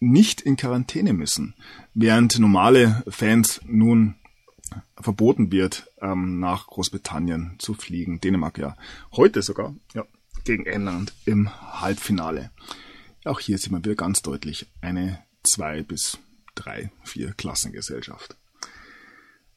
nicht 0.00 0.40
in 0.40 0.56
Quarantäne 0.56 1.12
müssen, 1.12 1.54
während 1.92 2.38
normale 2.38 3.02
Fans 3.08 3.60
nun 3.66 4.16
verboten 5.00 5.52
wird, 5.52 5.90
ähm, 6.00 6.40
nach 6.40 6.66
Großbritannien 6.66 7.56
zu 7.58 7.74
fliegen. 7.74 8.20
Dänemark 8.20 8.58
ja 8.58 8.76
heute 9.12 9.42
sogar, 9.42 9.74
ja, 9.94 10.04
gegen 10.44 10.66
England 10.66 11.12
im 11.24 11.50
Halbfinale. 11.80 12.50
Auch 13.24 13.40
hier 13.40 13.58
sieht 13.58 13.72
man 13.72 13.84
wieder 13.84 13.94
ganz 13.94 14.22
deutlich 14.22 14.66
eine 14.80 15.22
zwei 15.42 15.82
bis 15.82 16.18
drei, 16.54 16.90
vier 17.02 17.32
Klassengesellschaft. 17.32 18.36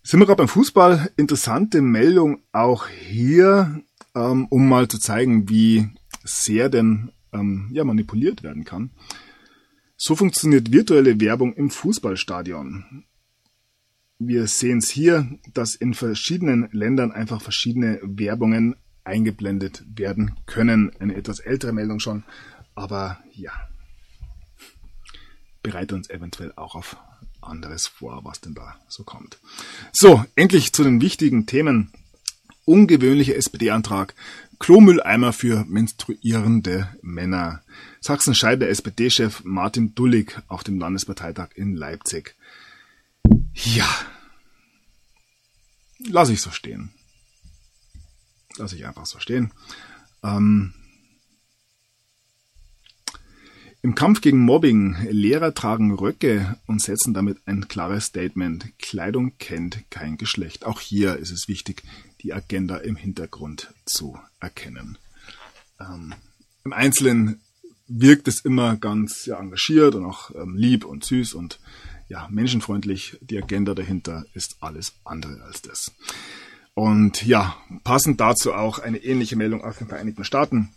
Sind 0.07 0.21
wir 0.21 0.25
gerade 0.25 0.37
beim 0.37 0.47
Fußball? 0.47 1.11
Interessante 1.17 1.81
Meldung 1.81 2.41
auch 2.53 2.87
hier, 2.87 3.83
ähm, 4.15 4.47
um 4.49 4.69
mal 4.69 4.87
zu 4.87 4.99
zeigen, 4.99 5.49
wie 5.49 5.89
sehr 6.23 6.69
denn 6.69 7.11
ähm, 7.33 7.69
ja, 7.73 7.83
manipuliert 7.83 8.41
werden 8.41 8.63
kann. 8.63 8.91
So 9.97 10.15
funktioniert 10.15 10.71
virtuelle 10.71 11.19
Werbung 11.19 11.51
im 11.55 11.69
Fußballstadion. 11.69 13.03
Wir 14.17 14.47
sehen 14.47 14.77
es 14.77 14.89
hier, 14.89 15.29
dass 15.53 15.75
in 15.75 15.93
verschiedenen 15.93 16.69
Ländern 16.71 17.11
einfach 17.11 17.41
verschiedene 17.41 17.99
Werbungen 18.01 18.77
eingeblendet 19.03 19.83
werden 19.93 20.35
können. 20.45 20.89
Eine 21.01 21.15
etwas 21.15 21.39
ältere 21.39 21.73
Meldung 21.73 21.99
schon, 21.99 22.23
aber 22.75 23.19
ja, 23.33 23.51
bereite 25.61 25.95
uns 25.95 26.09
eventuell 26.09 26.53
auch 26.55 26.75
auf 26.75 26.95
anderes 27.47 27.87
vor, 27.87 28.23
was 28.23 28.41
denn 28.41 28.53
da 28.53 28.75
so 28.87 29.03
kommt. 29.03 29.39
So, 29.91 30.23
endlich 30.35 30.73
zu 30.73 30.83
den 30.83 31.01
wichtigen 31.01 31.45
Themen. 31.45 31.91
Ungewöhnlicher 32.65 33.35
SPD-Antrag. 33.35 34.13
Klomülleimer 34.59 35.33
für 35.33 35.65
menstruierende 35.65 36.89
Männer. 37.01 37.61
Sachsen 38.01 38.35
scheidet 38.35 38.69
SPD-Chef 38.69 39.43
Martin 39.43 39.93
Dullig 39.95 40.39
auf 40.47 40.63
dem 40.63 40.79
Landesparteitag 40.79 41.49
in 41.55 41.75
Leipzig. 41.75 42.35
Ja. 43.53 43.87
Lass 45.99 46.29
ich 46.29 46.41
so 46.41 46.51
stehen. 46.51 46.91
Lass 48.57 48.73
ich 48.73 48.85
einfach 48.85 49.05
so 49.05 49.19
stehen. 49.19 49.51
Ähm, 50.23 50.73
Im 53.83 53.93
Kampf 53.93 54.21
gegen 54.21 54.39
Mobbing, 54.39 54.97
Lehrer 55.09 55.53
tragen 55.53 55.93
Röcke 55.93 56.57
und 56.65 56.81
setzen 56.81 57.13
damit 57.13 57.37
ein 57.45 57.67
klares 57.67 58.05
Statement. 58.05 58.77
Kleidung 58.79 59.37
kennt 59.37 59.89
kein 59.91 60.17
Geschlecht. 60.17 60.65
Auch 60.65 60.81
hier 60.81 61.17
ist 61.17 61.31
es 61.31 61.47
wichtig, 61.47 61.83
die 62.21 62.33
Agenda 62.33 62.77
im 62.77 62.95
Hintergrund 62.95 63.73
zu 63.85 64.17
erkennen. 64.39 64.97
Ähm, 65.79 66.15
Im 66.65 66.73
Einzelnen 66.73 67.39
wirkt 67.87 68.27
es 68.27 68.41
immer 68.41 68.75
ganz 68.75 69.27
ja, 69.27 69.39
engagiert 69.39 69.93
und 69.93 70.05
auch 70.05 70.31
ähm, 70.35 70.55
lieb 70.55 70.83
und 70.83 71.05
süß 71.05 71.35
und 71.35 71.59
ja, 72.09 72.27
menschenfreundlich. 72.31 73.17
Die 73.21 73.37
Agenda 73.37 73.75
dahinter 73.75 74.25
ist 74.33 74.57
alles 74.59 74.95
andere 75.03 75.43
als 75.43 75.61
das. 75.61 75.91
Und 76.73 77.25
ja, 77.25 77.55
passend 77.83 78.19
dazu 78.19 78.53
auch 78.53 78.79
eine 78.79 78.97
ähnliche 78.97 79.35
Meldung 79.35 79.63
aus 79.63 79.77
den 79.77 79.87
Vereinigten 79.87 80.23
Staaten 80.23 80.69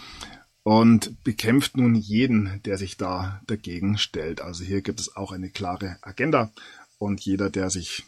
und 0.63 1.23
bekämpft 1.23 1.77
nun 1.77 1.95
jeden, 1.95 2.61
der 2.63 2.77
sich 2.77 2.97
da 2.97 3.41
dagegen 3.45 3.97
stellt. 3.97 4.41
Also 4.41 4.63
hier 4.63 4.81
gibt 4.81 4.99
es 4.99 5.15
auch 5.15 5.31
eine 5.31 5.49
klare 5.49 5.97
Agenda 6.01 6.51
und 6.97 7.21
jeder, 7.21 7.49
der 7.49 7.69
sich 7.69 8.03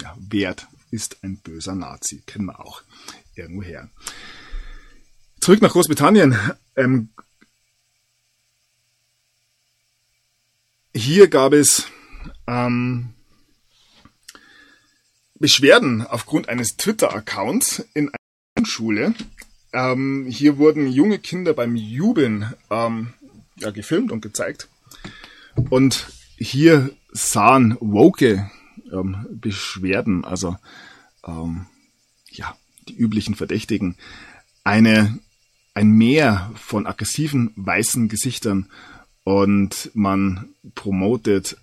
ja, 0.00 0.16
wehrt, 0.18 0.66
ist 0.90 1.18
ein 1.22 1.38
böser 1.38 1.74
Nazi. 1.74 2.22
Kennen 2.26 2.46
wir 2.46 2.60
auch 2.60 2.82
irgendwoher. 3.34 3.88
Zurück 5.40 5.62
nach 5.62 5.72
Großbritannien. 5.72 6.36
Ähm, 6.74 7.10
Hier 10.96 11.28
gab 11.28 11.52
es 11.52 11.88
ähm, 12.46 13.10
Beschwerden 15.38 16.00
aufgrund 16.00 16.48
eines 16.48 16.78
Twitter-Accounts 16.78 17.86
in 17.92 18.10
einer 18.54 18.66
Schule. 18.66 19.14
Ähm, 19.74 20.24
hier 20.26 20.56
wurden 20.56 20.86
junge 20.90 21.18
Kinder 21.18 21.52
beim 21.52 21.76
Jubeln 21.76 22.54
ähm, 22.70 23.12
ja, 23.56 23.72
gefilmt 23.72 24.10
und 24.10 24.22
gezeigt. 24.22 24.70
Und 25.68 26.06
hier 26.38 26.96
sahen 27.12 27.76
woke 27.78 28.50
ähm, 28.90 29.26
Beschwerden, 29.30 30.24
also 30.24 30.56
ähm, 31.26 31.66
ja, 32.30 32.56
die 32.88 32.96
üblichen 32.96 33.34
Verdächtigen, 33.34 33.98
eine, 34.64 35.18
ein 35.74 35.90
Meer 35.90 36.50
von 36.54 36.86
aggressiven 36.86 37.52
weißen 37.54 38.08
Gesichtern 38.08 38.70
und 39.26 39.90
man 39.92 40.54
promotet 40.76 41.56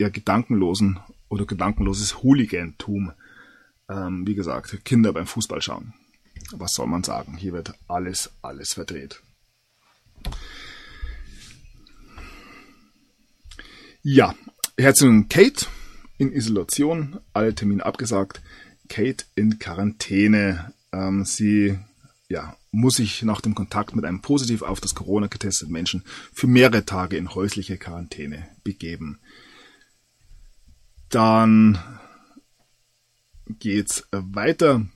ja 0.00 0.08
gedankenlosen 0.08 0.98
oder 1.28 1.46
gedankenloses 1.46 2.24
Hooligantum. 2.24 3.12
Ähm, 3.88 4.26
wie 4.26 4.34
gesagt, 4.34 4.84
Kinder 4.84 5.12
beim 5.12 5.28
Fußball 5.28 5.62
schauen. 5.62 5.94
Was 6.50 6.74
soll 6.74 6.88
man 6.88 7.04
sagen? 7.04 7.36
Hier 7.36 7.52
wird 7.52 7.74
alles, 7.86 8.32
alles 8.42 8.72
verdreht. 8.72 9.22
Ja, 14.02 14.34
Herzogin 14.76 15.28
Kate 15.28 15.66
in 16.18 16.32
Isolation, 16.32 17.20
alle 17.32 17.54
Termine 17.54 17.86
abgesagt. 17.86 18.42
Kate 18.88 19.24
in 19.36 19.60
Quarantäne. 19.60 20.74
Ähm, 20.90 21.24
sie 21.24 21.78
ja, 22.30 22.56
muss 22.70 22.94
sich 22.94 23.22
nach 23.22 23.40
dem 23.40 23.56
Kontakt 23.56 23.96
mit 23.96 24.04
einem 24.04 24.22
positiv 24.22 24.62
auf 24.62 24.80
das 24.80 24.94
Corona 24.94 25.26
getesteten 25.26 25.72
Menschen 25.72 26.04
für 26.32 26.46
mehrere 26.46 26.86
Tage 26.86 27.16
in 27.16 27.34
häusliche 27.34 27.76
Quarantäne 27.76 28.48
begeben. 28.62 29.18
Dann 31.08 31.78
geht's 33.48 34.06
weiter. 34.12 34.86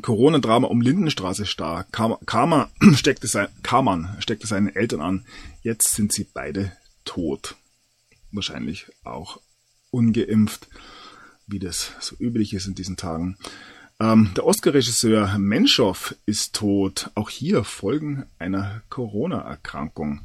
Corona-Drama 0.00 0.66
um 0.68 0.80
Lindenstraße 0.80 1.44
stark. 1.44 1.92
Karma 1.92 2.70
steckte, 2.94 3.26
sein, 3.26 3.48
Karman 3.62 4.16
steckte 4.20 4.46
seine 4.46 4.74
Eltern 4.74 5.02
an. 5.02 5.26
Jetzt 5.60 5.94
sind 5.94 6.10
sie 6.14 6.24
beide 6.24 6.72
tot. 7.04 7.56
Wahrscheinlich 8.30 8.86
auch 9.04 9.42
ungeimpft, 9.90 10.68
wie 11.46 11.58
das 11.58 11.92
so 12.00 12.16
üblich 12.18 12.54
ist 12.54 12.66
in 12.66 12.74
diesen 12.74 12.96
Tagen. 12.96 13.36
Ähm, 14.02 14.32
der 14.34 14.44
Oscar-Regisseur 14.44 15.38
Menschow 15.38 16.16
ist 16.26 16.56
tot. 16.56 17.12
Auch 17.14 17.30
hier 17.30 17.62
Folgen 17.62 18.26
einer 18.36 18.82
Corona-Erkrankung. 18.88 20.22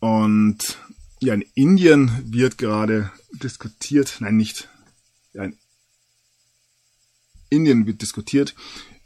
Und 0.00 0.76
ja, 1.18 1.32
in 1.32 1.46
Indien 1.54 2.10
wird 2.30 2.58
gerade 2.58 3.10
diskutiert, 3.32 4.18
nein, 4.20 4.36
nicht, 4.36 4.68
ja, 5.32 5.44
in 5.44 5.56
Indien 7.48 7.86
wird 7.86 8.02
diskutiert 8.02 8.54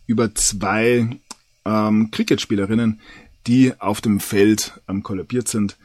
über 0.09 0.35
zwei 0.35 1.21
ähm, 1.65 2.11
Cricketspielerinnen, 2.11 3.01
die 3.47 3.81
auf 3.81 4.01
dem 4.01 4.19
Feld 4.19 4.81
ähm, 4.89 5.05
kollabiert 5.05 5.47
sind, 5.47 5.79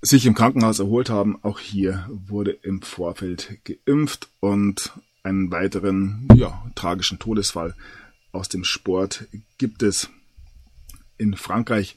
sich 0.00 0.26
im 0.26 0.34
Krankenhaus 0.34 0.78
erholt 0.78 1.10
haben. 1.10 1.42
Auch 1.42 1.58
hier 1.58 2.08
wurde 2.10 2.52
im 2.52 2.82
Vorfeld 2.82 3.58
geimpft 3.64 4.28
und 4.40 4.92
einen 5.22 5.50
weiteren 5.50 6.28
ja, 6.34 6.64
tragischen 6.74 7.18
Todesfall 7.18 7.74
aus 8.32 8.48
dem 8.48 8.64
Sport 8.64 9.26
gibt 9.58 9.82
es 9.82 10.10
in 11.16 11.34
Frankreich. 11.34 11.96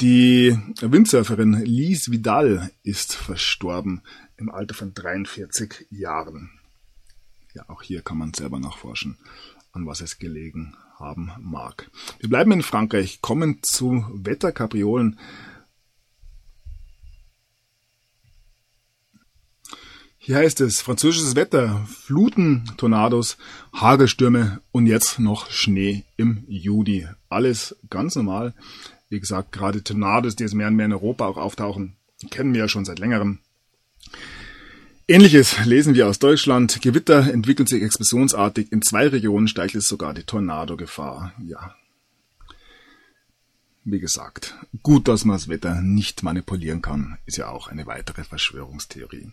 Die 0.00 0.58
Windsurferin 0.80 1.52
Lise 1.64 2.10
Vidal 2.10 2.70
ist 2.82 3.14
verstorben 3.14 4.02
im 4.36 4.50
Alter 4.50 4.74
von 4.74 4.94
43 4.94 5.86
Jahren. 5.90 6.50
Ja, 7.54 7.68
auch 7.68 7.82
hier 7.82 8.02
kann 8.02 8.18
man 8.18 8.34
selber 8.34 8.58
nachforschen, 8.58 9.16
an 9.72 9.86
was 9.86 10.00
es 10.00 10.18
gelegen 10.18 10.74
haben 10.98 11.30
mag. 11.40 11.90
Wir 12.18 12.28
bleiben 12.28 12.52
in 12.52 12.62
Frankreich, 12.62 13.20
kommen 13.20 13.58
zu 13.62 14.04
Wetterkapriolen. 14.12 15.18
Hier 20.24 20.36
heißt 20.36 20.60
es 20.60 20.80
französisches 20.80 21.34
Wetter, 21.34 21.84
Fluten, 21.88 22.62
Tornados, 22.76 23.38
Hagelstürme 23.74 24.60
und 24.70 24.86
jetzt 24.86 25.18
noch 25.18 25.50
Schnee 25.50 26.04
im 26.16 26.44
Juli. 26.46 27.08
Alles 27.28 27.74
ganz 27.90 28.14
normal. 28.14 28.54
Wie 29.08 29.18
gesagt, 29.18 29.50
gerade 29.50 29.82
Tornados, 29.82 30.36
die 30.36 30.44
jetzt 30.44 30.54
mehr 30.54 30.68
und 30.68 30.76
mehr 30.76 30.86
in 30.86 30.92
Europa 30.92 31.26
auch 31.26 31.38
auftauchen, 31.38 31.96
kennen 32.30 32.54
wir 32.54 32.60
ja 32.60 32.68
schon 32.68 32.84
seit 32.84 33.00
längerem. 33.00 33.40
Ähnliches 35.08 35.64
lesen 35.64 35.96
wir 35.96 36.06
aus 36.06 36.20
Deutschland. 36.20 36.80
Gewitter 36.82 37.28
entwickeln 37.28 37.66
sich 37.66 37.82
explosionsartig. 37.82 38.70
In 38.70 38.80
zwei 38.80 39.08
Regionen 39.08 39.48
steigt 39.48 39.74
es 39.74 39.88
sogar 39.88 40.14
die 40.14 40.22
Tornado-Gefahr. 40.22 41.32
Ja. 41.44 41.74
Wie 43.84 43.98
gesagt, 43.98 44.54
gut, 44.84 45.08
dass 45.08 45.24
man 45.24 45.34
das 45.34 45.48
Wetter 45.48 45.80
nicht 45.82 46.22
manipulieren 46.22 46.82
kann, 46.82 47.18
ist 47.26 47.36
ja 47.36 47.48
auch 47.48 47.66
eine 47.66 47.84
weitere 47.86 48.22
Verschwörungstheorie. 48.22 49.32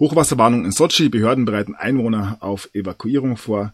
Hochwasserwarnung 0.00 0.64
in 0.64 0.72
Sochi. 0.72 1.08
Behörden 1.08 1.44
bereiten 1.44 1.76
Einwohner 1.76 2.38
auf 2.40 2.68
Evakuierung 2.74 3.36
vor. 3.36 3.72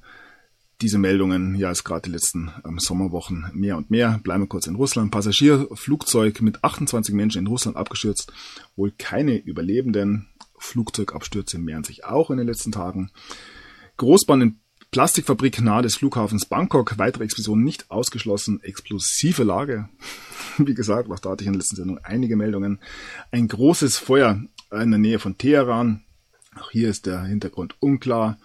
Diese 0.83 0.99
Meldungen, 0.99 1.55
ja, 1.55 1.71
ist 1.71 1.85
gerade 1.85 2.03
die 2.03 2.11
letzten 2.11 2.53
ähm, 2.67 2.79
Sommerwochen 2.79 3.51
mehr 3.55 3.79
und 3.79 3.91
mehr. 3.91 4.21
Bleiben 4.23 4.43
wir 4.43 4.49
kurz 4.49 4.67
in 4.67 4.75
Russland. 4.75 5.11
Passagierflugzeug 5.11 6.43
mit 6.43 6.65
28 6.65 7.15
Menschen 7.15 7.39
in 7.39 7.47
Russland 7.47 7.79
abgestürzt. 7.79 8.31
Wohl 8.77 8.93
keine 8.99 9.37
Überlebenden. 9.39 10.29
Flugzeugabstürze 10.59 11.59
mehren 11.59 11.85
sich 11.85 12.05
auch 12.05 12.31
in 12.31 12.37
den 12.37 12.47
letzten 12.47 12.73
Tagen. 12.73 13.11
Großbahn 13.97 14.43
in 14.43 14.60
Plastikfabrik 14.91 15.61
nahe 15.61 15.83
des 15.83 15.97
Flughafens 15.97 16.47
Bangkok, 16.47 16.99
weitere 16.99 17.25
Explosionen 17.25 17.65
nicht 17.65 17.91
ausgeschlossen, 17.91 18.63
explosive 18.63 19.45
Lage. 19.45 19.89
Wie 20.59 20.75
gesagt, 20.75 21.11
auch 21.11 21.19
da 21.19 21.31
hatte 21.31 21.45
ich 21.45 21.47
in 21.47 21.53
der 21.53 21.61
letzten 21.61 21.77
Sendung 21.77 21.99
einige 21.99 22.37
Meldungen. 22.37 22.81
Ein 23.31 23.49
großes 23.49 23.99
Feuer 23.99 24.43
in 24.73 24.91
der 24.91 24.99
Nähe 24.99 25.19
von 25.19 25.39
Teheran. 25.39 26.03
Auch 26.57 26.71
hier 26.71 26.91
ist 26.91 27.07
der 27.07 27.23
Hintergrund 27.23 27.77
unklar. 27.81 28.39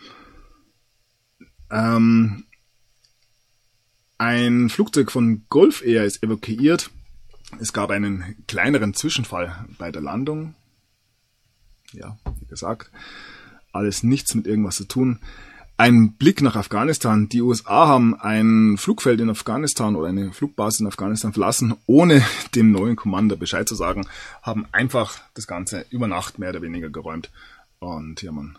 Ähm, 1.71 2.45
ein 4.17 4.69
Flugzeug 4.69 5.11
von 5.11 5.45
Gulf 5.49 5.83
Air 5.83 6.05
ist 6.05 6.21
evakuiert. 6.21 6.91
Es 7.59 7.73
gab 7.73 7.89
einen 7.89 8.35
kleineren 8.47 8.93
Zwischenfall 8.93 9.65
bei 9.77 9.91
der 9.91 10.01
Landung 10.01 10.55
ja, 11.95 12.17
wie 12.39 12.45
gesagt, 12.45 12.91
alles 13.71 14.03
nichts 14.03 14.35
mit 14.35 14.47
irgendwas 14.47 14.75
zu 14.75 14.85
tun. 14.85 15.19
Ein 15.77 16.13
Blick 16.13 16.41
nach 16.41 16.55
Afghanistan. 16.55 17.27
Die 17.27 17.41
USA 17.41 17.87
haben 17.87 18.17
ein 18.17 18.77
Flugfeld 18.77 19.19
in 19.19 19.29
Afghanistan 19.29 19.97
oder 19.97 20.07
eine 20.07 20.31
Flugbasis 20.31 20.79
in 20.79 20.87
Afghanistan 20.87 21.33
verlassen, 21.33 21.75
ohne 21.85 22.23
dem 22.55 22.71
neuen 22.71 22.95
Commander 22.95 23.35
Bescheid 23.35 23.67
zu 23.67 23.75
sagen, 23.75 24.07
haben 24.41 24.65
einfach 24.71 25.19
das 25.33 25.47
Ganze 25.47 25.85
über 25.89 26.07
Nacht 26.07 26.39
mehr 26.39 26.51
oder 26.51 26.61
weniger 26.61 26.89
geräumt. 26.89 27.29
Und 27.79 28.21
ja, 28.21 28.31
man 28.31 28.57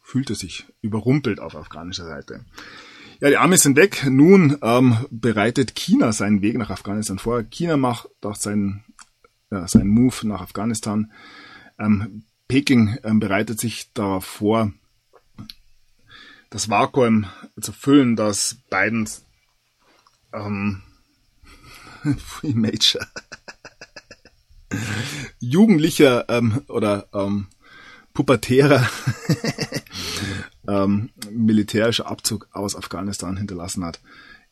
fühlte 0.00 0.34
sich 0.34 0.64
überrumpelt 0.80 1.40
auf 1.40 1.54
afghanischer 1.54 2.06
Seite. 2.06 2.46
Ja, 3.20 3.28
die 3.28 3.36
Amis 3.36 3.62
sind 3.62 3.76
weg. 3.76 4.06
Nun 4.08 4.56
ähm, 4.62 4.96
bereitet 5.10 5.74
China 5.74 6.10
seinen 6.12 6.40
Weg 6.40 6.56
nach 6.56 6.70
Afghanistan 6.70 7.18
vor. 7.18 7.42
China 7.42 7.76
macht 7.76 8.08
auch 8.22 8.34
seinen, 8.34 8.82
ja, 9.50 9.68
seinen 9.68 9.88
Move 9.88 10.26
nach 10.26 10.40
Afghanistan. 10.40 11.12
Ähm, 11.78 12.24
Peking 12.48 12.96
ähm, 13.04 13.20
bereitet 13.20 13.60
sich 13.60 13.92
darauf 13.92 14.24
vor, 14.24 14.72
das 16.50 16.68
Vakuum 16.68 17.26
zu 17.60 17.72
füllen, 17.72 18.16
das 18.16 18.58
Biden 18.68 19.08
ähm, 20.32 20.82
Free 22.18 22.54
Major. 22.54 23.06
Jugendlicher 25.40 26.28
ähm, 26.28 26.62
oder 26.68 27.08
ähm, 27.14 27.46
pubertärer 28.12 28.88
ähm, 30.68 31.10
militärischer 31.30 32.06
Abzug 32.06 32.48
aus 32.52 32.76
Afghanistan 32.76 33.36
hinterlassen 33.36 33.84
hat. 33.84 34.00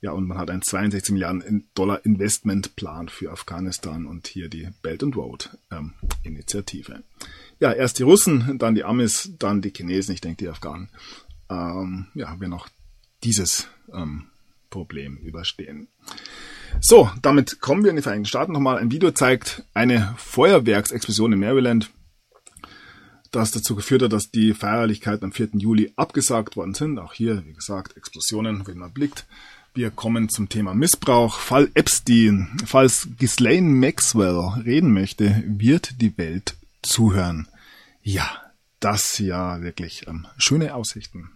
Ja, 0.01 0.13
und 0.13 0.29
man 0.29 0.39
hat 0.39 0.51
einen 0.51 0.63
62 0.63 1.13
Milliarden 1.13 1.69
Dollar 1.75 2.05
Investmentplan 2.05 3.09
für 3.09 3.33
Afghanistan 3.33 4.07
und 4.07 4.29
hier 4.29 4.49
die 4.49 4.69
Belt 4.81 5.03
and 5.03 5.17
Road 5.17 5.51
ähm, 5.73 5.95
Initiative. 6.23 7.03
Ja, 7.59 7.73
erst 7.73 7.99
die 7.99 8.05
Russen, 8.05 8.59
dann 8.59 8.77
die 8.77 8.85
Amis, 8.85 9.33
dann 9.41 9.61
die 9.61 9.73
Chinesen, 9.73 10.15
ich 10.15 10.21
denke 10.21 10.45
die 10.45 10.49
Afghanen, 10.49 10.91
ähm, 11.51 12.09
ja, 12.15 12.39
werden 12.41 12.53
auch 12.53 12.69
dieses 13.25 13.69
ähm, 13.93 14.27
Problem 14.71 15.17
überstehen. 15.19 15.89
So, 16.81 17.11
damit 17.23 17.61
kommen 17.61 17.83
wir 17.83 17.91
in 17.91 17.97
die 17.97 18.03
Vereinigten 18.03 18.29
Staaten 18.29 18.53
nochmal. 18.53 18.79
Ein 18.79 18.91
Video 18.91 19.11
zeigt 19.11 19.65
eine 19.75 20.15
Feuerwerksexplosion 20.19 21.33
in 21.33 21.41
Maryland, 21.41 21.91
das 23.31 23.51
dazu 23.51 23.75
geführt 23.75 24.03
hat, 24.03 24.13
dass 24.13 24.31
die 24.31 24.55
Feierlichkeiten 24.55 25.25
am 25.25 25.33
4. 25.33 25.51
Juli 25.55 25.93
abgesagt 25.97 26.57
worden 26.57 26.75
sind. 26.75 26.99
Auch 26.99 27.15
hier, 27.15 27.45
wie 27.47 27.55
gesagt, 27.55 27.97
Explosionen, 27.97 28.67
wenn 28.67 28.79
man 28.79 28.93
blickt. 28.93 29.27
Wir 29.75 29.91
kommen 29.91 30.29
zum 30.29 30.49
Thema 30.49 30.75
Missbrauch. 30.75 31.39
Fall 31.39 31.71
Epstein. 31.75 32.59
Falls 32.67 33.09
Ghislaine 33.19 33.69
Maxwell 33.69 34.63
reden 34.65 34.93
möchte, 34.93 35.43
wird 35.47 36.01
die 36.01 36.17
Welt 36.19 36.57
zuhören. 36.83 37.49
Ja, 38.03 38.29
das 38.81 39.19
ja 39.19 39.61
wirklich 39.61 40.07
ähm, 40.07 40.27
schöne 40.37 40.75
Aussichten. 40.75 41.31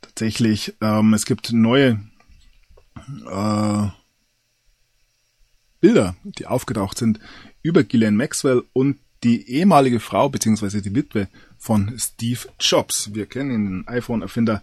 Tatsächlich, 0.00 0.74
ähm, 0.80 1.14
es 1.14 1.26
gibt 1.26 1.52
neue 1.52 2.00
äh, 3.30 3.86
Bilder, 5.80 6.16
die 6.24 6.46
aufgetaucht 6.46 6.98
sind 6.98 7.18
über 7.62 7.84
Ghislaine 7.84 8.16
Maxwell 8.16 8.62
und 8.72 8.98
die 9.24 9.48
ehemalige 9.48 10.00
Frau 10.00 10.28
bzw. 10.28 10.80
die 10.80 10.94
Witwe 10.94 11.28
von 11.58 11.94
Steve 11.98 12.40
Jobs. 12.58 13.14
Wir 13.14 13.26
kennen 13.26 13.84
den 13.84 13.88
iPhone-Erfinder 13.88 14.62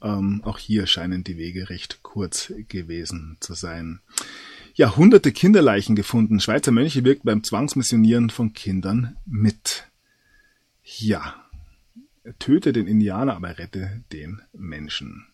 Ähm, 0.00 0.42
auch 0.44 0.58
hier 0.58 0.86
scheinen 0.86 1.24
die 1.24 1.38
Wege 1.38 1.70
recht 1.70 2.02
kurz 2.02 2.52
gewesen 2.68 3.36
zu 3.40 3.54
sein. 3.54 4.00
Ja, 4.74 4.96
hunderte 4.96 5.32
Kinderleichen 5.32 5.96
gefunden. 5.96 6.38
Schweizer 6.38 6.70
Mönche 6.70 7.04
wirkt 7.04 7.24
beim 7.24 7.42
Zwangsmissionieren 7.42 8.30
von 8.30 8.52
Kindern 8.52 9.16
mit. 9.26 9.88
Ja, 10.84 11.34
töte 12.38 12.72
den 12.72 12.86
Indianer, 12.86 13.36
aber 13.36 13.58
rette 13.58 14.04
den 14.12 14.42
Menschen. 14.52 15.26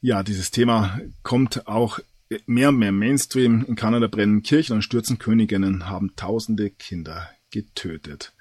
Ja, 0.00 0.22
dieses 0.22 0.50
Thema 0.50 1.00
kommt 1.22 1.66
auch 1.66 1.98
mehr 2.46 2.68
und 2.68 2.78
mehr 2.78 2.92
Mainstream. 2.92 3.64
In 3.66 3.74
Kanada 3.74 4.06
brennen 4.06 4.42
Kirchen 4.42 4.74
und 4.74 4.82
stürzen 4.82 5.18
Königinnen, 5.18 5.88
haben 5.88 6.14
tausende 6.14 6.70
Kinder 6.70 7.28
getötet. 7.50 8.32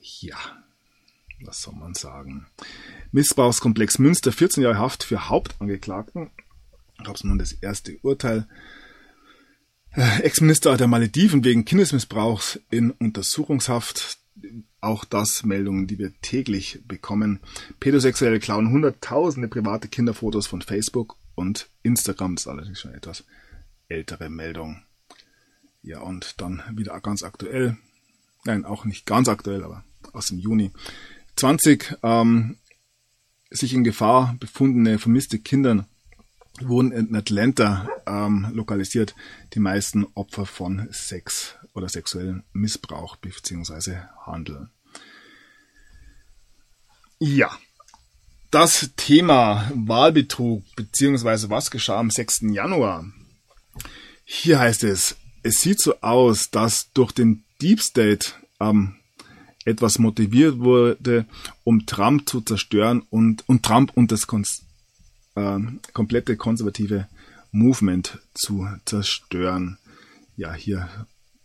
Ja, 0.00 0.38
was 1.44 1.62
soll 1.62 1.74
man 1.74 1.94
sagen? 1.94 2.46
Missbrauchskomplex 3.10 3.98
Münster, 3.98 4.32
14 4.32 4.62
Jahre 4.62 4.78
Haft 4.78 5.04
für 5.04 5.28
Hauptangeklagten. 5.28 6.30
Gab 7.04 7.16
es 7.16 7.24
nun 7.24 7.38
das 7.38 7.52
erste 7.52 7.98
Urteil. 8.02 8.46
Äh, 9.90 10.22
Ex-Minister 10.22 10.76
der 10.76 10.86
Malediven 10.86 11.44
wegen 11.44 11.64
Kindesmissbrauchs 11.64 12.60
in 12.70 12.92
Untersuchungshaft. 12.92 14.18
Auch 14.82 15.04
das 15.04 15.44
Meldungen, 15.44 15.86
die 15.86 15.98
wir 15.98 16.12
täglich 16.22 16.80
bekommen. 16.86 17.38
Pädosexuelle 17.78 18.40
klauen 18.40 18.70
hunderttausende 18.70 19.46
private 19.46 19.86
Kinderfotos 19.86 20.48
von 20.48 20.60
Facebook 20.60 21.16
und 21.36 21.70
Instagram. 21.84 22.34
Das 22.34 22.42
ist 22.42 22.48
allerdings 22.48 22.80
schon 22.80 22.92
etwas 22.92 23.24
ältere 23.88 24.28
Meldung. 24.28 24.82
Ja, 25.82 26.00
und 26.00 26.40
dann 26.40 26.62
wieder 26.72 27.00
ganz 27.00 27.22
aktuell. 27.22 27.76
Nein, 28.44 28.64
auch 28.64 28.84
nicht 28.84 29.06
ganz 29.06 29.28
aktuell, 29.28 29.62
aber 29.62 29.84
aus 30.12 30.26
dem 30.26 30.40
Juni. 30.40 30.72
20 31.36 31.98
ähm, 32.02 32.56
sich 33.50 33.74
in 33.74 33.84
Gefahr 33.84 34.36
befundene 34.40 34.98
vermisste 34.98 35.38
Kinder 35.38 35.86
wurden 36.60 36.90
in 36.90 37.14
Atlanta 37.14 37.88
ähm, 38.06 38.48
lokalisiert. 38.52 39.14
Die 39.54 39.60
meisten 39.60 40.06
Opfer 40.14 40.44
von 40.44 40.88
Sex 40.90 41.56
oder 41.74 41.88
sexuellen 41.88 42.44
Missbrauch 42.52 43.16
bzw. 43.16 43.96
Handel. 44.26 44.68
Ja, 47.18 47.56
das 48.50 48.90
Thema 48.96 49.70
Wahlbetrug 49.74 50.62
bzw. 50.76 51.48
was 51.48 51.70
geschah 51.70 51.98
am 51.98 52.10
6. 52.10 52.40
Januar. 52.52 53.06
Hier 54.24 54.58
heißt 54.58 54.84
es, 54.84 55.16
es 55.42 55.60
sieht 55.60 55.80
so 55.80 56.00
aus, 56.00 56.50
dass 56.50 56.92
durch 56.92 57.12
den 57.12 57.44
Deep 57.60 57.80
State 57.80 58.32
ähm, 58.60 58.96
etwas 59.64 59.98
motiviert 59.98 60.58
wurde, 60.58 61.26
um 61.64 61.86
Trump 61.86 62.28
zu 62.28 62.40
zerstören 62.40 63.02
und, 63.10 63.48
und 63.48 63.62
Trump 63.62 63.92
und 63.94 64.12
das 64.12 64.26
Kons 64.26 64.64
äh, 65.34 65.58
komplette 65.92 66.36
konservative 66.36 67.08
Movement 67.52 68.18
zu 68.34 68.68
zerstören. 68.84 69.78
Ja, 70.36 70.52
hier 70.54 70.88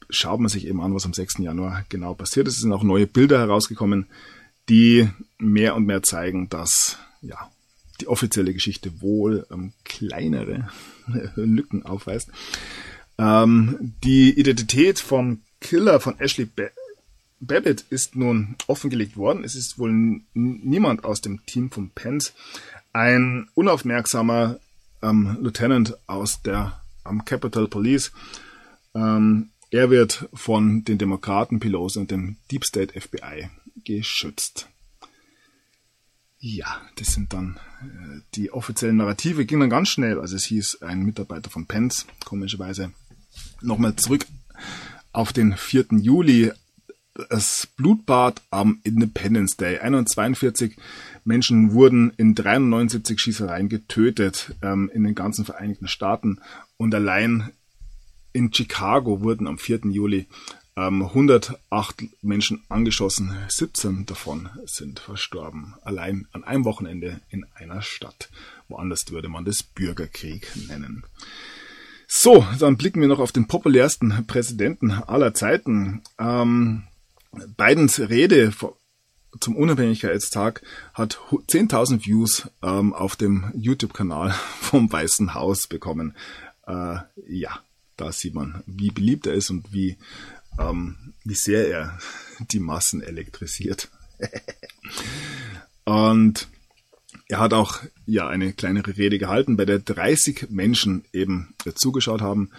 schaut 0.10 0.39
man 0.39 0.49
sich 0.49 0.68
eben 0.68 0.82
an, 0.82 0.93
was 0.93 1.05
am 1.05 1.14
6. 1.14 1.39
Januar 1.39 1.86
genau 1.89 2.14
passiert 2.14 2.47
ist. 2.47 2.55
Es 2.55 2.62
sind 2.62 2.74
auch 2.74 2.84
neue 2.84 3.08
Bilder 3.08 3.39
herausgekommen, 3.39 4.08
die 4.70 5.10
mehr 5.38 5.76
und 5.76 5.86
mehr 5.86 6.03
zeigen, 6.03 6.49
dass 6.49 6.97
ja, 7.22 7.49
die 8.01 8.08
offizielle 8.08 8.53
Geschichte 8.53 9.01
wohl 9.01 9.45
ähm, 9.51 9.74
kleinere 9.84 10.70
Lücken 11.36 11.84
aufweist. 11.84 12.30
Ähm, 13.18 13.93
die 14.03 14.38
Identität 14.39 14.99
vom 14.99 15.41
Killer 15.60 15.99
von 15.99 16.20
Ashley 16.20 16.45
ba 16.45 16.64
Babbitt 17.39 17.86
ist 17.91 18.16
nun 18.16 18.55
offengelegt 18.66 19.16
worden. 19.16 19.43
Es 19.43 19.53
ist 19.53 19.78
wohl 19.78 20.22
niemand 20.34 21.03
aus 21.05 21.22
dem 21.22 21.45
Team 21.45 21.70
von 21.70 21.91
Pence. 21.91 22.34
Ein 22.93 23.47
unaufmerksamer 23.53 24.58
ähm, 25.03 25.38
Lieutenant 25.39 25.95
aus 26.08 26.41
der 26.41 26.82
ähm, 27.08 27.26
Capitol 27.26 27.68
Police. 27.68 28.12
Ähm, 28.95 29.51
er 29.72 29.89
wird 29.89 30.30
von 30.34 30.84
den 30.84 30.97
Demokraten, 30.97 31.59
Pelosi 31.59 31.99
und 31.99 32.11
dem 32.11 32.38
Deep 32.51 32.65
State 32.65 32.99
FBI 32.99 33.49
geschützt. 33.84 34.70
Ja, 36.39 36.82
das 36.95 37.13
sind 37.13 37.34
dann 37.34 37.59
äh, 37.82 38.22
die 38.36 38.51
offiziellen 38.51 38.97
Narrative, 38.97 39.45
ging 39.45 39.59
dann 39.59 39.70
ganz 39.70 39.89
schnell. 39.89 40.20
Also 40.20 40.36
es 40.36 40.45
hieß 40.45 40.82
ein 40.84 41.01
Mitarbeiter 41.03 41.49
von 41.49 41.65
Pence, 41.65 42.05
komischerweise. 42.26 42.91
Nochmal 43.61 43.95
zurück 43.95 44.26
auf 45.11 45.34
den 45.34 45.57
4. 45.57 45.88
Juli, 45.91 46.51
das 47.30 47.68
Blutbad 47.76 48.41
am 48.51 48.80
Independence 48.84 49.57
Day. 49.57 49.80
142 49.80 50.78
Menschen 51.24 51.74
wurden 51.74 52.11
in 52.18 52.36
73 52.36 53.20
Schießereien 53.20 53.70
getötet 53.70 54.55
ähm, 54.61 54.91
in 54.93 55.03
den 55.03 55.15
ganzen 55.15 55.43
Vereinigten 55.43 55.88
Staaten 55.88 56.39
und 56.78 56.93
allein 56.93 57.51
in 58.38 58.54
Chicago 58.54 59.22
wurden 59.22 59.48
am 59.48 59.58
4. 59.58 59.80
Juli 59.86 60.28
108 60.76 62.02
ähm, 62.02 62.10
Menschen 62.22 62.64
angeschossen, 62.70 63.36
17 63.48 64.06
davon 64.06 64.50
sind 64.66 65.00
verstorben. 65.00 65.74
Allein 65.82 66.28
an 66.34 66.44
einem 66.44 66.66
Wochenende 66.66 67.20
in 67.30 67.48
einer 67.56 67.82
Stadt. 67.82 68.30
Woanders 68.68 69.10
würde 69.10 69.28
man 69.28 69.44
das 69.44 69.64
Bürgerkrieg 69.64 70.52
nennen. 70.68 71.04
So, 72.08 72.46
dann 72.60 72.78
blicken 72.78 73.02
wir 73.02 73.08
noch 73.08 73.20
auf 73.20 73.32
den 73.32 73.48
populärsten 73.48 74.28
Präsidenten 74.28 74.92
aller 74.92 75.34
Zeiten. 75.34 76.04
Ähm, 76.20 76.84
Bidens 77.58 78.00
Rede 78.00 78.54
zum 79.40 79.56
Unabhängigkeitstag 79.56 80.62
hat 80.94 81.20
10.000 81.32 82.06
Views 82.06 82.50
ähm, 82.62 82.94
auf 82.94 83.16
dem 83.16 83.52
YouTube-Kanal 83.56 84.32
vom 84.62 84.92
Weißen 84.92 85.34
Haus 85.34 85.66
bekommen. 85.66 86.16
Äh, 86.68 86.98
ja, 87.28 87.62
da 87.98 88.12
sieht 88.12 88.36
man, 88.36 88.64
wie 88.66 88.91
beliebt 88.91 89.28
er 89.28 89.34
ist 89.34 89.50
und 89.50 89.74
wie 89.74 89.98
ähm, 90.60 91.14
wie 91.24 91.36
sehr 91.36 91.68
er 91.68 92.00
die 92.52 92.60
Massen 92.60 93.02
elektrisiert. 93.02 93.89
und 95.86 96.48
er 97.28 97.39
hat 97.39 97.54
auch 97.54 97.82
ja 98.06 98.28
eine 98.28 98.54
kleinere 98.54 98.95
Rede 98.98 99.20
gehalten, 99.20 99.58
bei 99.58 99.66
der 99.66 99.80
30 99.80 100.50
Menschen 100.50 101.04
eben 101.12 101.54
zugeschaut 101.76 102.22
haben. 102.22 102.52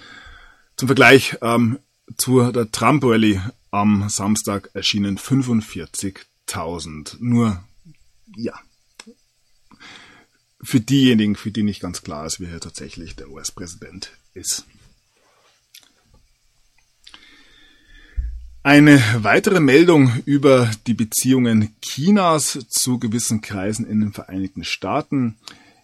Zum 0.76 0.89
Vergleich 0.89 1.39
ähm, 1.41 1.78
zu 2.16 2.53
der 2.53 2.70
Trump 2.70 3.03
Rally 3.05 3.41
am 3.70 4.09
Samstag 4.09 4.70
erschienen 4.74 5.18
45.000. 5.18 7.16
Nur 7.18 7.64
ja, 8.36 8.61
für 10.61 10.80
diejenigen, 10.80 11.36
für 11.36 11.51
die 11.51 11.62
nicht 11.62 11.80
ganz 11.80 12.03
klar 12.03 12.26
ist, 12.26 12.41
wer 12.41 12.49
hier 12.49 12.61
tatsächlich 12.61 13.16
der 13.16 13.30
US-Präsident 13.30 14.10
ist. 14.35 14.66
Eine 18.62 19.02
weitere 19.22 19.60
Meldung 19.60 20.12
über 20.24 20.70
die 20.86 20.94
Beziehungen 20.94 21.76
Chinas 21.80 22.59
zu 22.68 22.98
gewissen 22.98 23.40
Kreisen 23.40 23.86
in 23.86 24.01
den 24.01 24.12
Vereinigten 24.12 24.64
Staaten. 24.64 25.39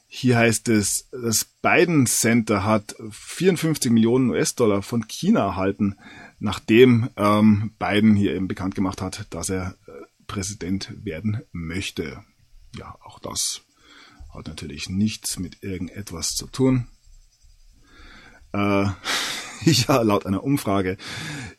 Hier 0.09 0.39
heißt 0.39 0.69
es, 0.69 1.09
das 1.11 1.45
Biden 1.63 2.07
Center 2.07 2.65
hat 2.65 2.97
54 3.11 3.91
Millionen 3.91 4.31
US-Dollar 4.31 4.83
von 4.83 5.07
China 5.09 5.41
erhalten, 5.41 5.97
nachdem 6.41 7.09
ähm, 7.17 7.73
Biden 7.79 8.17
hier 8.17 8.35
eben 8.35 8.49
bekannt 8.49 8.75
gemacht 8.75 9.01
hat, 9.01 9.27
dass 9.31 9.51
er 9.51 9.77
äh, 9.87 9.93
Präsident 10.27 10.93
werden 11.05 11.43
möchte. 11.53 12.25
Ja, 12.77 12.97
auch 13.05 13.19
das 13.21 13.63
hat 14.35 14.49
natürlich 14.49 14.89
nichts 14.89 15.39
mit 15.39 15.63
irgendetwas 15.63 16.31
zu 16.35 16.49
tun. 16.49 16.89
Äh, 18.53 18.87
ja, 19.89 20.03
laut 20.03 20.27
einer 20.27 20.45
Umfrage 20.45 20.97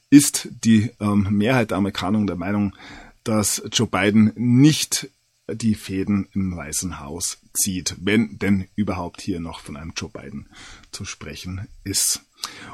ist 0.09 0.47
die 0.63 0.91
ähm, 0.99 1.27
Mehrheit 1.31 1.71
der 1.71 1.77
Amerikaner 1.77 2.25
der 2.25 2.35
Meinung, 2.35 2.75
dass 3.23 3.61
Joe 3.71 3.87
Biden 3.87 4.31
nicht 4.35 5.09
die 5.47 5.75
Fäden 5.75 6.27
im 6.33 6.55
Weißen 6.55 6.99
Haus 6.99 7.37
zieht, 7.53 7.95
wenn 7.99 8.37
denn 8.39 8.67
überhaupt 8.75 9.21
hier 9.21 9.39
noch 9.39 9.59
von 9.59 9.77
einem 9.77 9.93
Joe 9.95 10.09
Biden 10.09 10.49
zu 10.91 11.05
sprechen 11.05 11.67
ist. 11.83 12.21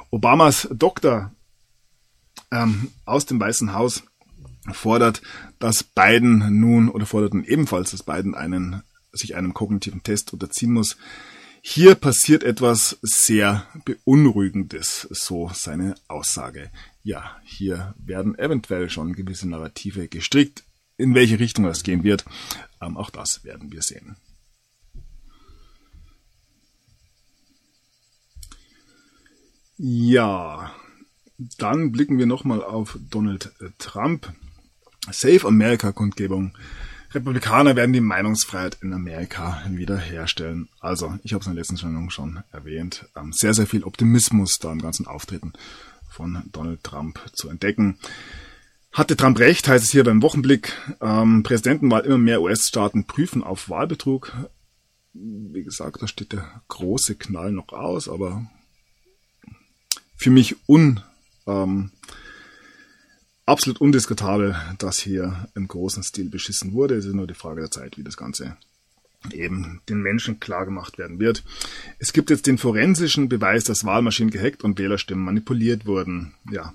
Obamas 0.10 0.68
Doktor 0.72 1.34
ähm, 2.52 2.92
aus 3.06 3.26
dem 3.26 3.40
Weißen 3.40 3.74
Haus 3.74 4.04
fordert, 4.72 5.22
dass 5.60 5.84
Biden 5.84 6.60
nun 6.60 6.90
oder 6.90 7.06
forderten 7.06 7.44
ebenfalls, 7.44 7.92
dass 7.92 8.04
Biden 8.04 8.36
einen 8.36 8.84
sich 9.12 9.36
einem 9.36 9.54
kognitiven 9.54 10.04
Test 10.04 10.32
unterziehen 10.32 10.72
muss. 10.72 10.98
Hier 11.64 11.96
passiert 11.96 12.44
etwas 12.44 12.98
sehr 13.02 13.68
Beunruhigendes, 13.86 15.08
so 15.12 15.52
seine 15.54 15.96
Aussage 16.08 16.72
ja, 17.04 17.38
hier 17.44 17.96
werden 17.98 18.38
eventuell 18.38 18.90
schon 18.90 19.14
gewisse 19.14 19.50
Narrative 19.50 20.08
gestrickt. 20.08 20.64
In 20.98 21.16
welche 21.16 21.40
Richtung 21.40 21.66
das 21.66 21.84
gehen 21.84 22.04
wird, 22.04 22.26
ähm, 22.80 22.96
auch 22.96 23.10
das 23.10 23.44
werden 23.44 23.72
wir 23.72 23.82
sehen. 23.82 24.18
Ja, 29.78 30.72
dann 31.58 31.92
blicken 31.92 32.20
wir 32.20 32.28
nochmal 32.28 32.64
auf 32.64 33.00
Donald 33.10 33.52
Trump. 33.80 34.32
Save 35.12 35.48
America 35.48 35.92
Kundgebung 35.92 36.56
Republikaner 37.14 37.76
werden 37.76 37.92
die 37.92 38.02
Meinungsfreiheit 38.02 38.78
in 38.82 38.94
Amerika 38.94 39.62
wiederherstellen. 39.70 40.70
Also, 40.80 41.20
ich 41.24 41.34
habe 41.34 41.42
es 41.42 41.48
in 41.48 41.54
der 41.54 41.62
letzten 41.62 41.76
Sendung 41.76 42.10
schon 42.10 42.44
erwähnt, 42.52 43.06
ähm, 43.16 43.34
sehr, 43.34 43.54
sehr 43.54 43.68
viel 43.68 43.84
Optimismus 43.84 44.60
da 44.60 44.72
im 44.72 44.82
ganzen 44.82 45.08
Auftreten 45.08 45.54
von 46.10 46.44
Donald 46.52 46.84
Trump 46.84 47.20
zu 47.34 47.50
entdecken. 47.50 47.98
Hatte 48.94 49.16
Trump 49.16 49.40
recht, 49.40 49.68
heißt 49.68 49.86
es 49.86 49.92
hier 49.92 50.04
beim 50.04 50.22
Wochenblick. 50.22 50.74
Ähm, 51.02 51.44
Präsidentenwahl 51.44 52.02
immer 52.02 52.18
mehr 52.18 52.42
US-Staaten 52.42 53.06
prüfen 53.06 53.44
auf 53.44 53.70
Wahlbetrug. 53.70 54.34
Wie 55.14 55.64
gesagt, 55.64 56.02
da 56.02 56.08
steht 56.08 56.34
der 56.34 56.62
große 56.68 57.16
Knall 57.16 57.52
noch 57.52 57.70
aus, 57.70 58.08
aber 58.08 58.46
für 60.16 60.30
mich 60.30 60.56
un, 60.68 61.02
ähm, 61.48 61.92
absolut 63.46 63.82
undiskutabel, 63.82 64.56
dass 64.78 65.00
hier 65.00 65.48
im 65.56 65.68
großen 65.68 66.04
Stil 66.04 66.30
beschissen 66.30 66.74
wurde. 66.74 66.96
Es 66.96 67.06
ist 67.06 67.14
nur 67.14 67.28
die 67.28 67.34
Frage 67.34 67.62
der 67.62 67.72
Zeit, 67.72 67.98
wie 67.98 68.04
das 68.04 68.18
Ganze 68.18 68.58
eben 69.32 69.82
den 69.88 70.02
Menschen 70.02 70.40
klar 70.40 70.66
gemacht 70.66 70.98
werden 70.98 71.20
wird. 71.20 71.44
Es 72.00 72.14
gibt 72.14 72.30
jetzt 72.30 72.48
den 72.48 72.58
forensischen 72.58 73.30
Beweis, 73.30 73.64
dass 73.64 73.86
Wahlmaschinen 73.86 74.32
gehackt 74.32 74.64
und 74.64 74.80
Wählerstimmen 74.80 75.24
manipuliert 75.24 75.86
wurden. 75.86 76.34
Ja, 76.50 76.74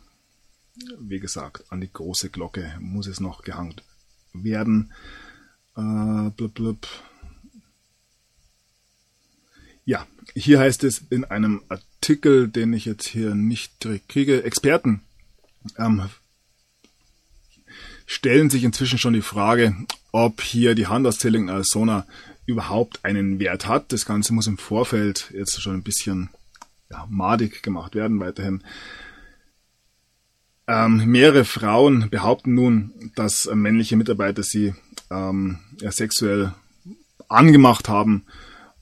wie 1.01 1.19
gesagt, 1.19 1.65
an 1.71 1.81
die 1.81 1.93
große 1.93 2.31
Glocke 2.31 2.77
muss 2.81 3.07
es 3.07 3.21
noch 3.21 3.43
gehangt 3.43 3.83
werden. 4.33 4.93
Äh, 5.77 6.31
blub, 6.37 6.55
blub. 6.55 6.89
Ja, 9.85 10.07
hier 10.35 10.59
heißt 10.59 10.85
es 10.85 10.99
in 11.11 11.25
einem 11.25 11.63
Artikel, 11.69 12.49
den 12.49 12.73
ich 12.73 12.85
jetzt 12.85 13.07
hier 13.07 13.35
nicht 13.35 13.87
kriege, 14.09 14.43
Experten 14.43 15.03
ähm, 15.79 16.09
stellen 18.07 18.51
sich 18.51 18.65
inzwischen 18.65 18.99
schon 18.99 19.13
die 19.13 19.23
Frage, 19.23 19.77
ob 20.13 20.41
hier 20.41 20.75
die 20.75 20.87
Handauszählung 20.87 21.43
in 21.43 21.49
Arizona 21.49 22.07
überhaupt 22.47 23.05
einen 23.05 23.39
Wert 23.41 23.67
hat. 23.67 23.93
Das 23.93 24.07
Ganze 24.07 24.33
muss 24.33 24.47
im 24.47 24.59
Vorfeld 24.59 25.31
jetzt 25.35 25.61
schon 25.61 25.75
ein 25.75 25.83
bisschen 25.83 26.31
ja, 26.91 27.07
madig 27.11 27.63
gemacht 27.63 27.95
werden 27.95 28.21
weiterhin. 28.21 28.63
Ähm, 30.69 31.05
mehrere 31.07 31.45
Frauen 31.45 32.09
behaupten 32.11 32.55
nun, 32.55 33.13
dass 33.15 33.49
männliche 33.53 33.97
Mitarbeiter 33.97 34.43
sie 34.43 34.75
ähm, 35.11 35.59
ja, 35.81 35.93
sexuell 35.93 36.55
angemacht 37.29 37.89
haben 37.89 38.25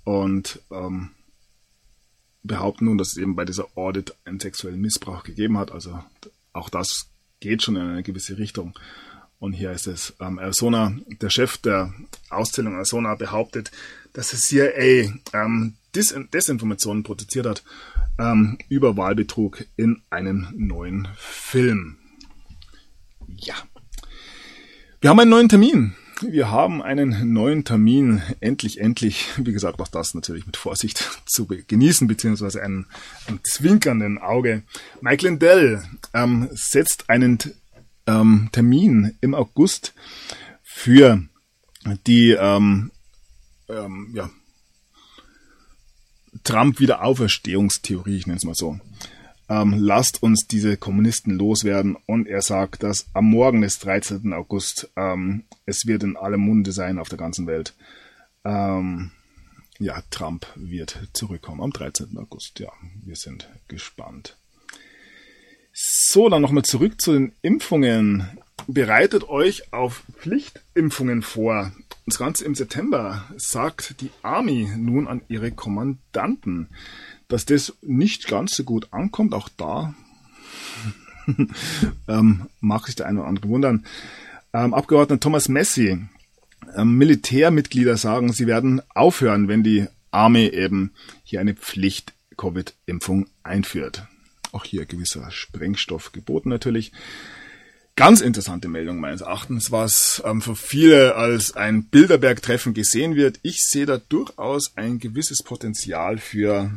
und 0.04 0.60
ähm, 0.70 1.10
behaupten 2.42 2.86
nun, 2.86 2.98
dass 2.98 3.08
es 3.08 3.16
eben 3.16 3.36
bei 3.36 3.44
dieser 3.44 3.66
Audit 3.74 4.14
einen 4.24 4.40
sexuellen 4.40 4.80
Missbrauch 4.80 5.24
gegeben 5.24 5.58
hat. 5.58 5.72
Also 5.72 5.98
auch 6.52 6.68
das 6.68 7.08
geht 7.40 7.62
schon 7.62 7.76
in 7.76 7.82
eine 7.82 8.02
gewisse 8.02 8.38
Richtung. 8.38 8.74
Und 9.38 9.52
hier 9.52 9.72
ist 9.72 9.86
es 9.86 10.14
ähm, 10.20 10.38
Arizona, 10.38 10.96
der 11.20 11.30
Chef 11.30 11.58
der 11.58 11.92
Auszählung 12.30 12.74
Arizona 12.74 13.14
behauptet, 13.14 13.70
dass 14.12 14.30
das 14.30 14.42
CIA 14.42 15.12
ähm, 15.32 15.74
Dis 15.94 16.14
Desinformationen 16.32 17.02
produziert 17.02 17.46
hat 17.46 17.62
ähm, 18.18 18.58
über 18.68 18.96
Wahlbetrug 18.96 19.64
in 19.76 20.02
einem 20.10 20.48
neuen 20.56 21.08
Film. 21.16 21.98
Ja. 23.28 23.54
Wir 25.00 25.10
haben 25.10 25.20
einen 25.20 25.30
neuen 25.30 25.48
Termin. 25.48 25.94
Wir 26.22 26.50
haben 26.50 26.82
einen 26.82 27.32
neuen 27.32 27.64
Termin. 27.64 28.22
Endlich, 28.40 28.80
endlich. 28.80 29.26
Wie 29.36 29.52
gesagt, 29.52 29.80
auch 29.80 29.88
das 29.88 30.14
natürlich 30.14 30.46
mit 30.46 30.56
Vorsicht 30.56 31.20
zu 31.26 31.46
genießen, 31.46 32.06
beziehungsweise 32.06 32.62
einem, 32.62 32.86
einem 33.26 33.40
zwinkernden 33.44 34.18
Auge. 34.18 34.62
Mike 35.00 35.26
Lindell 35.26 35.82
ähm, 36.14 36.48
setzt 36.52 37.10
einen 37.10 37.38
ähm, 38.06 38.48
Termin 38.52 39.16
im 39.20 39.34
August 39.34 39.94
für 40.62 41.22
die 42.06 42.32
ähm, 42.32 42.90
ähm, 43.68 44.10
ja, 44.14 44.30
Trump-Wiederauferstehungstheorie, 46.42 48.16
ich 48.16 48.26
nenne 48.26 48.38
es 48.38 48.44
mal 48.44 48.54
so. 48.54 48.78
Ähm, 49.48 49.74
lasst 49.78 50.22
uns 50.22 50.46
diese 50.46 50.76
Kommunisten 50.76 51.38
loswerden. 51.38 51.96
Und 52.06 52.26
er 52.26 52.42
sagt, 52.42 52.82
dass 52.82 53.06
am 53.12 53.26
Morgen 53.26 53.60
des 53.60 53.78
13. 53.78 54.32
August 54.32 54.90
ähm, 54.96 55.44
es 55.66 55.86
wird 55.86 56.02
in 56.02 56.16
allem 56.16 56.40
Munde 56.40 56.72
sein 56.72 56.98
auf 56.98 57.08
der 57.08 57.18
ganzen 57.18 57.46
Welt. 57.46 57.74
Ähm, 58.44 59.10
ja, 59.78 60.02
Trump 60.10 60.46
wird 60.54 61.08
zurückkommen 61.12 61.60
am 61.60 61.72
13. 61.72 62.16
August. 62.18 62.58
Ja, 62.60 62.72
wir 63.04 63.16
sind 63.16 63.48
gespannt. 63.68 64.38
So, 65.76 66.28
dann 66.28 66.40
nochmal 66.40 66.62
zurück 66.62 67.00
zu 67.00 67.14
den 67.14 67.32
Impfungen. 67.42 68.28
Bereitet 68.68 69.28
euch 69.28 69.72
auf 69.72 70.04
Pflichtimpfungen 70.16 71.22
vor. 71.22 71.72
Das 72.06 72.16
Ganze 72.16 72.44
im 72.44 72.54
September 72.54 73.24
sagt 73.36 74.00
die 74.00 74.10
Army 74.22 74.70
nun 74.76 75.08
an 75.08 75.22
ihre 75.26 75.50
Kommandanten, 75.50 76.68
dass 77.26 77.44
das 77.44 77.76
nicht 77.82 78.28
ganz 78.28 78.54
so 78.54 78.62
gut 78.62 78.92
ankommt. 78.92 79.34
Auch 79.34 79.48
da 79.48 79.96
ähm, 82.06 82.46
mag 82.60 82.86
sich 82.86 82.94
der 82.94 83.06
eine 83.06 83.18
oder 83.18 83.28
andere 83.28 83.48
wundern. 83.48 83.84
Ähm, 84.52 84.74
Abgeordneter 84.74 85.18
Thomas 85.18 85.48
Messi, 85.48 85.98
ähm, 86.76 86.96
Militärmitglieder 86.98 87.96
sagen, 87.96 88.32
sie 88.32 88.46
werden 88.46 88.80
aufhören, 88.94 89.48
wenn 89.48 89.64
die 89.64 89.88
Army 90.12 90.46
eben 90.46 90.92
hier 91.24 91.40
eine 91.40 91.54
Pflicht-Covid-Impfung 91.54 93.26
einführt. 93.42 94.06
Auch 94.54 94.64
hier 94.64 94.86
gewisser 94.86 95.32
Sprengstoff 95.32 96.12
geboten 96.12 96.48
natürlich. 96.48 96.92
Ganz 97.96 98.20
interessante 98.20 98.68
Meldung 98.68 99.00
meines 99.00 99.20
Erachtens, 99.20 99.72
was 99.72 100.22
ähm, 100.24 100.40
für 100.40 100.54
viele 100.54 101.16
als 101.16 101.56
ein 101.56 101.86
Bilderberg-Treffen 101.86 102.72
gesehen 102.72 103.16
wird. 103.16 103.40
Ich 103.42 103.64
sehe 103.64 103.84
da 103.84 103.98
durchaus 103.98 104.76
ein 104.76 105.00
gewisses 105.00 105.42
Potenzial 105.42 106.18
für 106.18 106.72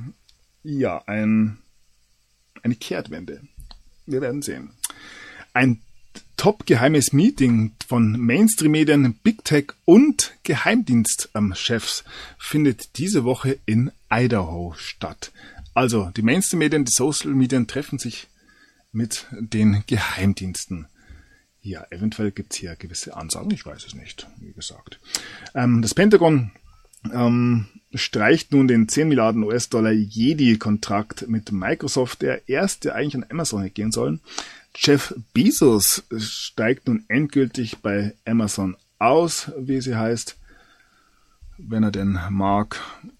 ja 0.63 1.03
ein, 1.05 1.59
eine 2.63 2.75
Kehrtwende. 2.75 3.41
Wir 4.07 4.21
werden 4.21 4.41
sehen. 4.41 4.71
Ein 5.53 5.81
top 6.35 6.65
geheimes 6.65 7.13
Meeting 7.13 7.73
von 7.87 8.11
Mainstream-Medien, 8.11 9.19
Big 9.21 9.43
Tech 9.43 9.67
und 9.85 10.33
Geheimdienstchefs 10.43 12.03
findet 12.39 12.97
diese 12.97 13.23
Woche 13.23 13.59
in 13.65 13.91
Idaho 14.09 14.73
statt. 14.77 15.31
Also 15.77 16.09
die 16.17 16.23
Mainstream-Medien, 16.23 16.85
die 16.85 16.91
Social-Medien 16.91 17.67
treffen 17.67 17.99
sich 17.99 18.29
mit 18.91 19.27
den 19.31 19.83
Geheimdiensten. 19.85 20.87
Ja, 21.61 21.85
eventuell 21.91 22.31
gibt 22.31 22.51
es 22.51 22.57
hier 22.57 22.75
gewisse 22.75 23.15
Ansagen, 23.15 23.51
ich 23.51 23.63
weiß 23.63 23.85
es 23.85 23.93
nicht, 23.93 24.27
wie 24.39 24.53
gesagt. 24.53 24.99
Ähm, 25.53 25.83
das 25.83 25.93
Pentagon 25.93 26.49
ähm, 27.13 27.67
streicht 27.93 28.53
nun 28.53 28.67
den 28.67 28.89
10 28.89 29.07
Milliarden 29.07 29.43
US-Dollar 29.43 29.91
Jedi-Kontrakt 29.91 31.27
mit 31.27 31.51
Microsoft, 31.51 32.23
der 32.23 32.49
erste 32.49 32.95
eigentlich 32.95 33.17
an 33.17 33.29
Amazon 33.29 33.61
hätte 33.61 33.75
gehen 33.75 33.91
sollen. 33.91 34.19
Jeff 34.75 35.13
Bezos 35.31 36.05
steigt 36.17 36.87
nun 36.87 37.05
endgültig 37.07 37.77
bei 37.83 38.15
Amazon 38.25 38.77
aus, 38.97 39.51
wie 39.59 39.79
sie 39.81 39.95
heißt 39.95 40.37
wenn 41.57 41.83
er 41.83 41.91
denn 41.91 42.19
mag. 42.29 42.79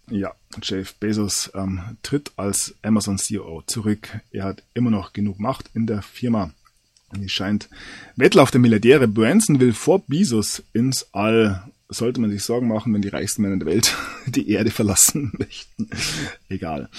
Ja, 0.10 0.34
Jeff 0.62 0.96
Bezos 0.96 1.52
ähm, 1.56 1.82
tritt 2.04 2.32
als 2.38 2.76
Amazon 2.82 3.18
CEO 3.18 3.64
zurück. 3.68 4.10
Er 4.32 4.46
hat 4.46 4.64
immer 4.74 4.92
noch 4.92 5.14
genug 5.14 5.40
Macht 5.40 5.70
in 5.74 5.86
der 5.86 6.02
Firma. 6.02 6.52
Es 7.24 7.32
scheint 7.32 7.70
Wettlauf 8.16 8.52
der 8.52 8.62
Milliardäre. 8.62 9.08
Branson 9.08 9.60
will 9.60 9.74
vor 9.74 10.00
Bezos 10.00 10.64
ins 10.74 11.08
All. 11.14 11.64
Sollte 11.90 12.20
man 12.20 12.30
sich 12.30 12.44
Sorgen 12.44 12.68
machen, 12.68 12.94
wenn 12.94 13.02
die 13.02 13.08
reichsten 13.08 13.42
Männer 13.42 13.58
der 13.58 13.68
Welt 13.68 13.96
die 14.28 14.50
Erde 14.50 14.72
verlassen 14.72 15.32
möchten. 15.38 15.90
Egal. 16.50 16.90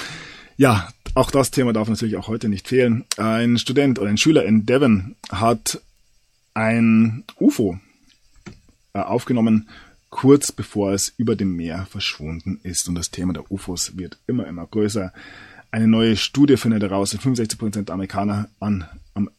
Ja, 0.56 0.88
auch 1.14 1.30
das 1.30 1.50
Thema 1.50 1.72
darf 1.72 1.88
natürlich 1.88 2.16
auch 2.16 2.28
heute 2.28 2.48
nicht 2.48 2.68
fehlen. 2.68 3.04
Ein 3.16 3.58
Student 3.58 3.98
oder 3.98 4.08
ein 4.08 4.18
Schüler 4.18 4.44
in 4.44 4.66
Devon 4.66 5.14
hat 5.30 5.80
ein 6.54 7.24
UFO 7.38 7.78
äh, 8.92 8.98
aufgenommen 8.98 9.68
kurz 10.10 10.52
bevor 10.52 10.92
es 10.92 11.12
über 11.16 11.36
dem 11.36 11.56
Meer 11.56 11.86
verschwunden 11.90 12.60
ist. 12.62 12.88
Und 12.88 12.94
das 12.94 13.10
Thema 13.10 13.32
der 13.32 13.50
UFOs 13.50 13.96
wird 13.96 14.18
immer, 14.26 14.46
immer 14.46 14.66
größer. 14.66 15.12
Eine 15.70 15.86
neue 15.86 16.16
Studie 16.16 16.56
findet 16.56 16.82
heraus, 16.82 17.10
dass 17.10 17.20
65% 17.20 17.84
der 17.84 17.94
Amerikaner 17.94 18.48
an 18.58 18.86
am 19.14 19.30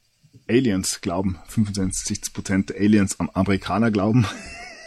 Aliens 0.48 1.02
glauben. 1.02 1.40
65% 1.50 2.68
der 2.68 2.78
Aliens 2.78 3.20
am 3.20 3.30
Amerikaner 3.32 3.92
glauben. 3.92 4.26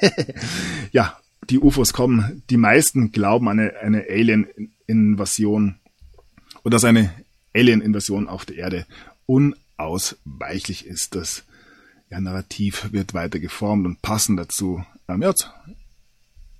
ja, 0.92 1.18
die 1.50 1.58
UFOs 1.58 1.92
kommen. 1.92 2.42
Die 2.50 2.56
meisten 2.56 3.12
glauben 3.12 3.48
an 3.48 3.58
eine, 3.58 3.76
eine 3.78 4.04
Alien-Invasion 4.08 5.76
oder 6.62 6.76
dass 6.76 6.84
eine 6.84 7.12
Alien-Invasion 7.54 8.28
auf 8.28 8.44
der 8.44 8.56
Erde 8.56 8.86
unausweichlich 9.26 10.86
ist. 10.86 11.14
Das 11.14 11.44
ja, 12.10 12.20
Narrativ 12.20 12.92
wird 12.92 13.14
weiter 13.14 13.40
geformt 13.40 13.86
und 13.86 14.02
passend 14.02 14.38
dazu 14.38 14.84
ja, 15.08 15.52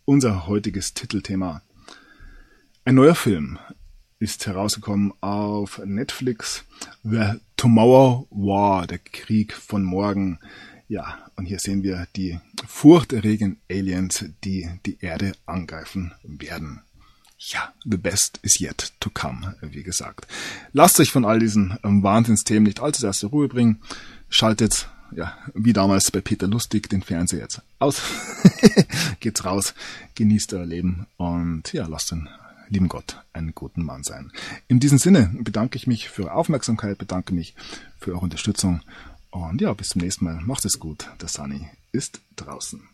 unser 0.05 0.47
heutiges 0.47 0.95
Titelthema. 0.95 1.63
Ein 2.85 2.97
neuer 2.97 3.15
Film 3.15 3.59
ist 4.19 4.47
herausgekommen 4.47 5.13
auf 5.21 5.81
Netflix. 5.85 6.65
The 7.03 7.41
Tomorrow 7.57 8.27
War, 8.31 8.87
der 8.87 8.99
Krieg 8.99 9.53
von 9.53 9.85
morgen. 9.85 10.39
Ja, 10.89 11.19
und 11.37 11.47
hier 11.47 11.59
sehen 11.61 11.83
wir 11.83 12.07
die 12.17 12.41
furchterregenden 12.67 13.61
Aliens, 13.71 14.25
die 14.45 14.69
die 14.85 14.99
Erde 15.01 15.33
angreifen 15.47 16.13
werden. 16.25 16.83
Ja, 17.39 17.73
the 17.85 17.97
best 17.97 18.39
is 18.43 18.61
yet 18.61 18.93
to 19.01 19.11
come, 19.11 19.57
wie 19.61 19.83
gesagt. 19.83 20.27
Lasst 20.73 21.01
euch 21.01 21.11
von 21.11 21.25
all 21.25 21.39
diesen 21.39 21.79
Wahnsinnsthemen 21.83 22.65
nicht 22.65 22.81
allzu 22.81 23.01
sehr 23.01 23.13
der 23.13 23.31
Ruhe 23.31 23.49
bringen. 23.49 23.81
Schaltet, 24.29 24.89
ja, 25.15 25.37
wie 25.55 25.73
damals 25.73 26.11
bei 26.11 26.21
Peter 26.21 26.47
Lustig, 26.47 26.89
den 26.89 27.03
Fernseher 27.03 27.41
jetzt 27.41 27.63
aus. 27.79 28.03
Geht's 29.21 29.45
raus, 29.45 29.75
genießt 30.15 30.55
euer 30.55 30.67
Leben 30.67 31.07
und 31.17 31.73
ja, 31.73 31.87
lasst 31.87 32.11
den 32.11 32.29
lieben 32.69 32.89
Gott 32.89 33.23
einen 33.33 33.55
guten 33.55 33.85
Mann 33.85 34.03
sein. 34.03 34.33
In 34.67 34.81
diesem 34.81 34.99
Sinne 34.99 35.31
bedanke 35.39 35.77
ich 35.77 35.87
mich 35.87 36.09
für 36.09 36.25
eure 36.25 36.35
Aufmerksamkeit, 36.35 36.99
bedanke 36.99 37.35
mich 37.35 37.55
für 37.99 38.13
eure 38.13 38.21
Unterstützung 38.21 38.81
und 39.31 39.61
ja, 39.61 39.73
bis 39.75 39.91
zum 39.91 40.03
nächsten 40.03 40.25
Mal. 40.25 40.41
Macht 40.41 40.65
es 40.65 40.79
gut. 40.79 41.09
Der 41.21 41.29
Sunny 41.29 41.69
ist 41.93 42.21
draußen. 42.37 42.89